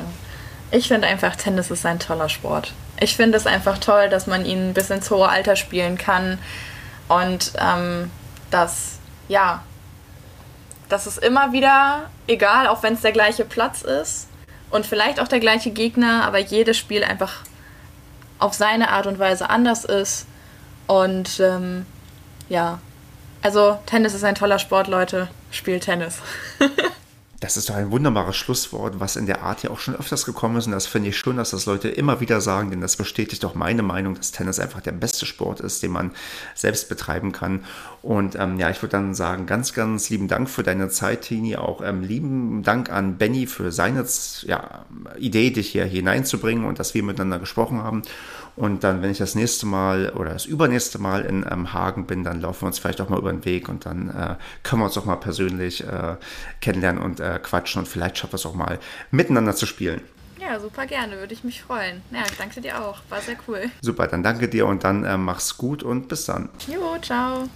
Ich 0.71 0.87
finde 0.87 1.07
einfach, 1.07 1.35
Tennis 1.35 1.69
ist 1.69 1.85
ein 1.85 1.99
toller 1.99 2.27
Sport. 2.27 2.73
Ich 2.99 3.15
finde 3.15 3.37
es 3.37 3.45
einfach 3.45 3.77
toll, 3.77 4.09
dass 4.09 4.25
man 4.25 4.43
ihn 4.43 4.73
bis 4.73 4.89
ins 4.89 5.11
hohe 5.11 5.29
Alter 5.29 5.55
spielen 5.55 5.95
kann 5.95 6.39
und 7.07 7.53
ähm, 7.59 8.09
dass, 8.49 8.97
ja, 9.27 9.61
dass 10.89 11.05
es 11.05 11.19
immer 11.19 11.53
wieder, 11.53 12.09
egal, 12.25 12.67
auch 12.67 12.81
wenn 12.81 12.95
es 12.95 13.01
der 13.01 13.11
gleiche 13.11 13.45
Platz 13.45 13.83
ist, 13.83 14.27
und 14.69 14.85
vielleicht 14.85 15.19
auch 15.19 15.27
der 15.27 15.39
gleiche 15.39 15.71
Gegner, 15.71 16.25
aber 16.25 16.39
jedes 16.39 16.77
Spiel 16.77 17.03
einfach 17.03 17.43
auf 18.39 18.53
seine 18.53 18.89
Art 18.89 19.07
und 19.07 19.19
Weise 19.19 19.49
anders 19.49 19.85
ist. 19.85 20.27
Und 20.87 21.39
ähm, 21.39 21.85
ja, 22.49 22.79
also 23.41 23.79
Tennis 23.85 24.13
ist 24.13 24.23
ein 24.23 24.35
toller 24.35 24.59
Sport, 24.59 24.87
Leute. 24.87 25.29
Spielt 25.51 25.83
Tennis. 25.83 26.19
Das 27.39 27.55
ist 27.55 27.69
doch 27.69 27.75
ein 27.75 27.91
wunderbares 27.91 28.35
Schlusswort, 28.35 28.99
was 28.99 29.15
in 29.15 29.27
der 29.27 29.43
Art 29.43 29.61
ja 29.61 29.69
auch 29.69 29.77
schon 29.77 29.95
öfters 29.95 30.25
gekommen 30.25 30.57
ist. 30.57 30.65
Und 30.65 30.71
das 30.71 30.87
finde 30.87 31.09
ich 31.09 31.17
schön, 31.17 31.37
dass 31.37 31.51
das 31.51 31.67
Leute 31.67 31.87
immer 31.87 32.19
wieder 32.19 32.41
sagen, 32.41 32.71
denn 32.71 32.81
das 32.81 32.95
bestätigt 32.95 33.43
doch 33.43 33.53
meine 33.53 33.83
Meinung, 33.83 34.15
dass 34.15 34.31
Tennis 34.31 34.59
einfach 34.59 34.81
der 34.81 34.93
beste 34.93 35.27
Sport 35.27 35.59
ist, 35.59 35.83
den 35.83 35.91
man 35.91 36.11
selbst 36.55 36.89
betreiben 36.89 37.31
kann. 37.31 37.63
Und 38.01 38.35
ähm, 38.35 38.57
ja, 38.57 38.71
ich 38.71 38.81
würde 38.81 38.93
dann 38.93 39.13
sagen, 39.13 39.45
ganz, 39.45 39.73
ganz 39.73 40.09
lieben 40.09 40.27
Dank 40.27 40.49
für 40.49 40.63
deine 40.63 40.89
Zeit, 40.89 41.21
Tini. 41.21 41.57
Auch 41.57 41.81
ähm, 41.83 42.01
lieben 42.01 42.63
Dank 42.63 42.91
an 42.91 43.17
Benny 43.17 43.45
für 43.45 43.71
seine 43.71 44.03
ja, 44.41 44.85
Idee, 45.19 45.51
dich 45.51 45.69
hier 45.69 45.85
hineinzubringen 45.85 46.65
und 46.65 46.79
dass 46.79 46.95
wir 46.95 47.03
miteinander 47.03 47.37
gesprochen 47.37 47.83
haben. 47.83 48.01
Und 48.57 48.83
dann, 48.83 49.03
wenn 49.03 49.11
ich 49.11 49.19
das 49.19 49.35
nächste 49.35 49.67
Mal 49.67 50.09
oder 50.09 50.33
das 50.33 50.45
übernächste 50.45 50.97
Mal 50.97 51.21
in 51.21 51.45
ähm, 51.49 51.73
Hagen 51.73 52.07
bin, 52.07 52.23
dann 52.23 52.41
laufen 52.41 52.63
wir 52.63 52.67
uns 52.67 52.79
vielleicht 52.79 52.99
auch 52.99 53.07
mal 53.07 53.19
über 53.19 53.31
den 53.31 53.45
Weg 53.45 53.69
und 53.69 53.85
dann 53.85 54.09
äh, 54.09 54.35
können 54.63 54.81
wir 54.81 54.85
uns 54.85 54.97
auch 54.97 55.05
mal 55.05 55.15
persönlich 55.17 55.83
äh, 55.83 56.15
kennenlernen 56.59 57.01
und 57.01 57.19
äh, 57.19 57.39
quatschen 57.41 57.79
und 57.79 57.87
vielleicht 57.87 58.17
schaffen 58.17 58.33
wir 58.33 58.37
es 58.37 58.45
auch 58.47 58.55
mal 58.55 58.79
miteinander 59.11 59.55
zu 59.55 59.67
spielen. 59.67 60.01
Ja, 60.41 60.59
super 60.59 60.87
gerne, 60.87 61.17
würde 61.17 61.33
ich 61.33 61.43
mich 61.43 61.61
freuen. 61.61 62.01
Ja, 62.11 62.23
ich 62.29 62.37
danke 62.37 62.59
dir 62.61 62.83
auch, 62.83 62.99
war 63.09 63.21
sehr 63.21 63.37
cool. 63.47 63.69
Super, 63.81 64.07
dann 64.07 64.23
danke 64.23 64.47
dir 64.47 64.65
und 64.65 64.83
dann 64.83 65.03
äh, 65.03 65.17
mach's 65.17 65.57
gut 65.57 65.83
und 65.83 66.07
bis 66.07 66.25
dann. 66.25 66.49
Jo, 66.67 66.97
ciao. 66.99 67.47